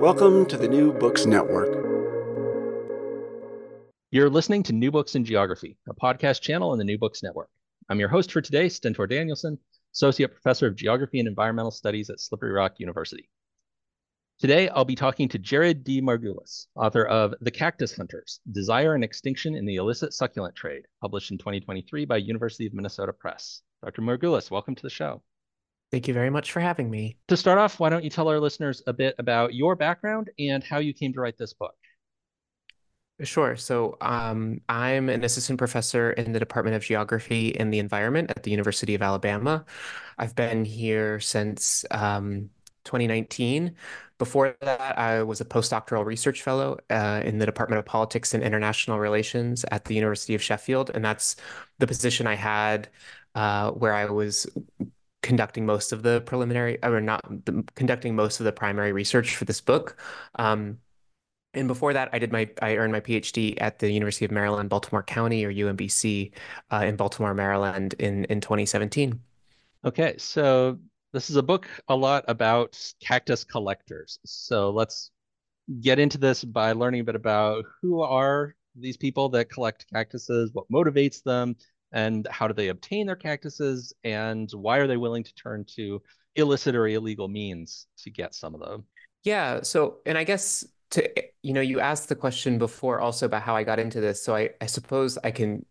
Welcome 0.00 0.44
to 0.46 0.58
the 0.58 0.68
New 0.68 0.92
Books 0.92 1.24
Network. 1.24 1.68
You're 4.10 4.28
listening 4.28 4.62
to 4.64 4.74
New 4.74 4.90
Books 4.90 5.14
in 5.14 5.24
Geography, 5.24 5.78
a 5.88 5.94
podcast 5.94 6.42
channel 6.42 6.74
in 6.74 6.78
the 6.78 6.84
New 6.84 6.98
Books 6.98 7.22
Network. 7.22 7.48
I'm 7.88 7.98
your 7.98 8.10
host 8.10 8.30
for 8.30 8.42
today, 8.42 8.68
Stentor 8.68 9.06
Danielson, 9.06 9.58
Associate 9.94 10.30
Professor 10.30 10.66
of 10.66 10.76
Geography 10.76 11.18
and 11.18 11.26
Environmental 11.26 11.70
Studies 11.70 12.10
at 12.10 12.20
Slippery 12.20 12.52
Rock 12.52 12.74
University. 12.78 13.30
Today, 14.38 14.68
I'll 14.68 14.84
be 14.84 14.94
talking 14.94 15.30
to 15.30 15.38
Jared 15.38 15.82
D. 15.82 16.02
Margulies, 16.02 16.66
author 16.74 17.06
of 17.06 17.34
The 17.40 17.50
Cactus 17.50 17.96
Hunters, 17.96 18.40
Desire 18.52 18.94
and 18.94 19.02
Extinction 19.02 19.54
in 19.54 19.64
the 19.64 19.76
Illicit 19.76 20.12
Succulent 20.12 20.54
Trade, 20.54 20.82
published 21.00 21.30
in 21.30 21.38
2023 21.38 22.04
by 22.04 22.18
University 22.18 22.66
of 22.66 22.74
Minnesota 22.74 23.14
Press. 23.14 23.62
Dr. 23.82 24.02
Margulies, 24.02 24.50
welcome 24.50 24.74
to 24.74 24.82
the 24.82 24.90
show. 24.90 25.22
Thank 25.92 26.08
you 26.08 26.14
very 26.14 26.30
much 26.30 26.52
for 26.52 26.60
having 26.60 26.90
me. 26.90 27.16
To 27.28 27.36
start 27.36 27.58
off, 27.58 27.78
why 27.78 27.88
don't 27.88 28.02
you 28.02 28.10
tell 28.10 28.28
our 28.28 28.40
listeners 28.40 28.82
a 28.86 28.92
bit 28.92 29.14
about 29.18 29.54
your 29.54 29.76
background 29.76 30.30
and 30.38 30.62
how 30.62 30.78
you 30.78 30.92
came 30.92 31.12
to 31.12 31.20
write 31.20 31.38
this 31.38 31.52
book? 31.52 31.74
Sure. 33.22 33.56
So 33.56 33.96
um, 34.02 34.60
I'm 34.68 35.08
an 35.08 35.24
assistant 35.24 35.58
professor 35.58 36.10
in 36.12 36.32
the 36.32 36.38
Department 36.38 36.76
of 36.76 36.82
Geography 36.82 37.58
and 37.58 37.72
the 37.72 37.78
Environment 37.78 38.30
at 38.30 38.42
the 38.42 38.50
University 38.50 38.94
of 38.94 39.00
Alabama. 39.00 39.64
I've 40.18 40.34
been 40.34 40.66
here 40.66 41.18
since 41.20 41.84
um, 41.90 42.50
2019. 42.84 43.74
Before 44.18 44.54
that, 44.60 44.98
I 44.98 45.22
was 45.22 45.40
a 45.40 45.46
postdoctoral 45.46 46.04
research 46.04 46.42
fellow 46.42 46.78
uh, 46.90 47.22
in 47.24 47.38
the 47.38 47.46
Department 47.46 47.78
of 47.78 47.86
Politics 47.86 48.34
and 48.34 48.42
International 48.42 48.98
Relations 48.98 49.64
at 49.70 49.86
the 49.86 49.94
University 49.94 50.34
of 50.34 50.42
Sheffield. 50.42 50.90
And 50.94 51.02
that's 51.04 51.36
the 51.78 51.86
position 51.86 52.26
I 52.26 52.34
had 52.34 52.88
uh, 53.34 53.70
where 53.70 53.94
I 53.94 54.06
was 54.06 54.46
conducting 55.26 55.66
most 55.66 55.92
of 55.92 56.04
the 56.04 56.20
preliminary, 56.20 56.78
or 56.84 57.00
not 57.00 57.20
the, 57.44 57.64
conducting 57.74 58.14
most 58.14 58.38
of 58.38 58.44
the 58.44 58.52
primary 58.52 58.92
research 58.92 59.34
for 59.34 59.44
this 59.44 59.60
book. 59.60 59.96
Um, 60.36 60.78
and 61.52 61.66
before 61.66 61.92
that, 61.94 62.10
I 62.12 62.20
did 62.20 62.30
my 62.30 62.48
I 62.62 62.76
earned 62.76 62.92
my 62.92 63.00
PhD 63.00 63.58
at 63.60 63.80
the 63.80 63.90
University 63.90 64.24
of 64.24 64.30
Maryland, 64.30 64.70
Baltimore 64.70 65.02
County, 65.02 65.44
or 65.44 65.52
UMBC, 65.52 66.32
uh, 66.70 66.84
in 66.86 66.94
Baltimore, 66.96 67.34
Maryland, 67.34 67.94
in 67.98 68.24
in 68.26 68.40
2017. 68.40 69.20
Okay, 69.84 70.14
so 70.16 70.78
this 71.12 71.28
is 71.28 71.36
a 71.36 71.42
book 71.42 71.66
a 71.88 71.96
lot 71.96 72.24
about 72.28 72.78
cactus 73.00 73.42
collectors. 73.42 74.20
So 74.24 74.70
let's 74.70 75.10
get 75.80 75.98
into 75.98 76.18
this 76.18 76.44
by 76.44 76.72
learning 76.72 77.00
a 77.00 77.04
bit 77.04 77.16
about 77.16 77.64
who 77.82 78.00
are 78.00 78.54
these 78.76 78.96
people 78.96 79.28
that 79.30 79.50
collect 79.50 79.86
cactuses, 79.92 80.50
what 80.52 80.70
motivates 80.70 81.22
them, 81.22 81.56
and 81.92 82.26
how 82.30 82.48
do 82.48 82.54
they 82.54 82.68
obtain 82.68 83.06
their 83.06 83.16
cactuses 83.16 83.92
and 84.04 84.50
why 84.52 84.78
are 84.78 84.86
they 84.86 84.96
willing 84.96 85.24
to 85.24 85.34
turn 85.34 85.64
to 85.76 86.02
illicit 86.34 86.74
or 86.74 86.86
illegal 86.86 87.28
means 87.28 87.86
to 87.98 88.10
get 88.10 88.34
some 88.34 88.54
of 88.54 88.60
them? 88.60 88.84
Yeah 89.22 89.62
so 89.62 89.98
and 90.06 90.16
i 90.16 90.24
guess 90.24 90.64
to 90.90 91.10
you 91.42 91.52
know 91.52 91.60
you 91.60 91.80
asked 91.80 92.08
the 92.08 92.14
question 92.14 92.58
before 92.58 93.00
also 93.00 93.26
about 93.26 93.42
how 93.42 93.56
i 93.56 93.64
got 93.64 93.80
into 93.80 94.00
this 94.00 94.22
so 94.22 94.36
i 94.36 94.50
i 94.60 94.66
suppose 94.66 95.18
i 95.24 95.30
can 95.30 95.64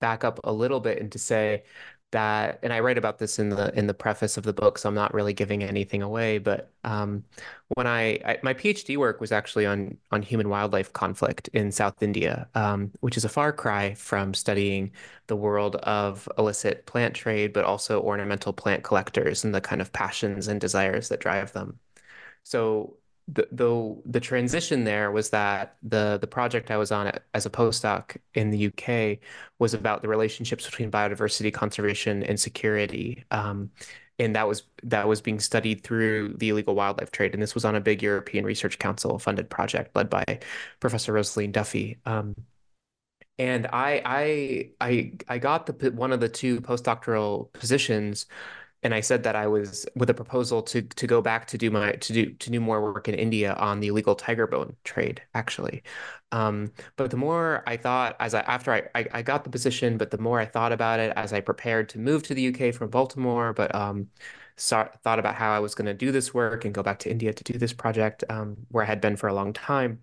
back 0.00 0.24
up 0.24 0.40
a 0.44 0.52
little 0.52 0.80
bit 0.80 1.00
and 1.00 1.12
to 1.12 1.18
say 1.18 1.64
that 2.12 2.58
and 2.62 2.72
I 2.72 2.80
write 2.80 2.98
about 2.98 3.18
this 3.18 3.38
in 3.38 3.50
the 3.50 3.76
in 3.78 3.86
the 3.86 3.94
preface 3.94 4.36
of 4.36 4.44
the 4.44 4.52
book, 4.52 4.78
so 4.78 4.88
I'm 4.88 4.94
not 4.94 5.14
really 5.14 5.32
giving 5.32 5.62
anything 5.62 6.02
away. 6.02 6.38
But 6.38 6.70
um, 6.84 7.24
when 7.76 7.86
I, 7.86 8.18
I, 8.24 8.38
my 8.42 8.54
PhD 8.54 8.96
work 8.96 9.20
was 9.20 9.32
actually 9.32 9.66
on 9.66 9.96
on 10.10 10.22
human 10.22 10.48
wildlife 10.48 10.92
conflict 10.92 11.48
in 11.48 11.70
South 11.72 12.02
India, 12.02 12.48
um, 12.54 12.90
which 13.00 13.16
is 13.16 13.24
a 13.24 13.28
far 13.28 13.52
cry 13.52 13.94
from 13.94 14.34
studying 14.34 14.92
the 15.28 15.36
world 15.36 15.76
of 15.76 16.28
illicit 16.38 16.86
plant 16.86 17.14
trade, 17.14 17.52
but 17.52 17.64
also 17.64 18.00
ornamental 18.02 18.52
plant 18.52 18.82
collectors 18.84 19.44
and 19.44 19.54
the 19.54 19.60
kind 19.60 19.80
of 19.80 19.92
passions 19.92 20.48
and 20.48 20.60
desires 20.60 21.08
that 21.08 21.20
drive 21.20 21.52
them. 21.52 21.78
So 22.42 22.96
the, 23.32 23.48
the 23.52 24.02
the 24.06 24.20
transition 24.20 24.84
there 24.84 25.10
was 25.10 25.30
that 25.30 25.76
the 25.82 26.18
the 26.20 26.26
project 26.26 26.70
I 26.70 26.76
was 26.76 26.90
on 26.90 27.12
as 27.34 27.46
a 27.46 27.50
postdoc 27.50 28.16
in 28.34 28.50
the 28.50 28.66
UK 28.68 29.18
was 29.58 29.74
about 29.74 30.02
the 30.02 30.08
relationships 30.08 30.66
between 30.66 30.90
biodiversity 30.90 31.52
conservation 31.52 32.22
and 32.22 32.38
security. 32.40 33.24
Um, 33.30 33.70
and 34.18 34.36
that 34.36 34.46
was 34.48 34.64
that 34.82 35.08
was 35.08 35.20
being 35.20 35.40
studied 35.40 35.82
through 35.82 36.34
the 36.38 36.50
illegal 36.50 36.74
wildlife 36.74 37.10
trade. 37.10 37.32
And 37.34 37.42
this 37.42 37.54
was 37.54 37.64
on 37.64 37.74
a 37.76 37.80
big 37.80 38.02
European 38.02 38.44
Research 38.44 38.78
Council 38.78 39.18
funded 39.18 39.48
project 39.48 39.94
led 39.96 40.10
by 40.10 40.24
Professor 40.80 41.12
Rosaleen 41.12 41.52
Duffy. 41.52 41.98
Um, 42.06 42.34
and 43.38 43.66
I 43.72 44.02
I 44.04 44.70
I 44.80 45.12
I 45.28 45.38
got 45.38 45.66
the 45.66 45.90
one 45.92 46.12
of 46.12 46.20
the 46.20 46.28
two 46.28 46.60
postdoctoral 46.60 47.52
positions 47.52 48.26
and 48.82 48.94
I 48.94 49.00
said 49.00 49.22
that 49.24 49.36
I 49.36 49.46
was 49.46 49.86
with 49.94 50.08
a 50.10 50.14
proposal 50.14 50.62
to 50.64 50.82
to 50.82 51.06
go 51.06 51.20
back 51.20 51.46
to 51.48 51.58
do 51.58 51.70
my 51.70 51.92
to 51.92 52.12
do 52.12 52.32
to 52.32 52.50
do 52.50 52.60
more 52.60 52.80
work 52.82 53.08
in 53.08 53.14
India 53.14 53.54
on 53.54 53.80
the 53.80 53.88
illegal 53.88 54.14
tiger 54.14 54.46
bone 54.46 54.76
trade, 54.84 55.22
actually. 55.34 55.82
Um, 56.32 56.72
but 56.96 57.10
the 57.10 57.16
more 57.16 57.62
I 57.66 57.76
thought, 57.76 58.16
as 58.20 58.34
I 58.34 58.40
after 58.40 58.72
I, 58.72 58.82
I, 58.94 59.06
I 59.12 59.22
got 59.22 59.44
the 59.44 59.50
position, 59.50 59.98
but 59.98 60.10
the 60.10 60.18
more 60.18 60.40
I 60.40 60.46
thought 60.46 60.72
about 60.72 61.00
it 61.00 61.12
as 61.16 61.32
I 61.32 61.40
prepared 61.40 61.88
to 61.90 61.98
move 61.98 62.22
to 62.24 62.34
the 62.34 62.48
UK 62.48 62.74
from 62.74 62.90
Baltimore, 62.90 63.52
but 63.52 63.74
um, 63.74 64.08
saw, 64.56 64.84
thought 65.02 65.18
about 65.18 65.34
how 65.34 65.52
I 65.52 65.58
was 65.58 65.74
going 65.74 65.86
to 65.86 65.94
do 65.94 66.12
this 66.12 66.32
work 66.34 66.64
and 66.64 66.74
go 66.74 66.82
back 66.82 66.98
to 67.00 67.10
India 67.10 67.32
to 67.32 67.44
do 67.44 67.58
this 67.58 67.72
project 67.72 68.24
um, 68.30 68.56
where 68.70 68.84
I 68.84 68.86
had 68.86 69.00
been 69.00 69.16
for 69.16 69.28
a 69.28 69.34
long 69.34 69.52
time. 69.52 70.00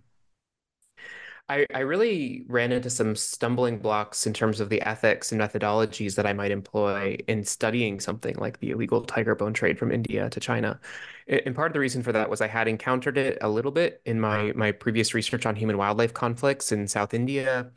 I, 1.49 1.65
I 1.73 1.79
really 1.79 2.43
ran 2.47 2.73
into 2.73 2.89
some 2.89 3.15
stumbling 3.15 3.79
blocks 3.79 4.27
in 4.27 4.33
terms 4.33 4.59
of 4.59 4.67
the 4.67 4.81
ethics 4.81 5.31
and 5.31 5.39
methodologies 5.39 6.15
that 6.15 6.25
I 6.25 6.33
might 6.33 6.51
employ 6.51 7.17
in 7.27 7.45
studying 7.45 8.01
something 8.01 8.35
like 8.35 8.59
the 8.59 8.71
illegal 8.71 9.01
tiger 9.03 9.33
bone 9.33 9.53
trade 9.53 9.79
from 9.79 9.91
India 9.93 10.29
to 10.29 10.39
China. 10.41 10.77
And 11.27 11.55
part 11.55 11.67
of 11.71 11.73
the 11.73 11.79
reason 11.79 12.03
for 12.03 12.11
that 12.11 12.29
was 12.29 12.41
I 12.41 12.47
had 12.47 12.67
encountered 12.67 13.17
it 13.17 13.37
a 13.39 13.47
little 13.49 13.71
bit 13.71 14.01
in 14.05 14.19
my 14.19 14.51
my 14.55 14.71
previous 14.73 15.13
research 15.13 15.45
on 15.45 15.55
human 15.55 15.77
wildlife 15.77 16.13
conflicts 16.13 16.73
in 16.73 16.85
South 16.87 17.13
India. 17.13 17.71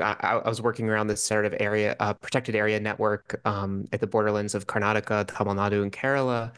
I, 0.00 0.40
I 0.44 0.48
was 0.48 0.62
working 0.62 0.88
around 0.88 1.08
this 1.08 1.22
sort 1.22 1.44
of 1.44 1.54
area, 1.60 1.96
uh, 2.00 2.14
protected 2.14 2.54
area 2.54 2.80
network 2.80 3.40
um, 3.44 3.86
at 3.92 4.00
the 4.00 4.06
borderlands 4.06 4.54
of 4.54 4.66
Karnataka, 4.66 5.26
Tamil 5.26 5.54
Nadu, 5.54 5.82
and 5.82 5.92
Kerala. 5.92 6.52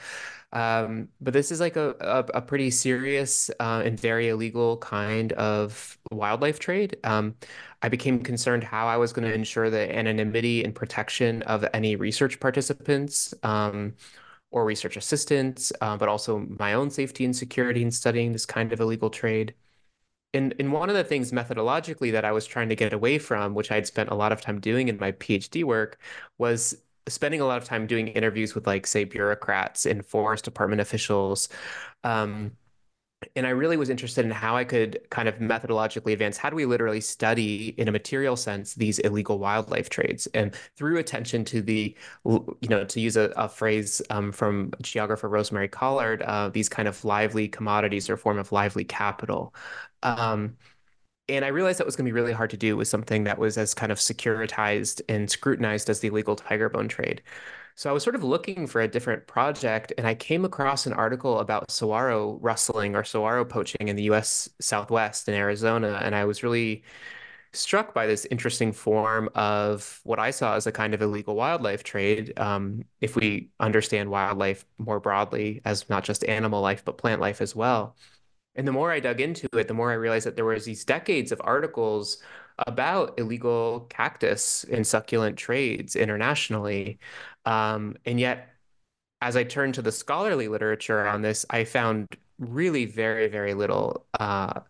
Um, 0.52 1.08
but 1.20 1.32
this 1.32 1.50
is 1.50 1.60
like 1.60 1.76
a, 1.76 1.94
a, 2.00 2.38
a 2.38 2.42
pretty 2.42 2.70
serious 2.70 3.50
uh, 3.58 3.82
and 3.84 3.98
very 3.98 4.28
illegal 4.28 4.76
kind 4.78 5.32
of 5.32 5.98
wildlife 6.10 6.58
trade. 6.58 6.98
Um, 7.04 7.36
I 7.80 7.88
became 7.88 8.22
concerned 8.22 8.62
how 8.64 8.86
I 8.86 8.96
was 8.98 9.12
going 9.12 9.26
to 9.26 9.34
ensure 9.34 9.70
the 9.70 9.94
anonymity 9.96 10.62
and 10.62 10.74
protection 10.74 11.42
of 11.42 11.64
any 11.72 11.96
research 11.96 12.38
participants 12.38 13.32
um, 13.42 13.94
or 14.50 14.64
research 14.66 14.96
assistants, 14.96 15.72
uh, 15.80 15.96
but 15.96 16.08
also 16.08 16.46
my 16.58 16.74
own 16.74 16.90
safety 16.90 17.24
and 17.24 17.34
security 17.34 17.82
in 17.82 17.90
studying 17.90 18.32
this 18.32 18.44
kind 18.46 18.72
of 18.72 18.80
illegal 18.80 19.08
trade. 19.10 19.54
And, 20.34 20.54
and 20.58 20.72
one 20.72 20.88
of 20.88 20.96
the 20.96 21.04
things 21.04 21.32
methodologically 21.32 22.12
that 22.12 22.24
I 22.24 22.32
was 22.32 22.46
trying 22.46 22.68
to 22.70 22.76
get 22.76 22.92
away 22.92 23.18
from, 23.18 23.54
which 23.54 23.70
I'd 23.70 23.86
spent 23.86 24.10
a 24.10 24.14
lot 24.14 24.32
of 24.32 24.40
time 24.40 24.60
doing 24.60 24.88
in 24.88 24.98
my 24.98 25.12
PhD 25.12 25.64
work, 25.64 25.98
was 26.38 26.76
spending 27.08 27.40
a 27.40 27.46
lot 27.46 27.58
of 27.58 27.64
time 27.64 27.86
doing 27.86 28.08
interviews 28.08 28.54
with 28.54 28.66
like 28.66 28.86
say 28.86 29.04
bureaucrats 29.04 29.86
and 29.86 30.04
forest 30.04 30.44
department 30.44 30.80
officials 30.80 31.48
um, 32.04 32.52
and 33.36 33.46
I 33.46 33.50
really 33.50 33.76
was 33.76 33.88
interested 33.88 34.24
in 34.24 34.30
how 34.30 34.56
I 34.56 34.64
could 34.64 34.98
kind 35.10 35.28
of 35.28 35.36
methodologically 35.36 36.12
advance. 36.12 36.36
How 36.36 36.50
do 36.50 36.56
we 36.56 36.64
literally 36.64 37.00
study, 37.00 37.68
in 37.78 37.88
a 37.88 37.92
material 37.92 38.36
sense, 38.36 38.74
these 38.74 38.98
illegal 39.00 39.38
wildlife 39.38 39.88
trades, 39.88 40.26
and 40.34 40.54
through 40.76 40.98
attention 40.98 41.44
to 41.46 41.62
the, 41.62 41.96
you 42.24 42.68
know, 42.68 42.84
to 42.84 43.00
use 43.00 43.16
a, 43.16 43.32
a 43.36 43.48
phrase 43.48 44.02
um, 44.10 44.32
from 44.32 44.72
geographer 44.82 45.28
Rosemary 45.28 45.68
Collard, 45.68 46.22
uh, 46.22 46.48
these 46.48 46.68
kind 46.68 46.88
of 46.88 47.04
lively 47.04 47.48
commodities 47.48 48.10
or 48.10 48.16
form 48.16 48.38
of 48.38 48.50
lively 48.52 48.84
capital. 48.84 49.54
Um, 50.02 50.56
and 51.36 51.44
I 51.44 51.48
realized 51.48 51.78
that 51.78 51.86
was 51.86 51.96
going 51.96 52.06
to 52.06 52.08
be 52.08 52.14
really 52.14 52.32
hard 52.32 52.50
to 52.50 52.56
do 52.56 52.76
with 52.76 52.88
something 52.88 53.24
that 53.24 53.38
was 53.38 53.58
as 53.58 53.74
kind 53.74 53.92
of 53.92 53.98
securitized 53.98 55.00
and 55.08 55.30
scrutinized 55.30 55.90
as 55.90 56.00
the 56.00 56.08
illegal 56.08 56.36
tiger 56.36 56.68
bone 56.68 56.88
trade. 56.88 57.22
So 57.74 57.88
I 57.88 57.92
was 57.92 58.02
sort 58.02 58.14
of 58.16 58.22
looking 58.22 58.66
for 58.66 58.80
a 58.82 58.88
different 58.88 59.26
project, 59.26 59.92
and 59.96 60.06
I 60.06 60.14
came 60.14 60.44
across 60.44 60.86
an 60.86 60.92
article 60.92 61.38
about 61.40 61.70
saguaro 61.70 62.38
rustling 62.42 62.94
or 62.94 63.04
saguaro 63.04 63.44
poaching 63.44 63.88
in 63.88 63.96
the 63.96 64.02
U.S. 64.04 64.48
Southwest 64.60 65.28
in 65.28 65.34
Arizona, 65.34 66.00
and 66.02 66.14
I 66.14 66.24
was 66.26 66.42
really 66.42 66.84
struck 67.54 67.94
by 67.94 68.06
this 68.06 68.26
interesting 68.30 68.72
form 68.72 69.28
of 69.34 70.00
what 70.04 70.18
I 70.18 70.30
saw 70.30 70.54
as 70.56 70.66
a 70.66 70.72
kind 70.72 70.94
of 70.94 71.02
illegal 71.02 71.34
wildlife 71.34 71.84
trade. 71.84 72.38
Um, 72.38 72.84
if 73.00 73.16
we 73.16 73.50
understand 73.60 74.10
wildlife 74.10 74.64
more 74.78 75.00
broadly 75.00 75.60
as 75.64 75.88
not 75.90 76.04
just 76.04 76.24
animal 76.24 76.62
life, 76.62 76.84
but 76.84 76.98
plant 76.98 77.20
life 77.20 77.40
as 77.40 77.54
well. 77.54 77.96
And 78.54 78.66
the 78.68 78.72
more 78.72 78.90
I 78.92 79.00
dug 79.00 79.20
into 79.20 79.48
it, 79.54 79.68
the 79.68 79.74
more 79.74 79.90
I 79.90 79.94
realized 79.94 80.26
that 80.26 80.36
there 80.36 80.44
was 80.44 80.64
these 80.64 80.84
decades 80.84 81.32
of 81.32 81.40
articles 81.44 82.22
about 82.58 83.18
illegal 83.18 83.86
cactus 83.88 84.64
and 84.64 84.86
succulent 84.86 85.36
trades 85.38 85.96
internationally. 85.96 86.98
Um, 87.46 87.96
and 88.04 88.20
yet, 88.20 88.50
as 89.20 89.36
I 89.36 89.44
turned 89.44 89.74
to 89.74 89.82
the 89.82 89.92
scholarly 89.92 90.48
literature 90.48 91.06
on 91.06 91.22
this, 91.22 91.46
I 91.50 91.64
found 91.64 92.08
really 92.38 92.84
very, 92.86 93.28
very 93.28 93.54
little 93.54 94.06
uh, 94.18 94.60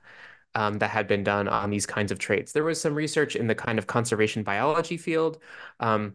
um, 0.54 0.78
that 0.78 0.90
had 0.90 1.08
been 1.08 1.24
done 1.24 1.48
on 1.48 1.70
these 1.70 1.86
kinds 1.86 2.12
of 2.12 2.18
traits. 2.18 2.52
There 2.52 2.64
was 2.64 2.80
some 2.80 2.94
research 2.94 3.36
in 3.36 3.46
the 3.46 3.54
kind 3.54 3.78
of 3.78 3.86
conservation 3.86 4.42
biology 4.42 4.96
field. 4.96 5.38
Um, 5.80 6.14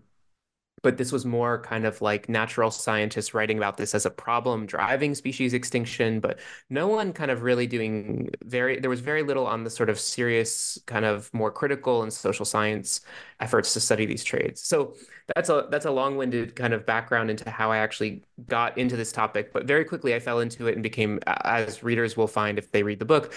but 0.84 0.98
this 0.98 1.12
was 1.12 1.26
more 1.26 1.62
kind 1.62 1.86
of 1.86 2.02
like 2.02 2.30
natural 2.30 2.70
scientists 2.72 3.34
writing 3.34 3.58
about 3.58 3.78
this 3.78 3.96
as 3.96 4.06
a 4.06 4.10
problem 4.12 4.66
driving 4.66 5.16
species 5.16 5.54
extinction, 5.54 6.20
but 6.20 6.40
no 6.70 6.88
one 6.88 7.14
kind 7.14 7.32
of 7.32 7.42
really 7.42 7.68
doing 7.68 8.30
very, 8.46 8.80
there 8.80 8.90
was 8.90 9.00
very 9.02 9.24
little 9.24 9.48
on 9.48 9.64
the 9.64 9.70
sort 9.70 9.90
of 9.90 10.00
serious, 10.00 10.78
kind 10.86 11.06
of 11.06 11.34
more 11.34 11.52
critical 11.52 12.04
and 12.04 12.14
social 12.14 12.46
science 12.46 13.02
efforts 13.40 13.74
to 13.74 13.80
study 13.80 14.06
these 14.06 14.24
trades 14.24 14.62
So 14.62 14.96
that's 15.36 15.50
a 15.50 15.68
that's 15.70 15.86
a 15.86 15.92
long-winded 15.92 16.56
kind 16.56 16.74
of 16.74 16.86
background 16.86 17.30
into 17.30 17.50
how 17.50 17.72
I 17.72 17.78
actually 17.78 18.24
got 18.48 18.78
into 18.78 18.96
this 18.96 19.12
topic, 19.12 19.52
but 19.54 19.66
very 19.66 19.84
quickly 19.86 20.16
I 20.16 20.20
fell 20.20 20.40
into 20.40 20.68
it 20.68 20.74
and 20.76 20.84
became, 20.84 21.20
as 21.28 21.84
readers 21.84 22.16
will 22.16 22.28
find 22.28 22.58
if 22.58 22.72
they 22.72 22.84
read 22.84 23.00
the 23.00 23.06
book, 23.06 23.34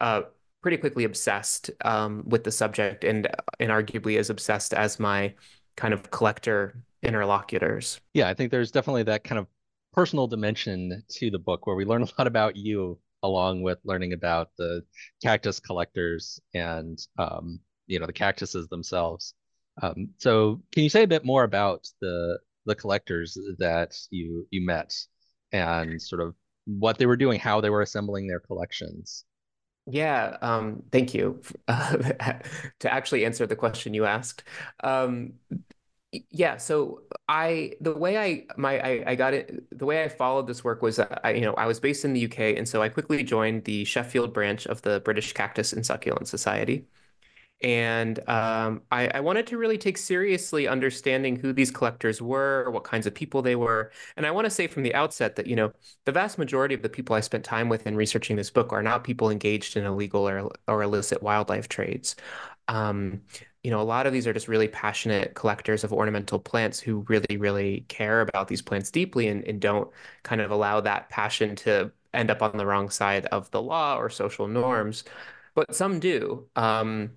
uh, 0.00 0.22
pretty 0.62 0.76
quickly 0.78 1.04
obsessed 1.04 1.70
um, 1.84 2.24
with 2.26 2.44
the 2.44 2.52
subject 2.52 3.04
and 3.04 3.28
and 3.60 3.70
arguably 3.70 4.18
as 4.18 4.30
obsessed 4.30 4.74
as 4.74 4.98
my 5.00 5.34
kind 5.76 5.94
of 5.94 6.10
collector 6.10 6.82
interlocutors. 7.02 8.00
Yeah, 8.14 8.28
I 8.28 8.34
think 8.34 8.50
there's 8.50 8.70
definitely 8.70 9.04
that 9.04 9.24
kind 9.24 9.38
of 9.38 9.46
personal 9.92 10.26
dimension 10.26 11.02
to 11.08 11.30
the 11.30 11.38
book 11.38 11.66
where 11.66 11.76
we 11.76 11.84
learn 11.84 12.02
a 12.02 12.08
lot 12.18 12.26
about 12.26 12.56
you 12.56 12.98
along 13.22 13.62
with 13.62 13.78
learning 13.84 14.12
about 14.12 14.50
the 14.58 14.82
cactus 15.22 15.58
collectors 15.58 16.40
and 16.54 16.98
um, 17.18 17.60
you 17.86 17.98
know 17.98 18.06
the 18.06 18.12
cactuses 18.12 18.68
themselves. 18.68 19.34
Um, 19.82 20.10
so 20.18 20.62
can 20.72 20.82
you 20.82 20.90
say 20.90 21.02
a 21.02 21.08
bit 21.08 21.24
more 21.24 21.44
about 21.44 21.86
the 22.00 22.38
the 22.66 22.74
collectors 22.74 23.38
that 23.58 23.96
you 24.10 24.46
you 24.50 24.64
met 24.64 24.92
and 25.52 26.00
sort 26.00 26.20
of 26.20 26.34
what 26.66 26.98
they 26.98 27.06
were 27.06 27.16
doing, 27.16 27.38
how 27.38 27.60
they 27.60 27.70
were 27.70 27.82
assembling 27.82 28.26
their 28.26 28.40
collections? 28.40 29.24
Yeah, 29.88 30.36
um, 30.42 30.82
thank 30.90 31.14
you 31.14 31.40
uh, 31.68 31.96
to 32.80 32.92
actually 32.92 33.24
answer 33.24 33.46
the 33.46 33.54
question 33.56 33.94
you 33.94 34.04
asked. 34.04 34.42
Um, 34.82 35.34
yeah, 36.30 36.56
so 36.58 37.02
I 37.28 37.74
the 37.80 37.94
way 37.94 38.18
I 38.18 38.46
my 38.56 38.80
I, 38.80 39.04
I 39.12 39.14
got 39.16 39.34
it 39.34 39.66
the 39.78 39.86
way 39.86 40.04
I 40.04 40.08
followed 40.08 40.46
this 40.46 40.64
work 40.64 40.82
was 40.82 40.98
I 41.00 41.30
you 41.32 41.42
know 41.42 41.54
I 41.54 41.66
was 41.66 41.80
based 41.80 42.04
in 42.04 42.12
the 42.14 42.20
UK 42.20 42.56
and 42.56 42.68
so 42.68 42.82
I 42.82 42.88
quickly 42.90 43.22
joined 43.24 43.64
the 43.64 43.84
Sheffield 43.84 44.32
branch 44.34 44.66
of 44.66 44.82
the 44.82 45.00
British 45.00 45.32
Cactus 45.34 45.72
and 45.72 45.84
Succulent 45.86 46.28
Society. 46.28 46.86
And 47.62 48.18
um, 48.28 48.82
I, 48.92 49.08
I, 49.08 49.20
wanted 49.20 49.46
to 49.46 49.56
really 49.56 49.78
take 49.78 49.96
seriously 49.96 50.68
understanding 50.68 51.36
who 51.36 51.54
these 51.54 51.70
collectors 51.70 52.20
were, 52.20 52.70
what 52.70 52.84
kinds 52.84 53.06
of 53.06 53.14
people 53.14 53.40
they 53.40 53.56
were. 53.56 53.92
And 54.18 54.26
I 54.26 54.30
want 54.30 54.44
to 54.44 54.50
say 54.50 54.66
from 54.66 54.82
the 54.82 54.94
outset 54.94 55.36
that, 55.36 55.46
you 55.46 55.56
know, 55.56 55.72
the 56.04 56.12
vast 56.12 56.36
majority 56.36 56.74
of 56.74 56.82
the 56.82 56.90
people 56.90 57.16
I 57.16 57.20
spent 57.20 57.44
time 57.44 57.70
with 57.70 57.86
in 57.86 57.96
researching 57.96 58.36
this 58.36 58.50
book 58.50 58.74
are 58.74 58.82
not 58.82 59.04
people 59.04 59.30
engaged 59.30 59.74
in 59.76 59.86
illegal 59.86 60.28
or, 60.28 60.50
or 60.68 60.82
illicit 60.82 61.22
wildlife 61.22 61.66
trades. 61.66 62.14
Um, 62.68 63.22
you 63.62 63.70
know, 63.70 63.80
a 63.80 63.82
lot 63.82 64.06
of 64.06 64.12
these 64.12 64.26
are 64.26 64.34
just 64.34 64.48
really 64.48 64.68
passionate 64.68 65.34
collectors 65.34 65.82
of 65.82 65.94
ornamental 65.94 66.38
plants 66.38 66.78
who 66.78 67.06
really, 67.08 67.38
really 67.38 67.86
care 67.88 68.20
about 68.20 68.48
these 68.48 68.62
plants 68.62 68.90
deeply 68.90 69.28
and, 69.28 69.42
and 69.44 69.60
don't 69.60 69.90
kind 70.24 70.42
of 70.42 70.50
allow 70.50 70.80
that 70.82 71.08
passion 71.08 71.56
to 71.56 71.90
end 72.12 72.30
up 72.30 72.42
on 72.42 72.56
the 72.56 72.66
wrong 72.66 72.90
side 72.90 73.26
of 73.26 73.50
the 73.50 73.62
law 73.62 73.96
or 73.96 74.10
social 74.10 74.46
norms. 74.46 75.04
But 75.54 75.74
some 75.74 76.00
do. 76.00 76.46
Um, 76.54 77.12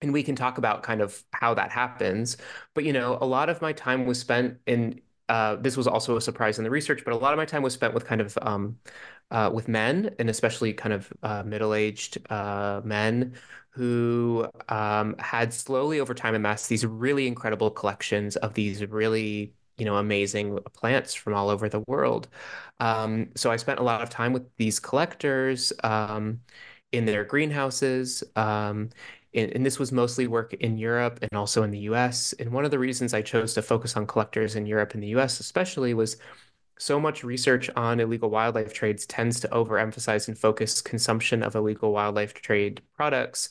and 0.00 0.12
we 0.12 0.22
can 0.22 0.36
talk 0.36 0.58
about 0.58 0.82
kind 0.82 1.00
of 1.00 1.22
how 1.32 1.54
that 1.54 1.70
happens. 1.70 2.36
But 2.74 2.84
you 2.84 2.92
know, 2.92 3.18
a 3.20 3.26
lot 3.26 3.48
of 3.48 3.62
my 3.62 3.72
time 3.72 4.06
was 4.06 4.18
spent 4.20 4.58
in. 4.66 5.00
Uh, 5.28 5.56
this 5.56 5.76
was 5.76 5.86
also 5.86 6.16
a 6.18 6.20
surprise 6.20 6.58
in 6.58 6.64
the 6.64 6.70
research, 6.70 7.02
but 7.04 7.14
a 7.14 7.16
lot 7.16 7.32
of 7.32 7.38
my 7.38 7.46
time 7.46 7.62
was 7.62 7.72
spent 7.72 7.94
with 7.94 8.04
kind 8.04 8.20
of 8.20 8.36
um, 8.42 8.78
uh, 9.30 9.50
with 9.52 9.68
men, 9.68 10.14
and 10.18 10.28
especially 10.30 10.72
kind 10.72 10.92
of 10.92 11.12
uh, 11.22 11.42
middle-aged 11.44 12.18
uh, 12.30 12.80
men 12.84 13.34
who 13.70 14.46
um, 14.68 15.16
had 15.18 15.52
slowly 15.52 15.98
over 16.00 16.14
time 16.14 16.34
amassed 16.34 16.68
these 16.68 16.86
really 16.86 17.26
incredible 17.26 17.70
collections 17.70 18.36
of 18.36 18.54
these 18.54 18.84
really 18.86 19.52
you 19.78 19.84
know 19.84 19.96
amazing 19.96 20.58
plants 20.74 21.14
from 21.14 21.34
all 21.34 21.48
over 21.50 21.68
the 21.68 21.80
world. 21.88 22.28
Um, 22.80 23.30
so 23.34 23.50
I 23.50 23.56
spent 23.56 23.80
a 23.80 23.82
lot 23.82 24.02
of 24.02 24.10
time 24.10 24.32
with 24.32 24.44
these 24.56 24.78
collectors 24.80 25.72
um, 25.82 26.40
in 26.92 27.06
their 27.06 27.24
greenhouses. 27.24 28.22
Um, 28.36 28.90
and 29.34 29.66
this 29.66 29.78
was 29.78 29.92
mostly 29.92 30.26
work 30.26 30.54
in 30.54 30.78
Europe 30.78 31.18
and 31.22 31.30
also 31.34 31.62
in 31.62 31.70
the 31.70 31.80
US. 31.80 32.32
And 32.34 32.52
one 32.52 32.64
of 32.64 32.70
the 32.70 32.78
reasons 32.78 33.12
I 33.12 33.22
chose 33.22 33.54
to 33.54 33.62
focus 33.62 33.96
on 33.96 34.06
collectors 34.06 34.54
in 34.56 34.66
Europe 34.66 34.94
and 34.94 35.02
the 35.02 35.08
US 35.08 35.40
especially 35.40 35.94
was 35.94 36.16
so 36.78 36.98
much 36.98 37.24
research 37.24 37.70
on 37.76 38.00
illegal 38.00 38.30
wildlife 38.30 38.72
trades 38.72 39.06
tends 39.06 39.40
to 39.40 39.48
overemphasize 39.48 40.28
and 40.28 40.38
focus 40.38 40.80
consumption 40.80 41.42
of 41.42 41.54
illegal 41.54 41.92
wildlife 41.92 42.34
trade 42.34 42.80
products, 42.96 43.50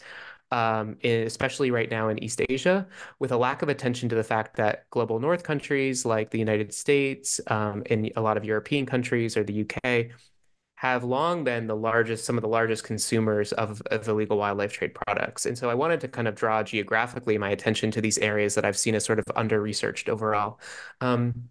um, 0.52 0.98
especially 1.04 1.72
right 1.72 1.90
now 1.90 2.10
in 2.10 2.22
East 2.24 2.42
Asia, 2.50 2.86
with 3.20 3.32
a 3.32 3.38
lack 3.38 3.62
of 3.62 3.70
attention 3.70 4.10
to 4.10 4.16
the 4.16 4.24
fact 4.24 4.56
that 4.58 4.90
global 4.90 5.20
North 5.20 5.44
countries 5.44 6.06
like 6.06 6.32
the 6.32 6.40
United 6.40 6.74
States 6.74 7.40
um, 7.48 7.84
and 7.90 8.12
a 8.16 8.22
lot 8.22 8.38
of 8.38 8.46
European 8.46 8.86
countries 8.86 9.38
or 9.38 9.44
the 9.44 9.62
UK 9.62 10.08
have 10.84 11.06
long 11.06 11.46
been 11.46 11.66
the 11.68 11.76
largest, 11.78 12.26
some 12.26 12.38
of 12.38 12.42
the 12.42 12.48
largest 12.50 12.84
consumers 12.84 13.54
of, 13.54 13.82
of 13.90 14.06
illegal 14.06 14.38
wildlife 14.38 14.74
trade 14.74 14.94
products. 14.94 15.46
And 15.46 15.58
so 15.58 15.70
I 15.70 15.74
wanted 15.76 16.02
to 16.02 16.10
kind 16.10 16.28
of 16.28 16.36
draw 16.36 16.62
geographically 16.62 17.38
my 17.38 17.52
attention 17.52 17.90
to 17.92 18.02
these 18.02 18.18
areas 18.18 18.54
that 18.56 18.66
I've 18.66 18.78
seen 18.78 18.94
as 18.94 19.06
sort 19.06 19.18
of 19.18 19.26
under 19.34 19.62
researched 19.62 20.10
overall. 20.10 20.60
Um, 21.00 21.48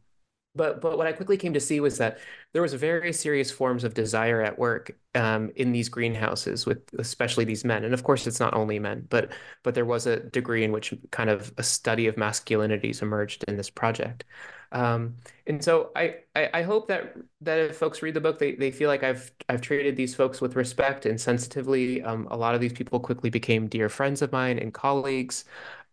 but 0.55 0.82
but 0.82 0.99
what 0.99 1.06
I 1.06 1.12
quickly 1.12 1.38
came 1.38 1.55
to 1.55 1.61
see 1.61 1.81
was 1.81 1.96
that 1.96 2.19
there 2.52 2.61
was 2.61 2.75
very 2.75 3.11
serious 3.14 3.50
forms 3.50 3.84
of 3.84 3.94
desire 3.94 4.43
at 4.43 4.58
work 4.58 4.90
um, 5.14 5.50
in 5.56 5.73
these 5.73 5.88
greenhouses 5.88 6.67
with 6.67 6.82
especially 6.99 7.46
these 7.46 7.64
men. 7.64 7.84
And 7.84 7.94
of 7.94 8.02
course, 8.02 8.26
it's 8.26 8.40
not 8.40 8.52
only 8.52 8.79
men, 8.79 9.06
but 9.08 9.32
but 9.62 9.75
there 9.75 9.87
was 9.87 10.06
a 10.06 10.20
degree 10.20 10.62
in 10.62 10.73
which 10.73 10.93
kind 11.11 11.31
of 11.31 11.55
a 11.56 11.62
study 11.62 12.06
of 12.06 12.17
masculinities 12.17 13.00
emerged 13.00 13.44
in 13.49 13.56
this 13.56 13.70
project. 13.70 14.25
Um, 14.72 15.16
and 15.46 15.62
so 15.62 15.90
I, 15.94 16.16
I, 16.34 16.50
I 16.54 16.62
hope 16.62 16.88
that 16.88 17.14
that 17.42 17.58
if 17.58 17.76
folks 17.76 18.02
read 18.02 18.14
the 18.14 18.20
book, 18.20 18.38
they, 18.38 18.54
they 18.54 18.70
feel 18.70 18.88
like 18.88 19.02
I've 19.02 19.30
I've 19.48 19.60
treated 19.60 19.96
these 19.96 20.14
folks 20.14 20.40
with 20.40 20.56
respect 20.56 21.06
and 21.06 21.20
sensitively. 21.20 22.02
Um, 22.02 22.26
a 22.31 22.36
lot 22.36 22.55
of 22.55 22.60
these 22.60 22.72
people 22.72 23.00
quickly 23.00 23.31
became 23.31 23.69
dear 23.69 23.88
friends 23.88 24.22
of 24.22 24.32
mine 24.32 24.58
and 24.58 24.72
colleagues. 24.72 25.44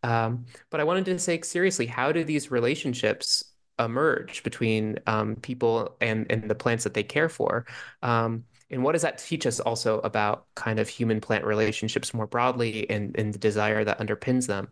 Um, 0.04 0.46
but 0.70 0.80
I 0.80 0.84
wanted 0.86 1.06
to 1.06 1.20
say 1.20 1.42
seriously, 1.42 1.86
how 1.86 2.12
do 2.12 2.24
these 2.24 2.52
relationships 2.52 3.44
emerge 3.80 4.44
between 4.44 5.00
um, 5.08 5.36
people 5.38 5.96
and 6.02 6.30
and 6.32 6.50
the 6.50 6.56
plants 6.56 6.84
that 6.86 6.94
they 6.94 7.04
care 7.04 7.30
for? 7.30 7.66
Um, 8.02 8.46
and 8.72 8.84
what 8.84 8.94
does 8.94 9.02
that 9.02 9.18
teach 9.18 9.46
us 9.48 9.60
also 9.60 10.00
about 10.02 10.46
kind 10.56 10.80
of 10.80 10.88
human 10.88 11.20
plant 11.22 11.44
relationships 11.44 12.14
more 12.14 12.28
broadly 12.28 12.88
and, 12.90 13.18
and 13.18 13.34
the 13.34 13.40
desire 13.40 13.84
that 13.84 14.00
underpins 14.00 14.48
them? 14.48 14.72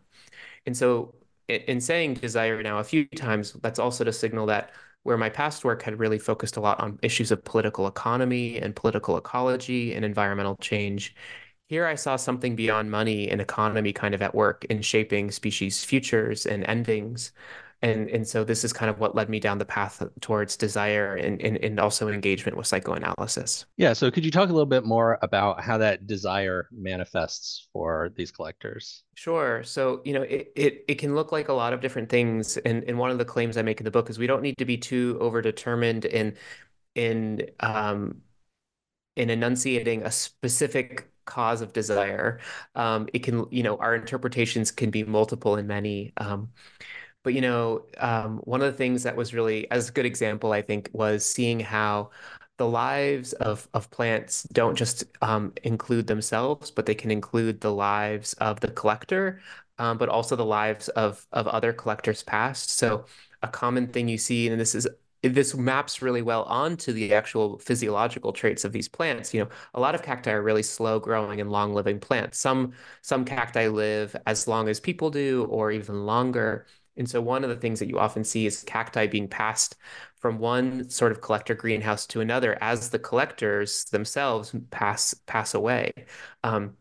And 0.65 0.75
so 0.77 1.15
in 1.47 1.81
saying 1.81 2.15
desire 2.15 2.61
now 2.63 2.79
a 2.79 2.83
few 2.83 3.05
times, 3.05 3.53
that's 3.61 3.79
also 3.79 4.03
to 4.03 4.13
signal 4.13 4.45
that 4.47 4.71
where 5.03 5.17
my 5.17 5.29
past 5.29 5.63
work 5.63 5.81
had 5.83 5.99
really 5.99 6.19
focused 6.19 6.57
a 6.57 6.59
lot 6.61 6.79
on 6.79 6.99
issues 7.01 7.31
of 7.31 7.43
political 7.45 7.87
economy 7.87 8.57
and 8.59 8.75
political 8.75 9.17
ecology 9.17 9.93
and 9.93 10.03
environmental 10.03 10.57
change. 10.57 11.15
Here 11.67 11.85
I 11.85 11.95
saw 11.95 12.15
something 12.17 12.55
beyond 12.55 12.91
money 12.91 13.29
and 13.29 13.41
economy 13.41 13.93
kind 13.93 14.13
of 14.15 14.21
at 14.21 14.35
work 14.35 14.65
in 14.65 14.81
shaping 14.81 15.31
species' 15.31 15.83
futures 15.83 16.45
and 16.45 16.65
endings 16.65 17.31
and 17.81 18.09
and 18.09 18.27
so 18.27 18.43
this 18.43 18.63
is 18.63 18.73
kind 18.73 18.89
of 18.89 18.99
what 18.99 19.15
led 19.15 19.29
me 19.29 19.39
down 19.39 19.57
the 19.57 19.65
path 19.65 20.01
towards 20.21 20.57
desire 20.57 21.15
and, 21.15 21.41
and 21.41 21.57
and 21.57 21.79
also 21.79 22.07
engagement 22.07 22.57
with 22.57 22.67
psychoanalysis. 22.67 23.65
Yeah 23.77 23.93
so 23.93 24.09
could 24.09 24.25
you 24.25 24.31
talk 24.31 24.49
a 24.49 24.53
little 24.53 24.65
bit 24.65 24.85
more 24.85 25.19
about 25.21 25.61
how 25.61 25.77
that 25.77 26.07
desire 26.07 26.67
manifests 26.71 27.67
for 27.71 28.11
these 28.15 28.31
collectors? 28.31 29.03
Sure. 29.15 29.63
So 29.63 30.01
you 30.05 30.13
know 30.13 30.23
it 30.23 30.51
it, 30.55 30.85
it 30.87 30.95
can 30.95 31.15
look 31.15 31.31
like 31.31 31.49
a 31.49 31.53
lot 31.53 31.73
of 31.73 31.81
different 31.81 32.09
things. 32.09 32.57
And 32.57 32.83
and 32.85 32.97
one 32.97 33.11
of 33.11 33.17
the 33.17 33.25
claims 33.25 33.57
i 33.57 33.61
make 33.61 33.79
in 33.79 33.85
the 33.85 33.91
book 33.91 34.09
is 34.09 34.17
we 34.17 34.27
don't 34.27 34.41
need 34.41 34.57
to 34.57 34.65
be 34.65 34.77
too 34.77 35.17
over 35.19 35.41
determined 35.41 36.05
in 36.05 36.35
in 36.95 37.47
um 37.59 38.21
in 39.15 39.29
enunciating 39.29 40.03
a 40.03 40.11
specific 40.11 41.11
cause 41.25 41.61
of 41.61 41.73
desire. 41.73 42.39
Um, 42.73 43.07
it 43.13 43.19
can 43.19 43.45
you 43.51 43.61
know 43.61 43.77
our 43.77 43.93
interpretations 43.93 44.71
can 44.71 44.89
be 44.89 45.03
multiple 45.03 45.55
and 45.55 45.67
many 45.67 46.13
um, 46.17 46.49
but 47.23 47.33
you 47.33 47.41
know, 47.41 47.85
um, 47.97 48.37
one 48.39 48.61
of 48.61 48.71
the 48.71 48.77
things 48.77 49.03
that 49.03 49.15
was 49.15 49.33
really, 49.33 49.69
as 49.71 49.89
a 49.89 49.91
good 49.91 50.05
example, 50.05 50.51
I 50.53 50.61
think, 50.61 50.89
was 50.93 51.25
seeing 51.25 51.59
how 51.59 52.11
the 52.57 52.67
lives 52.67 53.33
of, 53.33 53.67
of 53.73 53.89
plants 53.91 54.43
don't 54.43 54.75
just 54.75 55.03
um, 55.21 55.53
include 55.63 56.07
themselves, 56.07 56.71
but 56.71 56.85
they 56.85 56.95
can 56.95 57.11
include 57.11 57.61
the 57.61 57.73
lives 57.73 58.33
of 58.35 58.59
the 58.61 58.71
collector, 58.71 59.41
um, 59.77 59.97
but 59.97 60.09
also 60.09 60.35
the 60.35 60.45
lives 60.45 60.87
of, 60.89 61.25
of 61.31 61.47
other 61.47 61.73
collectors 61.73 62.23
past. 62.23 62.71
So 62.71 63.05
a 63.43 63.47
common 63.47 63.87
thing 63.87 64.07
you 64.07 64.17
see, 64.17 64.47
and 64.47 64.59
this 64.59 64.73
is 64.75 64.87
this 65.23 65.55
maps 65.55 66.01
really 66.01 66.21
well 66.21 66.43
onto 66.43 66.93
the 66.93 67.13
actual 67.13 67.57
physiological 67.59 68.31
traits 68.31 68.63
of 68.63 68.71
these 68.71 68.87
plants. 68.87 69.33
You 69.33 69.43
know, 69.43 69.49
a 69.73 69.79
lot 69.79 69.95
of 69.95 70.03
cacti 70.03 70.31
are 70.31 70.41
really 70.43 70.63
slow 70.63 70.99
growing 70.99 71.41
and 71.41 71.51
long 71.51 71.73
living 71.73 71.99
plants. 71.99 72.39
Some 72.39 72.73
some 73.01 73.25
cacti 73.25 73.67
live 73.67 74.15
as 74.25 74.47
long 74.47 74.69
as 74.69 74.79
people 74.79 75.09
do, 75.09 75.45
or 75.49 75.71
even 75.71 76.05
longer. 76.05 76.65
And 76.97 77.09
so 77.09 77.21
one 77.21 77.43
of 77.43 77.49
the 77.49 77.55
things 77.55 77.79
that 77.79 77.87
you 77.87 77.99
often 77.99 78.23
see 78.23 78.45
is 78.45 78.63
cacti 78.63 79.07
being 79.07 79.27
passed 79.27 79.75
from 80.19 80.39
one 80.39 80.89
sort 80.89 81.11
of 81.11 81.21
collector 81.21 81.55
greenhouse 81.55 82.05
to 82.07 82.21
another 82.21 82.57
as 82.61 82.89
the 82.89 82.99
collectors 82.99 83.85
themselves 83.85 84.53
pass 84.71 85.13
pass 85.25 85.53
away. 85.53 85.91
Um, 86.43 86.75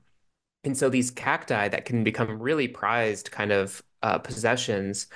and 0.65 0.77
so 0.77 0.89
these 0.89 1.11
cacti 1.11 1.69
that 1.69 1.85
can 1.85 2.05
become 2.05 2.41
really 2.41 2.69
prized 2.69 3.31
kind 3.31 3.53
of 3.53 3.83
uh, 4.03 4.19
possessions 4.19 5.09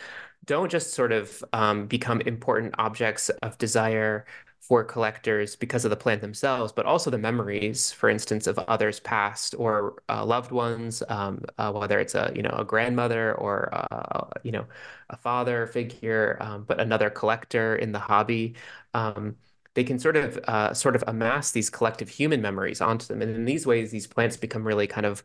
don't 0.44 0.70
just 0.70 0.94
sort 0.94 1.12
of 1.12 1.44
um, 1.52 1.86
become 1.86 2.20
important 2.22 2.74
objects 2.78 3.28
of 3.42 3.58
desire 3.58 4.26
for 4.60 4.84
collectors 4.84 5.56
because 5.56 5.84
of 5.84 5.90
the 5.90 5.96
plant 5.96 6.20
themselves, 6.20 6.72
but 6.72 6.86
also 6.86 7.10
the 7.10 7.18
memories, 7.18 7.92
for 7.92 8.08
instance, 8.10 8.46
of 8.46 8.58
others 8.60 9.00
past 9.00 9.54
or 9.58 10.02
uh, 10.08 10.24
loved 10.24 10.52
ones, 10.52 11.02
um, 11.08 11.42
uh, 11.58 11.72
whether 11.72 11.98
it's 11.98 12.14
a 12.14 12.32
you 12.34 12.42
know 12.42 12.54
a 12.58 12.64
grandmother 12.64 13.34
or 13.34 13.70
uh, 13.72 14.26
you 14.44 14.52
know 14.52 14.66
a 15.10 15.16
father 15.16 15.66
figure, 15.66 16.36
um, 16.40 16.64
but 16.64 16.80
another 16.80 17.10
collector 17.10 17.76
in 17.76 17.92
the 17.92 17.98
hobby. 17.98 18.54
Um, 18.94 19.36
they 19.74 19.84
can 19.84 19.98
sort 19.98 20.16
of 20.16 20.38
uh, 20.48 20.74
sort 20.74 20.96
of 20.96 21.04
amass 21.06 21.52
these 21.52 21.70
collective 21.70 22.08
human 22.08 22.42
memories 22.42 22.80
onto 22.80 23.06
them, 23.06 23.22
and 23.22 23.34
in 23.34 23.44
these 23.44 23.66
ways, 23.66 23.90
these 23.90 24.06
plants 24.06 24.36
become 24.36 24.66
really 24.66 24.86
kind 24.86 25.06
of, 25.06 25.22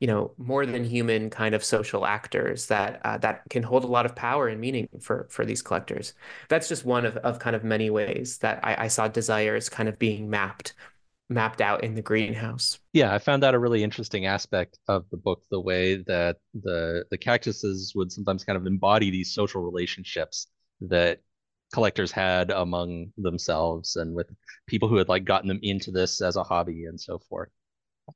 you 0.00 0.06
know, 0.06 0.32
more 0.38 0.66
than 0.66 0.84
human 0.84 1.30
kind 1.30 1.54
of 1.54 1.64
social 1.64 2.06
actors 2.06 2.66
that 2.66 3.00
uh, 3.04 3.18
that 3.18 3.42
can 3.50 3.62
hold 3.62 3.84
a 3.84 3.88
lot 3.88 4.06
of 4.06 4.14
power 4.16 4.48
and 4.48 4.60
meaning 4.60 4.88
for 5.00 5.26
for 5.30 5.44
these 5.44 5.62
collectors. 5.62 6.14
That's 6.48 6.68
just 6.68 6.84
one 6.84 7.06
of 7.06 7.16
of 7.18 7.38
kind 7.38 7.56
of 7.56 7.64
many 7.64 7.90
ways 7.90 8.38
that 8.38 8.64
I, 8.64 8.84
I 8.84 8.88
saw 8.88 9.08
desires 9.08 9.68
kind 9.68 9.88
of 9.88 9.98
being 9.98 10.28
mapped 10.30 10.74
mapped 11.28 11.60
out 11.60 11.82
in 11.84 11.94
the 11.94 12.02
greenhouse. 12.02 12.78
Yeah, 12.92 13.14
I 13.14 13.18
found 13.18 13.42
that 13.42 13.54
a 13.54 13.58
really 13.58 13.82
interesting 13.82 14.26
aspect 14.26 14.78
of 14.88 15.04
the 15.10 15.16
book, 15.16 15.42
the 15.50 15.60
way 15.60 15.96
that 16.06 16.36
the 16.54 17.04
the 17.10 17.18
cactuses 17.18 17.92
would 17.94 18.12
sometimes 18.12 18.44
kind 18.44 18.56
of 18.56 18.66
embody 18.66 19.10
these 19.10 19.34
social 19.34 19.62
relationships 19.62 20.48
that 20.82 21.20
collectors 21.74 22.12
had 22.12 22.50
among 22.52 23.12
themselves 23.18 23.96
and 23.96 24.14
with 24.14 24.30
people 24.66 24.88
who 24.88 24.96
had 24.96 25.08
like 25.08 25.24
gotten 25.24 25.48
them 25.48 25.60
into 25.62 25.90
this 25.90 26.22
as 26.22 26.36
a 26.36 26.42
hobby 26.44 26.84
and 26.84 27.00
so 27.00 27.18
forth. 27.18 27.50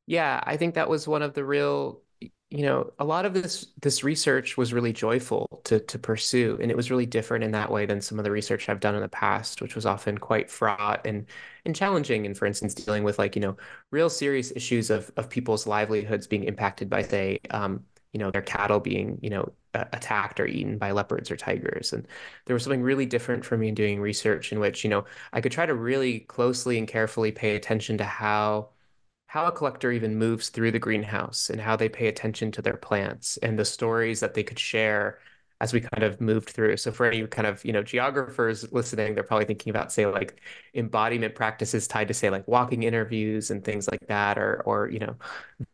Yeah, 0.06 0.40
I 0.44 0.56
think 0.56 0.74
that 0.74 0.88
was 0.88 1.08
one 1.08 1.22
of 1.22 1.34
the 1.34 1.44
real 1.44 2.02
you 2.50 2.62
know, 2.62 2.90
a 2.98 3.04
lot 3.04 3.26
of 3.26 3.34
this 3.34 3.66
this 3.82 4.02
research 4.02 4.56
was 4.56 4.72
really 4.72 4.92
joyful 4.92 5.60
to 5.64 5.80
to 5.80 5.98
pursue, 5.98 6.58
and 6.62 6.70
it 6.70 6.76
was 6.76 6.90
really 6.90 7.04
different 7.04 7.44
in 7.44 7.50
that 7.52 7.70
way 7.70 7.84
than 7.84 8.00
some 8.00 8.18
of 8.18 8.24
the 8.24 8.30
research 8.30 8.68
I've 8.68 8.80
done 8.80 8.94
in 8.94 9.02
the 9.02 9.08
past, 9.08 9.60
which 9.60 9.74
was 9.74 9.84
often 9.84 10.16
quite 10.16 10.50
fraught 10.50 11.06
and 11.06 11.26
and 11.66 11.76
challenging. 11.76 12.24
And 12.24 12.36
for 12.36 12.46
instance, 12.46 12.72
dealing 12.74 13.04
with 13.04 13.18
like 13.18 13.36
you 13.36 13.42
know 13.42 13.56
real 13.90 14.08
serious 14.08 14.50
issues 14.56 14.88
of 14.88 15.10
of 15.18 15.28
people's 15.28 15.66
livelihoods 15.66 16.26
being 16.26 16.44
impacted 16.44 16.88
by 16.88 17.02
say 17.02 17.38
um, 17.50 17.84
you 18.12 18.18
know 18.18 18.30
their 18.30 18.42
cattle 18.42 18.80
being 18.80 19.18
you 19.22 19.28
know 19.30 19.52
attacked 19.74 20.40
or 20.40 20.46
eaten 20.46 20.78
by 20.78 20.90
leopards 20.92 21.30
or 21.30 21.36
tigers. 21.36 21.92
And 21.92 22.06
there 22.46 22.54
was 22.54 22.62
something 22.64 22.82
really 22.82 23.06
different 23.06 23.44
for 23.44 23.56
me 23.56 23.68
in 23.68 23.74
doing 23.74 24.00
research 24.00 24.52
in 24.52 24.60
which, 24.60 24.84
you 24.84 24.90
know, 24.90 25.04
I 25.32 25.40
could 25.40 25.52
try 25.52 25.66
to 25.66 25.74
really 25.74 26.20
closely 26.20 26.78
and 26.78 26.88
carefully 26.88 27.32
pay 27.32 27.56
attention 27.56 27.98
to 27.98 28.04
how 28.04 28.70
how 29.26 29.46
a 29.46 29.52
collector 29.52 29.92
even 29.92 30.16
moves 30.16 30.48
through 30.48 30.70
the 30.72 30.78
greenhouse 30.78 31.50
and 31.50 31.60
how 31.60 31.76
they 31.76 31.88
pay 31.88 32.08
attention 32.08 32.50
to 32.52 32.62
their 32.62 32.76
plants 32.76 33.36
and 33.38 33.58
the 33.58 33.64
stories 33.64 34.20
that 34.20 34.34
they 34.34 34.42
could 34.42 34.58
share 34.58 35.18
as 35.60 35.72
we 35.72 35.80
kind 35.80 36.04
of 36.04 36.20
moved 36.20 36.48
through. 36.50 36.76
So 36.76 36.92
for 36.92 37.04
any 37.06 37.26
kind 37.26 37.46
of, 37.46 37.64
you 37.64 37.72
know, 37.72 37.82
geographers 37.82 38.72
listening, 38.72 39.14
they're 39.14 39.24
probably 39.24 39.44
thinking 39.44 39.70
about 39.70 39.92
say 39.92 40.06
like 40.06 40.40
embodiment 40.74 41.34
practices 41.34 41.88
tied 41.88 42.08
to 42.08 42.14
say 42.14 42.30
like 42.30 42.46
walking 42.48 42.84
interviews 42.84 43.50
and 43.50 43.64
things 43.64 43.88
like 43.90 44.06
that, 44.08 44.38
or 44.38 44.62
or 44.64 44.88
you 44.88 45.00
know, 45.00 45.16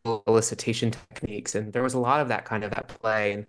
elicitation 0.05 0.91
techniques. 1.13 1.55
And 1.55 1.71
there 1.73 1.83
was 1.83 1.93
a 1.93 1.99
lot 1.99 2.21
of 2.21 2.27
that 2.29 2.45
kind 2.45 2.63
of 2.63 2.73
at 2.73 2.87
play. 2.87 3.33
And 3.33 3.45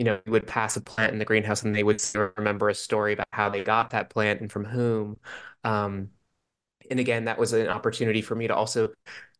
you 0.00 0.04
know, 0.04 0.18
you 0.24 0.32
would 0.32 0.46
pass 0.46 0.78
a 0.78 0.80
plant 0.80 1.12
in 1.12 1.18
the 1.18 1.26
greenhouse 1.26 1.62
and 1.62 1.76
they 1.76 1.82
would 1.84 2.02
remember 2.38 2.70
a 2.70 2.74
story 2.74 3.12
about 3.12 3.26
how 3.34 3.50
they 3.50 3.62
got 3.62 3.90
that 3.90 4.08
plant 4.08 4.40
and 4.40 4.50
from 4.50 4.64
whom. 4.64 5.18
Um, 5.62 6.08
and 6.90 6.98
again, 6.98 7.26
that 7.26 7.36
was 7.36 7.52
an 7.52 7.68
opportunity 7.68 8.22
for 8.22 8.34
me 8.34 8.46
to 8.46 8.54
also 8.54 8.88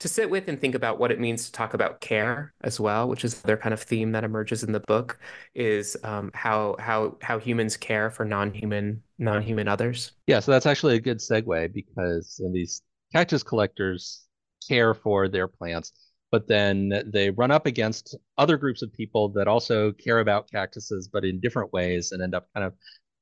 to 0.01 0.07
sit 0.07 0.29
with 0.29 0.49
and 0.49 0.61
think 0.61 0.75
about 0.75 0.99
what 0.99 1.11
it 1.11 1.19
means 1.19 1.47
to 1.47 1.53
talk 1.53 1.73
about 1.73 2.03
care 2.03 2.53
as 2.61 2.79
well, 2.79 3.09
which 3.09 3.25
is 3.25 3.41
their 3.41 3.57
kind 3.57 3.73
of 3.73 3.81
theme 3.81 4.13
that 4.13 4.23
emerges 4.23 4.63
in 4.63 4.73
the 4.73 4.81
book, 4.81 5.19
is 5.55 5.97
um, 6.05 6.31
how 6.35 6.77
how 6.79 7.17
how 7.23 7.39
humans 7.39 7.79
care 7.79 8.11
for 8.11 8.27
non-human 8.27 9.03
non-human 9.17 9.67
others. 9.67 10.13
Yeah, 10.27 10.41
so 10.41 10.53
that's 10.53 10.67
actually 10.67 10.97
a 10.97 11.01
good 11.01 11.21
segue 11.21 11.73
because 11.73 12.39
these 12.53 12.83
cactus 13.15 13.43
collectors 13.43 14.27
care 14.69 14.93
for 14.93 15.27
their 15.27 15.49
plants 15.49 15.95
but 16.31 16.47
then 16.47 17.03
they 17.07 17.31
run 17.31 17.51
up 17.51 17.67
against 17.67 18.17
other 18.39 18.57
groups 18.57 18.83
of 18.83 18.93
people 18.93 19.29
that 19.31 19.49
also 19.49 19.93
care 19.93 20.21
about 20.21 20.51
cactuses, 20.51 21.09
but 21.09 21.25
in 21.25 21.41
different 21.41 21.73
ways, 21.73 22.13
and 22.13 22.23
end 22.23 22.35
up 22.35 22.49
kind 22.55 22.65
of 22.67 22.75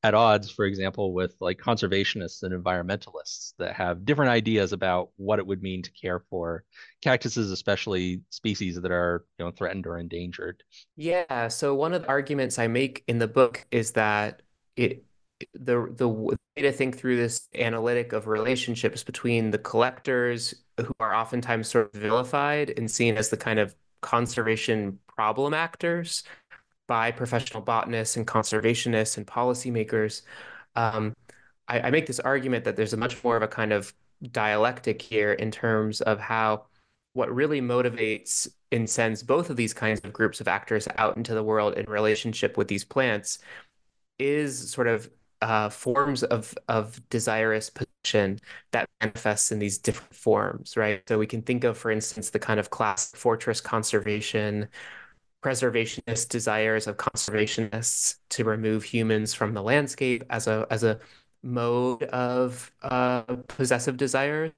at 0.04 0.14
odds, 0.14 0.50
for 0.50 0.64
example, 0.64 1.12
with 1.12 1.34
like 1.40 1.58
conservationists 1.58 2.42
and 2.44 2.54
environmentalists 2.54 3.54
that 3.58 3.74
have 3.74 4.04
different 4.04 4.30
ideas 4.30 4.72
about 4.72 5.10
what 5.16 5.40
it 5.40 5.46
would 5.46 5.62
mean 5.62 5.82
to 5.82 5.90
care 5.90 6.20
for 6.30 6.64
cactuses, 7.02 7.50
especially 7.50 8.20
species 8.30 8.80
that 8.80 8.92
are 8.92 9.24
you 9.38 9.44
know 9.44 9.50
threatened 9.50 9.86
or 9.86 9.98
endangered. 9.98 10.62
Yeah. 10.96 11.48
So 11.48 11.74
one 11.74 11.94
of 11.94 12.02
the 12.02 12.08
arguments 12.08 12.58
I 12.58 12.68
make 12.68 13.02
in 13.08 13.18
the 13.18 13.28
book 13.28 13.66
is 13.70 13.92
that 13.92 14.42
it 14.76 15.04
the 15.54 15.92
the 15.96 16.37
to 16.62 16.72
think 16.72 16.96
through 16.96 17.16
this 17.16 17.48
analytic 17.54 18.12
of 18.12 18.26
relationships 18.26 19.02
between 19.02 19.50
the 19.50 19.58
collectors 19.58 20.54
who 20.78 20.92
are 21.00 21.14
oftentimes 21.14 21.68
sort 21.68 21.94
of 21.94 22.00
vilified 22.00 22.72
and 22.76 22.90
seen 22.90 23.16
as 23.16 23.28
the 23.28 23.36
kind 23.36 23.58
of 23.58 23.74
conservation 24.00 24.98
problem 25.08 25.54
actors 25.54 26.22
by 26.86 27.10
professional 27.10 27.62
botanists 27.62 28.16
and 28.16 28.26
conservationists 28.26 29.16
and 29.16 29.26
policymakers. 29.26 30.22
Um, 30.76 31.14
I, 31.68 31.80
I 31.80 31.90
make 31.90 32.06
this 32.06 32.20
argument 32.20 32.64
that 32.64 32.76
there's 32.76 32.92
a 32.92 32.96
much 32.96 33.22
more 33.22 33.36
of 33.36 33.42
a 33.42 33.48
kind 33.48 33.72
of 33.72 33.92
dialectic 34.32 35.00
here 35.02 35.32
in 35.32 35.50
terms 35.50 36.00
of 36.00 36.18
how 36.18 36.64
what 37.12 37.34
really 37.34 37.60
motivates 37.60 38.48
and 38.70 38.88
sends 38.88 39.22
both 39.22 39.50
of 39.50 39.56
these 39.56 39.74
kinds 39.74 40.00
of 40.04 40.12
groups 40.12 40.40
of 40.40 40.48
actors 40.48 40.86
out 40.96 41.16
into 41.16 41.34
the 41.34 41.42
world 41.42 41.74
in 41.74 41.86
relationship 41.86 42.56
with 42.56 42.68
these 42.68 42.84
plants 42.84 43.38
is 44.18 44.70
sort 44.70 44.86
of 44.86 45.08
uh, 45.42 45.68
forms 45.68 46.22
of 46.24 46.54
of 46.68 47.00
desirous 47.10 47.70
possession 47.70 48.40
that 48.72 48.88
manifests 49.00 49.52
in 49.52 49.58
these 49.58 49.78
different 49.78 50.14
forms, 50.14 50.76
right? 50.76 51.02
So 51.08 51.18
we 51.18 51.26
can 51.26 51.42
think 51.42 51.64
of, 51.64 51.78
for 51.78 51.90
instance, 51.90 52.30
the 52.30 52.38
kind 52.38 52.58
of 52.60 52.70
classic 52.70 53.18
fortress 53.18 53.60
conservation, 53.60 54.68
preservationist 55.42 56.28
desires 56.28 56.86
of 56.86 56.96
conservationists 56.96 58.16
to 58.30 58.44
remove 58.44 58.84
humans 58.84 59.34
from 59.34 59.54
the 59.54 59.62
landscape 59.62 60.24
as 60.30 60.46
a 60.46 60.66
as 60.70 60.84
a 60.84 60.98
mode 61.42 62.02
of 62.04 62.72
uh, 62.82 63.22
possessive 63.48 63.96
desire. 63.96 64.52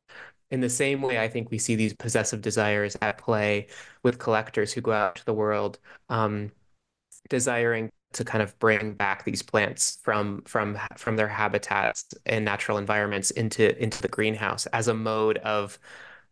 In 0.50 0.60
the 0.60 0.70
same 0.70 1.00
way, 1.02 1.18
I 1.20 1.28
think 1.28 1.50
we 1.50 1.58
see 1.58 1.76
these 1.76 1.94
possessive 1.94 2.40
desires 2.40 2.96
at 3.02 3.18
play 3.18 3.68
with 4.02 4.18
collectors 4.18 4.72
who 4.72 4.80
go 4.80 4.92
out 4.92 5.16
to 5.16 5.24
the 5.24 5.34
world 5.34 5.78
um, 6.08 6.50
desiring 7.28 7.90
to 8.12 8.24
kind 8.24 8.42
of 8.42 8.58
bring 8.58 8.94
back 8.94 9.24
these 9.24 9.42
plants 9.42 9.98
from 10.02 10.42
from 10.42 10.78
from 10.96 11.16
their 11.16 11.28
habitats 11.28 12.06
and 12.26 12.44
natural 12.44 12.78
environments 12.78 13.30
into 13.30 13.80
into 13.82 14.02
the 14.02 14.08
greenhouse 14.08 14.66
as 14.66 14.88
a 14.88 14.94
mode 14.94 15.38
of 15.38 15.78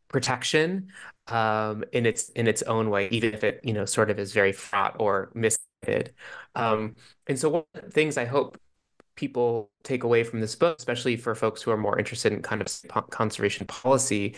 protection 0.08 0.88
um, 1.28 1.84
in 1.92 2.06
its 2.06 2.30
in 2.30 2.46
its 2.48 2.62
own 2.62 2.90
way, 2.90 3.08
even 3.10 3.34
if 3.34 3.44
it 3.44 3.60
you 3.62 3.72
know 3.72 3.84
sort 3.84 4.10
of 4.10 4.18
is 4.18 4.32
very 4.32 4.52
fraught 4.52 4.96
or 4.98 5.30
misguided. 5.34 6.14
Um, 6.54 6.96
and 7.26 7.38
so 7.38 7.48
one 7.48 7.64
of 7.74 7.84
the 7.84 7.90
things 7.90 8.16
I 8.18 8.24
hope 8.24 8.60
people 9.16 9.70
take 9.82 10.04
away 10.04 10.24
from 10.24 10.40
this 10.40 10.54
book, 10.56 10.78
especially 10.78 11.16
for 11.16 11.34
folks 11.34 11.62
who 11.62 11.70
are 11.70 11.76
more 11.76 11.98
interested 11.98 12.32
in 12.32 12.42
kind 12.42 12.62
of 12.62 13.10
conservation 13.10 13.66
policy, 13.66 14.36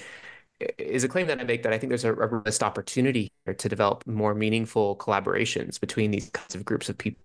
is 0.78 1.04
a 1.04 1.08
claim 1.08 1.26
that 1.28 1.40
I 1.40 1.44
make 1.44 1.62
that 1.62 1.72
I 1.72 1.78
think 1.78 1.90
there's 1.90 2.04
a, 2.04 2.14
a 2.14 2.42
missed 2.44 2.62
opportunity 2.62 3.32
here 3.44 3.54
to 3.54 3.68
develop 3.68 4.06
more 4.06 4.34
meaningful 4.34 4.96
collaborations 4.96 5.80
between 5.80 6.10
these 6.10 6.30
kinds 6.30 6.54
of 6.54 6.64
groups 6.64 6.88
of 6.88 6.98
people 6.98 7.22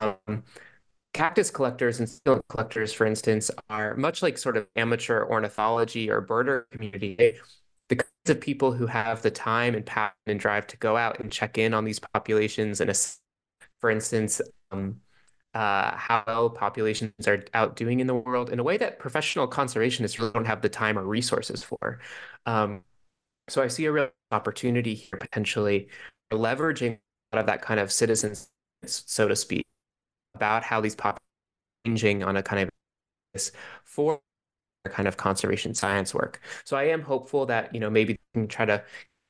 um, 0.00 0.42
cactus 1.14 1.50
collectors 1.50 1.98
and 1.98 2.08
succulent 2.08 2.44
collectors, 2.48 2.92
for 2.92 3.06
instance, 3.06 3.50
are 3.68 3.96
much 3.96 4.22
like 4.22 4.38
sort 4.38 4.56
of 4.56 4.66
amateur 4.76 5.24
ornithology 5.24 6.10
or 6.10 6.24
birder 6.24 6.64
community. 6.70 7.38
The 7.88 7.96
kinds 7.96 8.28
of 8.28 8.40
people 8.40 8.72
who 8.72 8.86
have 8.86 9.22
the 9.22 9.30
time 9.30 9.74
and 9.74 9.84
passion 9.84 10.14
and 10.26 10.38
drive 10.38 10.66
to 10.68 10.76
go 10.76 10.96
out 10.96 11.20
and 11.20 11.32
check 11.32 11.56
in 11.56 11.72
on 11.72 11.84
these 11.84 11.98
populations 11.98 12.80
and, 12.80 12.90
assess, 12.90 13.18
for 13.80 13.90
instance, 13.90 14.40
um, 14.70 15.00
uh, 15.54 15.96
how 15.96 16.52
populations 16.54 17.26
are 17.26 17.42
out 17.54 17.74
doing 17.76 18.00
in 18.00 18.06
the 18.06 18.14
world 18.14 18.50
in 18.50 18.58
a 18.58 18.62
way 18.62 18.76
that 18.76 18.98
professional 18.98 19.48
conservationists 19.48 20.18
really 20.18 20.32
don't 20.32 20.44
have 20.44 20.60
the 20.60 20.68
time 20.68 20.98
or 20.98 21.04
resources 21.04 21.62
for. 21.62 22.00
Um, 22.44 22.84
so 23.48 23.62
I 23.62 23.68
see 23.68 23.86
a 23.86 23.92
real 23.92 24.10
opportunity 24.30 24.94
here 24.94 25.18
potentially 25.18 25.88
leveraging 26.30 26.98
a 27.32 27.36
lot 27.36 27.40
of 27.40 27.46
that 27.46 27.62
kind 27.62 27.80
of 27.80 27.90
citizens, 27.90 28.50
so 28.84 29.28
to 29.28 29.36
speak, 29.36 29.66
about 30.34 30.62
how 30.62 30.80
these 30.80 30.94
populations 30.94 31.22
changing 31.86 32.22
on 32.22 32.36
a 32.36 32.42
kind 32.42 32.62
of 32.62 32.70
for 33.84 34.20
kind 34.86 35.08
of 35.08 35.16
conservation 35.16 35.74
science 35.74 36.14
work. 36.14 36.40
So 36.64 36.76
I 36.76 36.84
am 36.84 37.02
hopeful 37.02 37.46
that, 37.46 37.74
you 37.74 37.80
know, 37.80 37.90
maybe 37.90 38.14
we 38.14 38.40
can 38.40 38.48
try 38.48 38.64
to 38.66 38.82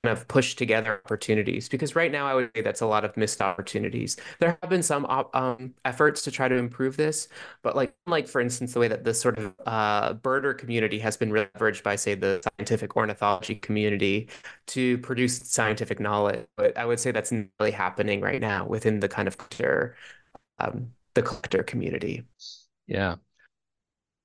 of 0.05 0.29
push 0.29 0.55
together 0.55 1.01
opportunities 1.05 1.69
because 1.69 1.97
right 1.97 2.13
now 2.13 2.27
I 2.27 2.35
would 2.35 2.51
say 2.55 2.63
that's 2.63 2.83
a 2.83 2.87
lot 2.87 3.05
of 3.05 3.17
missed 3.17 3.43
opportunities. 3.43 4.17
There 4.39 4.57
have 4.63 4.71
been 4.71 4.83
some 4.83 5.05
um, 5.35 5.75
efforts 5.85 6.23
to 6.23 6.31
try 6.31 6.47
to 6.47 6.55
improve 6.55 6.97
this, 6.97 7.29
but 7.63 7.75
like 7.75 7.95
like 8.07 8.29
for 8.29 8.41
instance 8.41 8.73
the 8.73 8.81
way 8.81 8.87
that 8.89 9.03
the 9.05 9.13
sort 9.13 9.39
of 9.39 9.55
uh, 9.67 10.15
birder 10.15 10.57
community 10.57 11.01
has 11.01 11.17
been 11.17 11.31
leveraged 11.31 11.83
by 11.83 11.97
say 11.97 12.15
the 12.15 12.41
scientific 12.59 12.97
ornithology 12.97 13.57
community 13.57 14.29
to 14.69 14.99
produce 14.99 15.39
scientific 15.39 15.99
knowledge. 15.99 16.47
But 16.57 16.79
I 16.79 16.85
would 16.87 17.01
say 17.01 17.11
that's 17.11 17.33
really 17.33 17.73
happening 17.73 18.21
right 18.21 18.41
now 18.41 18.67
within 18.67 19.01
the 19.01 19.09
kind 19.09 19.27
of 19.27 19.37
collector, 19.37 19.97
um, 20.61 20.93
the 21.15 21.23
collector 21.23 21.65
community. 21.65 22.25
Yeah. 22.87 23.17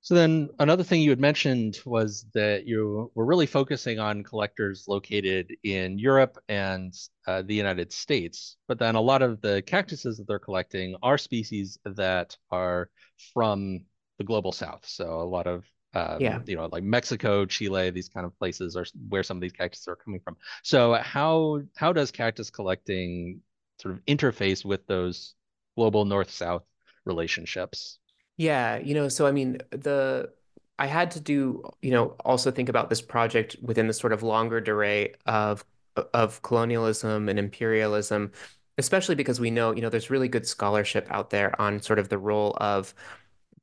So 0.04 0.14
then 0.14 0.50
another 0.58 0.84
thing 0.84 1.00
you 1.00 1.08
had 1.08 1.18
mentioned 1.18 1.80
was 1.86 2.26
that 2.34 2.66
you 2.66 3.10
were 3.14 3.24
really 3.24 3.46
focusing 3.46 3.98
on 3.98 4.22
collectors 4.22 4.84
located 4.86 5.56
in 5.62 5.98
Europe 5.98 6.36
and 6.46 6.92
uh, 7.26 7.40
the 7.40 7.54
United 7.54 7.90
States, 7.90 8.58
but 8.68 8.78
then 8.78 8.96
a 8.96 9.00
lot 9.00 9.22
of 9.22 9.40
the 9.40 9.62
cactuses 9.62 10.18
that 10.18 10.28
they're 10.28 10.38
collecting 10.38 10.94
are 11.02 11.16
species 11.16 11.78
that 11.86 12.36
are 12.50 12.90
from 13.32 13.86
the 14.18 14.24
global 14.24 14.52
south. 14.52 14.84
So 14.86 15.22
a 15.22 15.24
lot 15.24 15.46
of 15.46 15.64
um, 15.94 16.20
yeah. 16.20 16.40
you 16.44 16.56
know, 16.56 16.68
like 16.70 16.84
Mexico, 16.84 17.46
Chile, 17.46 17.88
these 17.88 18.10
kind 18.10 18.26
of 18.26 18.38
places 18.38 18.76
are 18.76 18.84
where 19.08 19.22
some 19.22 19.38
of 19.38 19.40
these 19.40 19.52
cactuses 19.52 19.88
are 19.88 19.96
coming 19.96 20.20
from. 20.22 20.36
So 20.64 20.94
how 20.94 21.62
how 21.76 21.94
does 21.94 22.10
cactus 22.10 22.50
collecting 22.50 23.40
sort 23.80 23.94
of 23.94 24.04
interface 24.04 24.66
with 24.66 24.86
those 24.86 25.34
global 25.76 26.04
north-south 26.04 26.64
relationships? 27.06 28.00
Yeah, 28.36 28.78
you 28.78 28.94
know, 28.94 29.08
so 29.08 29.26
I 29.26 29.32
mean, 29.32 29.58
the 29.70 30.32
I 30.78 30.86
had 30.86 31.10
to 31.12 31.20
do, 31.20 31.62
you 31.82 31.90
know, 31.92 32.16
also 32.24 32.50
think 32.50 32.68
about 32.68 32.90
this 32.90 33.00
project 33.00 33.56
within 33.62 33.86
the 33.86 33.92
sort 33.94 34.12
of 34.12 34.22
longer 34.22 34.60
durée 34.60 35.14
of 35.26 35.64
of 36.12 36.42
colonialism 36.42 37.28
and 37.28 37.38
imperialism, 37.38 38.32
especially 38.78 39.14
because 39.14 39.38
we 39.38 39.50
know, 39.52 39.72
you 39.74 39.80
know, 39.82 39.88
there's 39.88 40.10
really 40.10 40.26
good 40.28 40.46
scholarship 40.46 41.06
out 41.10 41.30
there 41.30 41.58
on 41.60 41.80
sort 41.80 41.98
of 42.00 42.08
the 42.08 42.18
role 42.18 42.56
of 42.60 42.92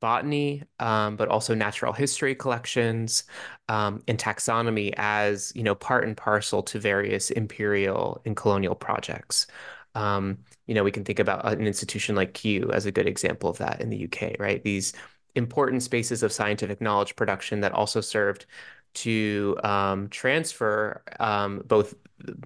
botany, 0.00 0.62
um, 0.80 1.16
but 1.16 1.28
also 1.28 1.54
natural 1.54 1.92
history 1.92 2.34
collections 2.34 3.24
um, 3.68 4.02
and 4.08 4.18
taxonomy 4.18 4.92
as, 4.96 5.52
you 5.54 5.62
know, 5.62 5.74
part 5.74 6.04
and 6.04 6.16
parcel 6.16 6.62
to 6.62 6.78
various 6.80 7.30
imperial 7.30 8.20
and 8.24 8.36
colonial 8.36 8.74
projects. 8.74 9.46
Um, 9.94 10.38
you 10.66 10.74
know, 10.74 10.84
we 10.84 10.90
can 10.90 11.04
think 11.04 11.18
about 11.18 11.44
an 11.46 11.66
institution 11.66 12.14
like 12.14 12.34
Kew 12.34 12.70
as 12.72 12.86
a 12.86 12.92
good 12.92 13.06
example 13.06 13.50
of 13.50 13.58
that 13.58 13.80
in 13.80 13.90
the 13.90 14.04
UK, 14.04 14.36
right? 14.38 14.62
These 14.62 14.94
important 15.34 15.82
spaces 15.82 16.22
of 16.22 16.32
scientific 16.32 16.80
knowledge 16.80 17.16
production 17.16 17.60
that 17.60 17.72
also 17.72 18.00
served 18.00 18.46
to 18.94 19.58
um, 19.64 20.08
transfer 20.08 21.02
um, 21.18 21.62
both 21.66 21.94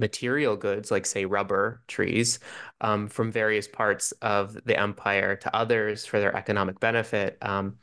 material 0.01 0.57
goods, 0.57 0.91
like 0.91 1.07
say 1.07 1.25
rubber 1.25 1.83
trees, 1.89 2.39
um, 2.81 3.09
from 3.09 3.31
various 3.33 3.69
parts 3.69 4.13
of 4.23 4.55
the 4.65 4.79
empire 4.79 5.37
to 5.37 5.55
others 5.55 6.07
for 6.07 6.21
their 6.21 6.35
economic 6.37 6.81
benefit. 6.81 7.37
Um, 7.43 7.77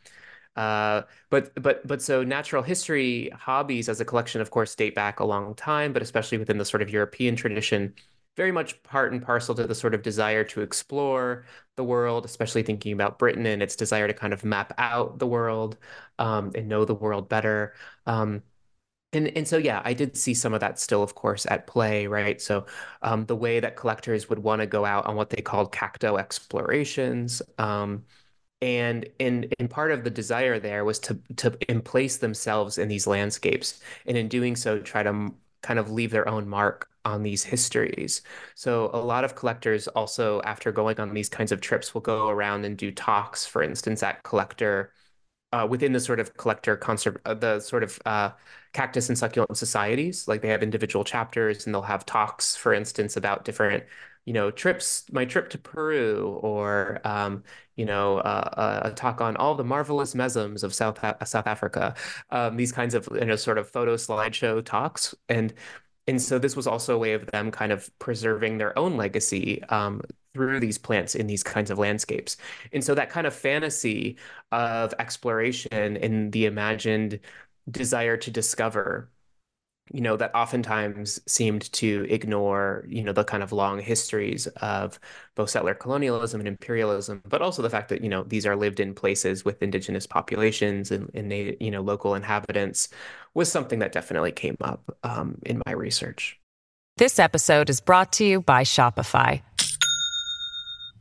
uh, 0.55 1.01
but 1.29 1.51
but 1.61 1.85
but 1.87 2.01
so 2.01 2.23
natural 2.23 2.61
history 2.61 3.29
hobbies 3.35 3.89
as 3.89 3.99
a 3.99 4.05
collection, 4.05 4.39
of 4.39 4.51
course, 4.51 4.75
date 4.75 4.95
back 4.95 5.19
a 5.19 5.25
long 5.25 5.55
time, 5.55 5.93
but 5.93 6.01
especially 6.01 6.37
within 6.37 6.57
the 6.57 6.65
sort 6.65 6.81
of 6.81 6.89
European 6.89 7.35
tradition, 7.35 7.93
very 8.35 8.51
much 8.51 8.81
part 8.83 9.11
and 9.13 9.21
parcel 9.21 9.55
to 9.55 9.67
the 9.67 9.75
sort 9.75 9.93
of 9.93 10.01
desire 10.01 10.43
to 10.43 10.61
explore 10.61 11.45
the 11.75 11.83
world, 11.83 12.25
especially 12.25 12.63
thinking 12.63 12.93
about 12.93 13.19
Britain 13.19 13.45
and 13.45 13.61
its 13.63 13.75
desire 13.75 14.07
to 14.07 14.13
kind 14.13 14.33
of 14.33 14.43
map 14.43 14.73
out 14.77 15.19
the 15.19 15.27
world 15.27 15.77
um, 16.19 16.51
and 16.55 16.67
know 16.67 16.85
the 16.85 16.95
world 16.95 17.29
better. 17.29 17.73
Um, 18.05 18.43
and 19.13 19.27
and 19.37 19.47
so 19.47 19.57
yeah, 19.57 19.81
I 19.85 19.93
did 19.93 20.17
see 20.17 20.33
some 20.33 20.53
of 20.53 20.59
that 20.61 20.79
still, 20.79 21.03
of 21.03 21.15
course, 21.15 21.45
at 21.47 21.67
play, 21.67 22.07
right? 22.07 22.41
So 22.41 22.65
um, 23.03 23.25
the 23.25 23.35
way 23.35 23.59
that 23.59 23.75
collectors 23.75 24.29
would 24.29 24.39
want 24.39 24.61
to 24.61 24.65
go 24.67 24.85
out 24.85 25.05
on 25.05 25.15
what 25.15 25.29
they 25.29 25.41
called 25.41 25.71
cacto 25.71 26.17
explorations. 26.17 27.41
Um, 27.59 28.05
and 28.61 29.07
in 29.19 29.45
in 29.59 29.67
part 29.67 29.91
of 29.91 30.03
the 30.03 30.09
desire 30.11 30.59
there 30.59 30.85
was 30.85 30.99
to 30.99 31.19
to 31.37 31.57
emplace 31.71 32.17
themselves 32.17 32.77
in 32.77 32.87
these 32.89 33.07
landscapes, 33.07 33.81
and 34.07 34.17
in 34.17 34.27
doing 34.29 34.55
so, 34.55 34.79
try 34.79 35.03
to 35.03 35.31
kind 35.61 35.79
of 35.79 35.91
leave 35.91 36.11
their 36.11 36.27
own 36.29 36.47
mark 36.49 36.89
on 37.05 37.23
these 37.23 37.43
histories. 37.43 38.21
So 38.55 38.89
a 38.93 38.99
lot 38.99 39.23
of 39.23 39.35
collectors 39.35 39.87
also, 39.89 40.41
after 40.43 40.71
going 40.71 40.99
on 40.99 41.13
these 41.13 41.29
kinds 41.29 41.51
of 41.51 41.61
trips, 41.61 41.93
will 41.93 42.01
go 42.01 42.29
around 42.29 42.65
and 42.65 42.77
do 42.77 42.91
talks, 42.91 43.45
for 43.45 43.61
instance, 43.63 44.03
at 44.03 44.23
collector 44.23 44.91
uh, 45.51 45.67
within 45.69 45.93
the 45.93 45.99
sort 45.99 46.19
of 46.19 46.35
collector 46.37 46.75
conserv 46.75 47.17
uh, 47.25 47.33
the 47.33 47.59
sort 47.59 47.83
of 47.83 47.99
uh, 48.05 48.31
cactus 48.73 49.09
and 49.09 49.17
succulent 49.17 49.55
societies. 49.57 50.27
Like 50.27 50.41
they 50.41 50.47
have 50.49 50.63
individual 50.63 51.03
chapters 51.05 51.65
and 51.65 51.73
they'll 51.75 51.81
have 51.83 52.05
talks, 52.05 52.55
for 52.55 52.73
instance, 52.73 53.17
about 53.17 53.45
different 53.45 53.83
you 54.25 54.33
know, 54.33 54.51
trips, 54.51 55.03
my 55.11 55.25
trip 55.25 55.49
to 55.49 55.57
Peru, 55.57 56.39
or 56.41 57.01
um, 57.03 57.43
you 57.75 57.85
know, 57.85 58.19
uh, 58.19 58.81
a 58.85 58.91
talk 58.91 59.19
on 59.19 59.35
all 59.35 59.53
the 59.55 59.63
marvelous 59.65 60.13
mesembs 60.13 60.63
of 60.63 60.73
South 60.73 60.97
South 61.27 61.45
Africa. 61.47 61.93
Um, 62.29 62.55
these 62.55 62.71
kinds 62.71 62.93
of 62.95 63.07
you 63.13 63.25
know, 63.25 63.35
sort 63.35 63.57
of 63.57 63.69
photo 63.69 63.95
slideshow 63.95 64.63
talks, 64.63 65.13
and 65.27 65.53
and 66.07 66.21
so 66.21 66.37
this 66.39 66.55
was 66.55 66.67
also 66.67 66.95
a 66.95 66.97
way 66.97 67.13
of 67.13 67.25
them 67.27 67.51
kind 67.51 67.71
of 67.71 67.89
preserving 67.99 68.57
their 68.57 68.77
own 68.77 68.97
legacy 68.97 69.63
um, 69.65 70.01
through 70.33 70.59
these 70.59 70.77
plants 70.77 71.15
in 71.15 71.27
these 71.27 71.43
kinds 71.43 71.71
of 71.71 71.77
landscapes. 71.77 72.37
And 72.73 72.83
so 72.83 72.95
that 72.95 73.09
kind 73.09 73.27
of 73.27 73.33
fantasy 73.33 74.17
of 74.51 74.93
exploration 74.99 75.97
and 75.97 76.31
the 76.31 76.45
imagined 76.45 77.19
desire 77.69 78.17
to 78.17 78.31
discover 78.31 79.09
you 79.91 80.01
know 80.01 80.15
that 80.15 80.33
oftentimes 80.33 81.19
seemed 81.27 81.71
to 81.73 82.05
ignore 82.09 82.85
you 82.87 83.03
know 83.03 83.11
the 83.11 83.23
kind 83.23 83.43
of 83.43 83.51
long 83.51 83.79
histories 83.79 84.47
of 84.61 84.99
both 85.35 85.49
settler 85.49 85.73
colonialism 85.73 86.39
and 86.39 86.47
imperialism 86.47 87.21
but 87.27 87.41
also 87.41 87.61
the 87.61 87.69
fact 87.69 87.89
that 87.89 88.01
you 88.01 88.09
know 88.09 88.23
these 88.23 88.45
are 88.45 88.55
lived 88.55 88.79
in 88.79 88.93
places 88.93 89.43
with 89.43 89.61
indigenous 89.61 90.07
populations 90.07 90.89
and, 90.91 91.09
and 91.13 91.31
you 91.59 91.71
know 91.71 91.81
local 91.81 92.15
inhabitants 92.15 92.89
was 93.33 93.51
something 93.51 93.79
that 93.79 93.91
definitely 93.91 94.31
came 94.31 94.57
up 94.61 94.95
um, 95.03 95.39
in 95.43 95.59
my 95.65 95.71
research. 95.71 96.39
This 96.97 97.17
episode 97.17 97.71
is 97.71 97.81
brought 97.81 98.13
to 98.13 98.25
you 98.25 98.41
by 98.41 98.63
shopify. 98.63 99.41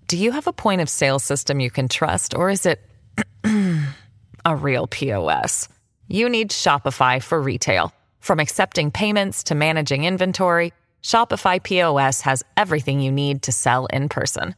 Do 0.08 0.16
you 0.16 0.32
have 0.32 0.46
a 0.46 0.52
point 0.52 0.80
of 0.80 0.88
sale 0.88 1.18
system 1.18 1.60
you 1.60 1.70
can 1.70 1.88
trust 1.88 2.34
or 2.34 2.50
is 2.50 2.66
it 2.66 2.80
a 4.44 4.56
real 4.56 4.86
pos 4.86 5.68
you 6.08 6.28
need 6.28 6.50
shopify 6.50 7.22
for 7.22 7.40
retail 7.40 7.92
from 8.22 8.40
accepting 8.40 8.90
payments 8.90 9.42
to 9.44 9.54
managing 9.54 10.04
inventory, 10.04 10.72
Shopify 11.02 11.62
POS 11.62 12.22
has 12.22 12.42
everything 12.56 13.02
you 13.02 13.12
need 13.12 13.42
to 13.42 13.52
sell 13.52 13.84
in 13.86 14.08
person. 14.08 14.54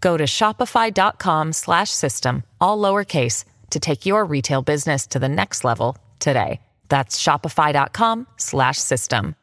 Go 0.00 0.16
to 0.16 0.24
shopify.com/system 0.24 2.42
all 2.60 2.78
lowercase 2.78 3.44
to 3.70 3.78
take 3.78 4.06
your 4.06 4.24
retail 4.24 4.62
business 4.62 5.06
to 5.08 5.18
the 5.18 5.28
next 5.28 5.64
level 5.64 5.98
today. 6.18 6.62
That's 6.88 7.22
shopify.com/system. 7.22 9.36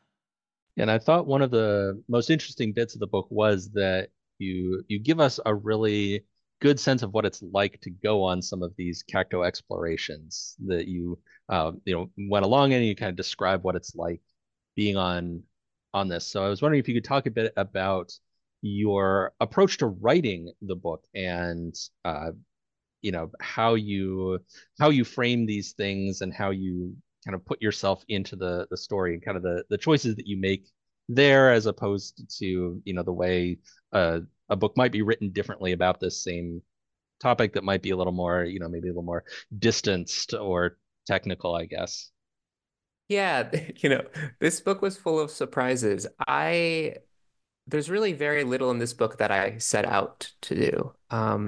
And 0.77 0.89
I 0.89 0.97
thought 0.97 1.27
one 1.27 1.41
of 1.41 1.51
the 1.51 2.01
most 2.07 2.29
interesting 2.29 2.71
bits 2.71 2.93
of 2.93 3.01
the 3.01 3.07
book 3.07 3.27
was 3.29 3.71
that 3.71 4.11
you 4.39 4.83
you 4.87 4.99
give 4.99 5.19
us 5.19 5.39
a 5.45 5.53
really 5.53 6.23
good 6.61 6.79
sense 6.79 7.03
of 7.03 7.13
what 7.13 7.25
it's 7.25 7.41
like 7.53 7.79
to 7.81 7.89
go 7.89 8.23
on 8.23 8.41
some 8.41 8.63
of 8.63 8.73
these 8.77 9.03
cacto 9.03 9.43
explorations 9.43 10.55
that 10.65 10.87
you 10.87 11.17
uh, 11.49 11.71
you 11.85 11.95
know 11.95 12.09
went 12.29 12.45
along 12.45 12.73
and 12.73 12.85
you 12.85 12.95
kind 12.95 13.09
of 13.09 13.15
describe 13.15 13.63
what 13.63 13.75
it's 13.75 13.95
like 13.95 14.21
being 14.75 14.97
on 14.97 15.43
on 15.93 16.07
this. 16.07 16.27
So 16.27 16.45
I 16.45 16.49
was 16.49 16.61
wondering 16.61 16.79
if 16.79 16.87
you 16.87 16.93
could 16.93 17.03
talk 17.03 17.25
a 17.25 17.31
bit 17.31 17.53
about 17.57 18.11
your 18.61 19.33
approach 19.39 19.77
to 19.77 19.87
writing 19.87 20.51
the 20.61 20.75
book 20.75 21.05
and 21.15 21.73
uh, 22.05 22.31
you 23.01 23.11
know 23.11 23.31
how 23.39 23.75
you 23.75 24.39
how 24.79 24.89
you 24.89 25.03
frame 25.03 25.45
these 25.45 25.73
things 25.73 26.21
and 26.21 26.33
how 26.33 26.49
you 26.51 26.95
kind 27.25 27.35
of 27.35 27.45
put 27.45 27.61
yourself 27.61 28.03
into 28.09 28.35
the 28.35 28.67
the 28.69 28.77
story 28.77 29.13
and 29.13 29.23
kind 29.23 29.37
of 29.37 29.43
the 29.43 29.63
the 29.69 29.77
choices 29.77 30.15
that 30.15 30.27
you 30.27 30.37
make 30.37 30.67
there 31.07 31.51
as 31.51 31.65
opposed 31.65 32.23
to 32.37 32.81
you 32.83 32.93
know 32.93 33.03
the 33.03 33.11
way 33.11 33.57
uh, 33.93 34.19
a 34.49 34.55
book 34.55 34.75
might 34.75 34.91
be 34.91 35.01
written 35.01 35.29
differently 35.31 35.71
about 35.71 35.99
this 35.99 36.23
same 36.23 36.61
topic 37.19 37.53
that 37.53 37.63
might 37.63 37.81
be 37.81 37.91
a 37.91 37.97
little 37.97 38.13
more, 38.13 38.43
you 38.43 38.59
know, 38.59 38.69
maybe 38.69 38.87
a 38.87 38.91
little 38.91 39.03
more 39.03 39.23
distanced 39.57 40.33
or 40.33 40.77
technical, 41.05 41.55
I 41.55 41.65
guess. 41.65 42.11
Yeah, 43.07 43.49
you 43.77 43.89
know, 43.89 44.03
this 44.39 44.61
book 44.61 44.81
was 44.81 44.97
full 44.97 45.19
of 45.19 45.31
surprises. 45.31 46.07
I 46.27 46.95
there's 47.67 47.89
really 47.89 48.13
very 48.13 48.43
little 48.43 48.71
in 48.71 48.79
this 48.79 48.93
book 48.93 49.19
that 49.19 49.31
I 49.31 49.57
set 49.59 49.85
out 49.85 50.31
to 50.41 50.55
do. 50.55 50.93
Um, 51.11 51.47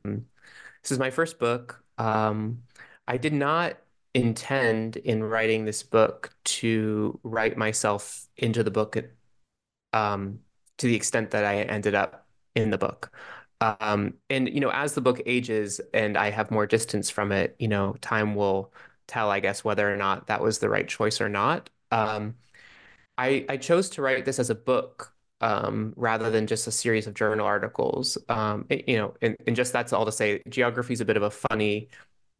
this 0.84 0.92
is 0.92 1.00
my 1.00 1.10
first 1.10 1.40
book. 1.40 1.84
Um, 1.98 2.64
I 3.08 3.18
did 3.18 3.34
not 3.34 3.78
intend 4.14 4.98
in 4.98 5.24
writing 5.24 5.66
this 5.66 5.84
book 5.84 6.36
to 6.44 7.20
write 7.24 7.58
myself 7.58 8.28
into 8.38 8.64
the 8.64 8.72
book 8.72 8.98
um, 9.94 10.40
to 10.78 10.88
the 10.88 10.96
extent 10.96 11.32
that 11.32 11.46
I 11.46 11.62
ended 11.62 11.96
up 11.96 12.28
in 12.56 12.70
the 12.70 12.78
book. 12.78 13.12
Um, 13.62 14.16
and 14.30 14.50
you 14.50 14.60
know, 14.60 14.72
as 14.72 14.94
the 14.96 15.02
book 15.02 15.22
ages 15.26 15.80
and 15.94 16.18
I 16.18 16.32
have 16.32 16.52
more 16.52 16.66
distance 16.66 17.10
from 17.10 17.32
it, 17.32 17.56
you 17.60 17.68
know, 17.68 17.96
time 18.02 18.36
will 18.36 18.74
tell, 19.08 19.30
I 19.30 19.40
guess, 19.40 19.64
whether 19.64 19.92
or 19.92 19.98
not 19.98 20.28
that 20.28 20.42
was 20.42 20.60
the 20.60 20.70
right 20.70 20.88
choice 20.88 21.22
or 21.22 21.30
not. 21.30 21.70
Um, 21.92 22.36
I 23.18 23.46
I 23.50 23.58
chose 23.58 23.90
to 23.92 24.02
write 24.02 24.26
this 24.26 24.40
as 24.40 24.50
a 24.50 24.56
book 24.56 25.14
um, 25.42 25.94
rather 25.96 26.30
than 26.30 26.48
just 26.48 26.68
a 26.68 26.72
series 26.72 27.08
of 27.08 27.14
journal 27.14 27.46
articles. 27.46 28.18
Um, 28.30 28.66
it, 28.70 28.88
you 28.88 28.98
know, 28.98 29.14
and, 29.22 29.36
and 29.48 29.56
just 29.56 29.74
that's 29.74 29.94
all 29.94 30.06
to 30.06 30.12
say, 30.12 30.42
geography 30.50 30.94
is 30.94 31.02
a 31.02 31.06
bit 31.06 31.18
of 31.18 31.24
a 31.24 31.32
funny 31.32 31.90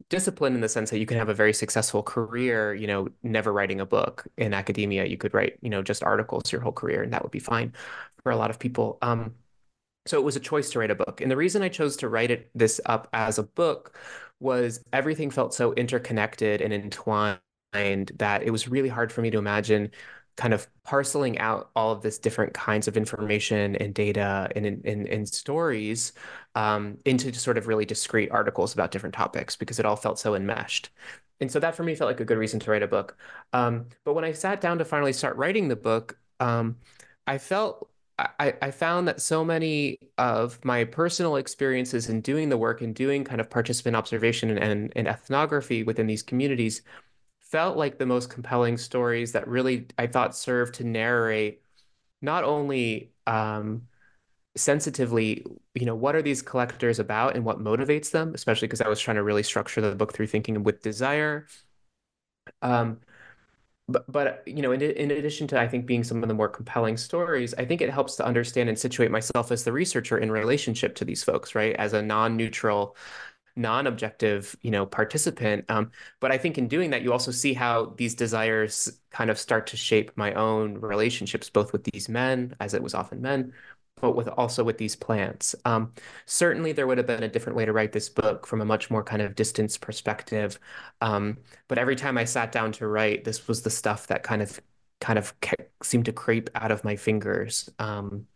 discipline 0.08 0.54
in 0.54 0.60
the 0.60 0.68
sense 0.68 0.90
that 0.90 0.98
you 0.98 1.06
can 1.06 1.18
have 1.18 1.28
a 1.28 1.34
very 1.34 1.52
successful 1.52 2.02
career, 2.02 2.74
you 2.74 2.86
know, 2.86 3.08
never 3.22 3.52
writing 3.52 3.80
a 3.80 3.86
book 3.86 4.26
in 4.36 4.54
academia. 4.54 5.04
You 5.06 5.16
could 5.16 5.34
write, 5.34 5.58
you 5.62 5.70
know, 5.70 5.82
just 5.82 6.02
articles 6.02 6.50
your 6.52 6.60
whole 6.60 6.72
career, 6.72 7.02
and 7.02 7.12
that 7.12 7.22
would 7.22 7.32
be 7.32 7.38
fine 7.38 7.72
for 8.22 8.32
a 8.32 8.36
lot 8.36 8.50
of 8.50 8.58
people. 8.58 8.98
Um, 9.02 9.34
so 10.06 10.18
it 10.18 10.24
was 10.24 10.36
a 10.36 10.40
choice 10.40 10.70
to 10.70 10.78
write 10.78 10.90
a 10.90 10.94
book. 10.94 11.20
And 11.20 11.30
the 11.30 11.36
reason 11.36 11.62
I 11.62 11.68
chose 11.68 11.96
to 11.98 12.08
write 12.08 12.30
it 12.30 12.50
this 12.54 12.80
up 12.86 13.08
as 13.12 13.38
a 13.38 13.42
book 13.44 13.96
was 14.40 14.84
everything 14.92 15.30
felt 15.30 15.54
so 15.54 15.72
interconnected 15.74 16.60
and 16.60 16.72
entwined 16.72 17.40
that 17.72 18.42
it 18.42 18.50
was 18.50 18.68
really 18.68 18.88
hard 18.88 19.12
for 19.12 19.22
me 19.22 19.30
to 19.30 19.38
imagine 19.38 19.90
kind 20.36 20.54
of 20.54 20.66
parceling 20.82 21.38
out 21.38 21.70
all 21.76 21.92
of 21.92 22.02
this 22.02 22.18
different 22.18 22.54
kinds 22.54 22.88
of 22.88 22.96
information 22.96 23.76
and 23.76 23.94
data 23.94 24.48
and, 24.56 24.66
and, 24.66 25.06
and 25.06 25.28
stories 25.28 26.12
um, 26.54 26.96
into 27.04 27.32
sort 27.34 27.58
of 27.58 27.66
really 27.68 27.84
discrete 27.84 28.30
articles 28.30 28.72
about 28.72 28.90
different 28.90 29.14
topics 29.14 29.56
because 29.56 29.78
it 29.78 29.84
all 29.84 29.96
felt 29.96 30.18
so 30.18 30.34
enmeshed. 30.34 30.90
And 31.40 31.50
so 31.50 31.60
that 31.60 31.74
for 31.74 31.82
me 31.82 31.94
felt 31.94 32.08
like 32.08 32.20
a 32.20 32.24
good 32.24 32.38
reason 32.38 32.60
to 32.60 32.70
write 32.70 32.82
a 32.82 32.88
book. 32.88 33.16
Um, 33.52 33.86
but 34.04 34.14
when 34.14 34.24
I 34.24 34.32
sat 34.32 34.60
down 34.60 34.78
to 34.78 34.84
finally 34.84 35.12
start 35.12 35.36
writing 35.36 35.68
the 35.68 35.76
book, 35.76 36.18
um, 36.40 36.76
I 37.26 37.38
felt 37.38 37.88
I, 38.38 38.54
I 38.60 38.70
found 38.70 39.08
that 39.08 39.20
so 39.20 39.44
many 39.44 39.98
of 40.18 40.64
my 40.64 40.84
personal 40.84 41.36
experiences 41.36 42.08
in 42.08 42.20
doing 42.20 42.48
the 42.48 42.56
work 42.56 42.80
and 42.80 42.94
doing 42.94 43.24
kind 43.24 43.40
of 43.40 43.48
participant 43.50 43.96
observation 43.96 44.50
and, 44.50 44.58
and, 44.58 44.92
and 44.96 45.08
ethnography 45.08 45.82
within 45.82 46.06
these 46.06 46.22
communities 46.22 46.82
felt 47.40 47.76
like 47.76 47.98
the 47.98 48.06
most 48.06 48.30
compelling 48.30 48.76
stories 48.76 49.32
that 49.32 49.46
really 49.48 49.86
I 49.98 50.06
thought 50.06 50.36
served 50.36 50.74
to 50.76 50.84
narrate 50.84 51.62
not 52.20 52.44
only 52.44 53.12
um, 53.26 53.82
sensitively, 54.56 55.44
you 55.74 55.86
know, 55.86 55.94
what 55.94 56.14
are 56.14 56.22
these 56.22 56.42
collectors 56.42 56.98
about 56.98 57.36
and 57.36 57.44
what 57.44 57.58
motivates 57.58 58.10
them, 58.10 58.34
especially 58.34 58.68
because 58.68 58.80
I 58.80 58.88
was 58.88 59.00
trying 59.00 59.16
to 59.16 59.22
really 59.22 59.42
structure 59.42 59.80
the 59.80 59.94
book 59.94 60.14
through 60.14 60.28
thinking 60.28 60.62
with 60.62 60.82
desire. 60.82 61.46
Um, 62.60 63.00
but, 63.92 64.10
but 64.10 64.42
you 64.46 64.62
know, 64.62 64.72
in, 64.72 64.82
in 64.82 65.10
addition 65.10 65.46
to 65.48 65.60
I 65.60 65.68
think 65.68 65.86
being 65.86 66.04
some 66.04 66.22
of 66.22 66.28
the 66.28 66.34
more 66.34 66.48
compelling 66.48 66.96
stories, 66.96 67.54
I 67.54 67.64
think 67.64 67.80
it 67.80 67.90
helps 67.90 68.16
to 68.16 68.24
understand 68.26 68.68
and 68.68 68.78
situate 68.78 69.10
myself 69.10 69.52
as 69.52 69.64
the 69.64 69.72
researcher 69.72 70.18
in 70.18 70.30
relationship 70.32 70.94
to 70.96 71.04
these 71.04 71.22
folks, 71.22 71.54
right? 71.54 71.76
As 71.76 71.92
a 71.92 72.02
non-neutral, 72.02 72.96
non-objective, 73.56 74.56
you 74.62 74.70
know, 74.70 74.86
participant. 74.86 75.64
Um, 75.68 75.90
but 76.20 76.32
I 76.32 76.38
think 76.38 76.58
in 76.58 76.68
doing 76.68 76.90
that, 76.90 77.02
you 77.02 77.12
also 77.12 77.30
see 77.30 77.52
how 77.54 77.94
these 77.96 78.14
desires 78.14 79.00
kind 79.10 79.30
of 79.30 79.38
start 79.38 79.66
to 79.68 79.76
shape 79.76 80.12
my 80.16 80.32
own 80.34 80.78
relationships, 80.78 81.50
both 81.50 81.72
with 81.72 81.84
these 81.84 82.08
men, 82.08 82.56
as 82.60 82.74
it 82.74 82.82
was 82.82 82.94
often 82.94 83.20
men, 83.20 83.52
but 84.02 84.16
with 84.16 84.28
also 84.28 84.64
with 84.64 84.76
these 84.76 84.96
plants. 84.96 85.54
Um, 85.64 85.92
certainly, 86.26 86.72
there 86.72 86.86
would 86.86 86.98
have 86.98 87.06
been 87.06 87.22
a 87.22 87.28
different 87.28 87.56
way 87.56 87.64
to 87.64 87.72
write 87.72 87.92
this 87.92 88.08
book 88.10 88.46
from 88.46 88.60
a 88.60 88.64
much 88.64 88.90
more 88.90 89.04
kind 89.04 89.22
of 89.22 89.36
distance 89.36 89.78
perspective. 89.78 90.58
Um, 91.00 91.38
but 91.68 91.78
every 91.78 91.96
time 91.96 92.18
I 92.18 92.24
sat 92.24 92.52
down 92.52 92.72
to 92.72 92.88
write, 92.88 93.24
this 93.24 93.48
was 93.48 93.62
the 93.62 93.70
stuff 93.70 94.08
that 94.08 94.24
kind 94.24 94.42
of 94.42 94.60
kind 95.00 95.18
of 95.18 95.32
seemed 95.82 96.04
to 96.06 96.12
creep 96.12 96.50
out 96.54 96.72
of 96.72 96.84
my 96.84 96.96
fingers. 96.96 97.70
Um, 97.78 98.26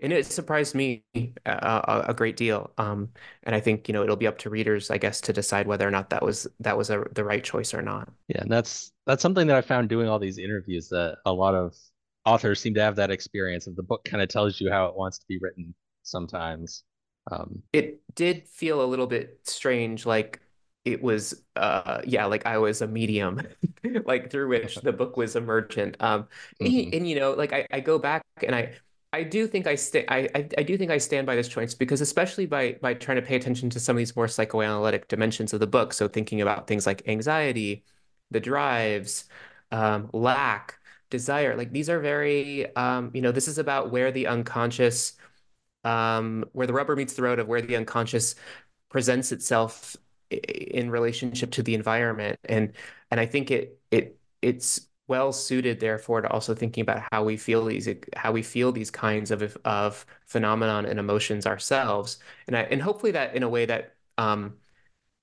and 0.00 0.12
it 0.12 0.26
surprised 0.26 0.74
me 0.74 1.04
a, 1.46 2.04
a 2.08 2.14
great 2.14 2.36
deal. 2.36 2.72
Um, 2.78 3.10
and 3.44 3.54
I 3.54 3.60
think 3.60 3.88
you 3.88 3.92
know 3.92 4.02
it'll 4.02 4.16
be 4.16 4.26
up 4.26 4.38
to 4.38 4.50
readers, 4.50 4.90
I 4.90 4.98
guess, 4.98 5.20
to 5.22 5.32
decide 5.32 5.68
whether 5.68 5.86
or 5.86 5.92
not 5.92 6.10
that 6.10 6.22
was 6.24 6.48
that 6.60 6.76
was 6.76 6.90
a, 6.90 7.04
the 7.12 7.24
right 7.24 7.42
choice 7.42 7.72
or 7.72 7.82
not. 7.82 8.08
Yeah, 8.26 8.42
and 8.42 8.50
that's 8.50 8.92
that's 9.06 9.22
something 9.22 9.46
that 9.46 9.56
I 9.56 9.60
found 9.60 9.88
doing 9.88 10.08
all 10.08 10.18
these 10.18 10.38
interviews 10.38 10.88
that 10.88 11.18
a 11.24 11.32
lot 11.32 11.54
of 11.54 11.76
authors 12.28 12.60
seem 12.60 12.74
to 12.74 12.80
have 12.80 12.96
that 12.96 13.10
experience 13.10 13.66
of 13.66 13.76
the 13.76 13.82
book 13.82 14.04
kind 14.04 14.22
of 14.22 14.28
tells 14.28 14.60
you 14.60 14.70
how 14.70 14.86
it 14.86 14.96
wants 14.96 15.18
to 15.18 15.24
be 15.28 15.38
written 15.40 15.74
sometimes. 16.02 16.84
Um, 17.30 17.62
it 17.72 18.00
did 18.14 18.46
feel 18.48 18.82
a 18.82 18.86
little 18.86 19.06
bit 19.06 19.40
strange, 19.44 20.06
like 20.06 20.40
it 20.88 21.02
was 21.02 21.42
uh 21.56 22.00
yeah 22.04 22.24
like 22.24 22.46
i 22.46 22.56
was 22.56 22.80
a 22.80 22.86
medium 22.86 23.40
like 24.04 24.30
through 24.30 24.48
which 24.48 24.76
the 24.76 24.92
book 24.92 25.16
was 25.16 25.36
emergent 25.36 25.96
um 26.00 26.26
mm-hmm. 26.60 26.66
and, 26.66 26.94
and, 26.94 27.08
you 27.08 27.18
know 27.18 27.32
like 27.32 27.52
I, 27.52 27.66
I 27.70 27.80
go 27.80 27.98
back 27.98 28.22
and 28.42 28.54
i 28.54 28.72
i 29.12 29.22
do 29.22 29.46
think 29.46 29.66
i 29.66 29.74
stay 29.74 30.04
I, 30.08 30.28
I 30.34 30.48
i 30.56 30.62
do 30.62 30.78
think 30.78 30.90
i 30.90 30.98
stand 30.98 31.26
by 31.26 31.36
this 31.36 31.48
choice 31.48 31.74
because 31.74 32.00
especially 32.00 32.46
by 32.46 32.76
by 32.80 32.94
trying 32.94 33.16
to 33.16 33.22
pay 33.22 33.36
attention 33.36 33.68
to 33.70 33.80
some 33.80 33.96
of 33.96 33.98
these 33.98 34.16
more 34.16 34.28
psychoanalytic 34.28 35.08
dimensions 35.08 35.52
of 35.52 35.60
the 35.60 35.66
book 35.66 35.92
so 35.92 36.08
thinking 36.08 36.40
about 36.40 36.66
things 36.66 36.86
like 36.86 37.06
anxiety 37.06 37.84
the 38.30 38.40
drives 38.40 39.24
um 39.72 40.08
lack 40.12 40.77
desire. 41.10 41.56
Like 41.56 41.72
these 41.72 41.88
are 41.90 42.00
very 42.00 42.74
um 42.76 43.10
you 43.14 43.22
know 43.22 43.32
this 43.32 43.48
is 43.48 43.58
about 43.58 43.90
where 43.90 44.12
the 44.12 44.26
unconscious 44.26 45.14
um 45.84 46.44
where 46.52 46.66
the 46.66 46.72
rubber 46.72 46.96
meets 46.96 47.14
the 47.14 47.22
road 47.22 47.38
of 47.38 47.48
where 47.48 47.62
the 47.62 47.76
unconscious 47.76 48.34
presents 48.90 49.32
itself 49.32 49.96
in 50.30 50.90
relationship 50.90 51.50
to 51.52 51.62
the 51.62 51.74
environment. 51.74 52.38
And 52.44 52.72
and 53.10 53.20
I 53.20 53.26
think 53.26 53.50
it 53.50 53.80
it 53.90 54.18
it's 54.42 54.88
well 55.08 55.32
suited 55.32 55.80
therefore 55.80 56.20
to 56.22 56.28
also 56.30 56.54
thinking 56.54 56.82
about 56.82 57.02
how 57.12 57.24
we 57.24 57.36
feel 57.36 57.64
these 57.64 57.88
how 58.16 58.32
we 58.32 58.42
feel 58.42 58.72
these 58.72 58.90
kinds 58.90 59.30
of 59.30 59.56
of 59.64 60.04
phenomenon 60.26 60.86
and 60.86 60.98
emotions 61.00 61.46
ourselves. 61.46 62.18
And 62.46 62.56
I, 62.56 62.62
and 62.62 62.82
hopefully 62.82 63.12
that 63.12 63.34
in 63.34 63.42
a 63.42 63.48
way 63.48 63.66
that 63.66 63.96
um 64.18 64.56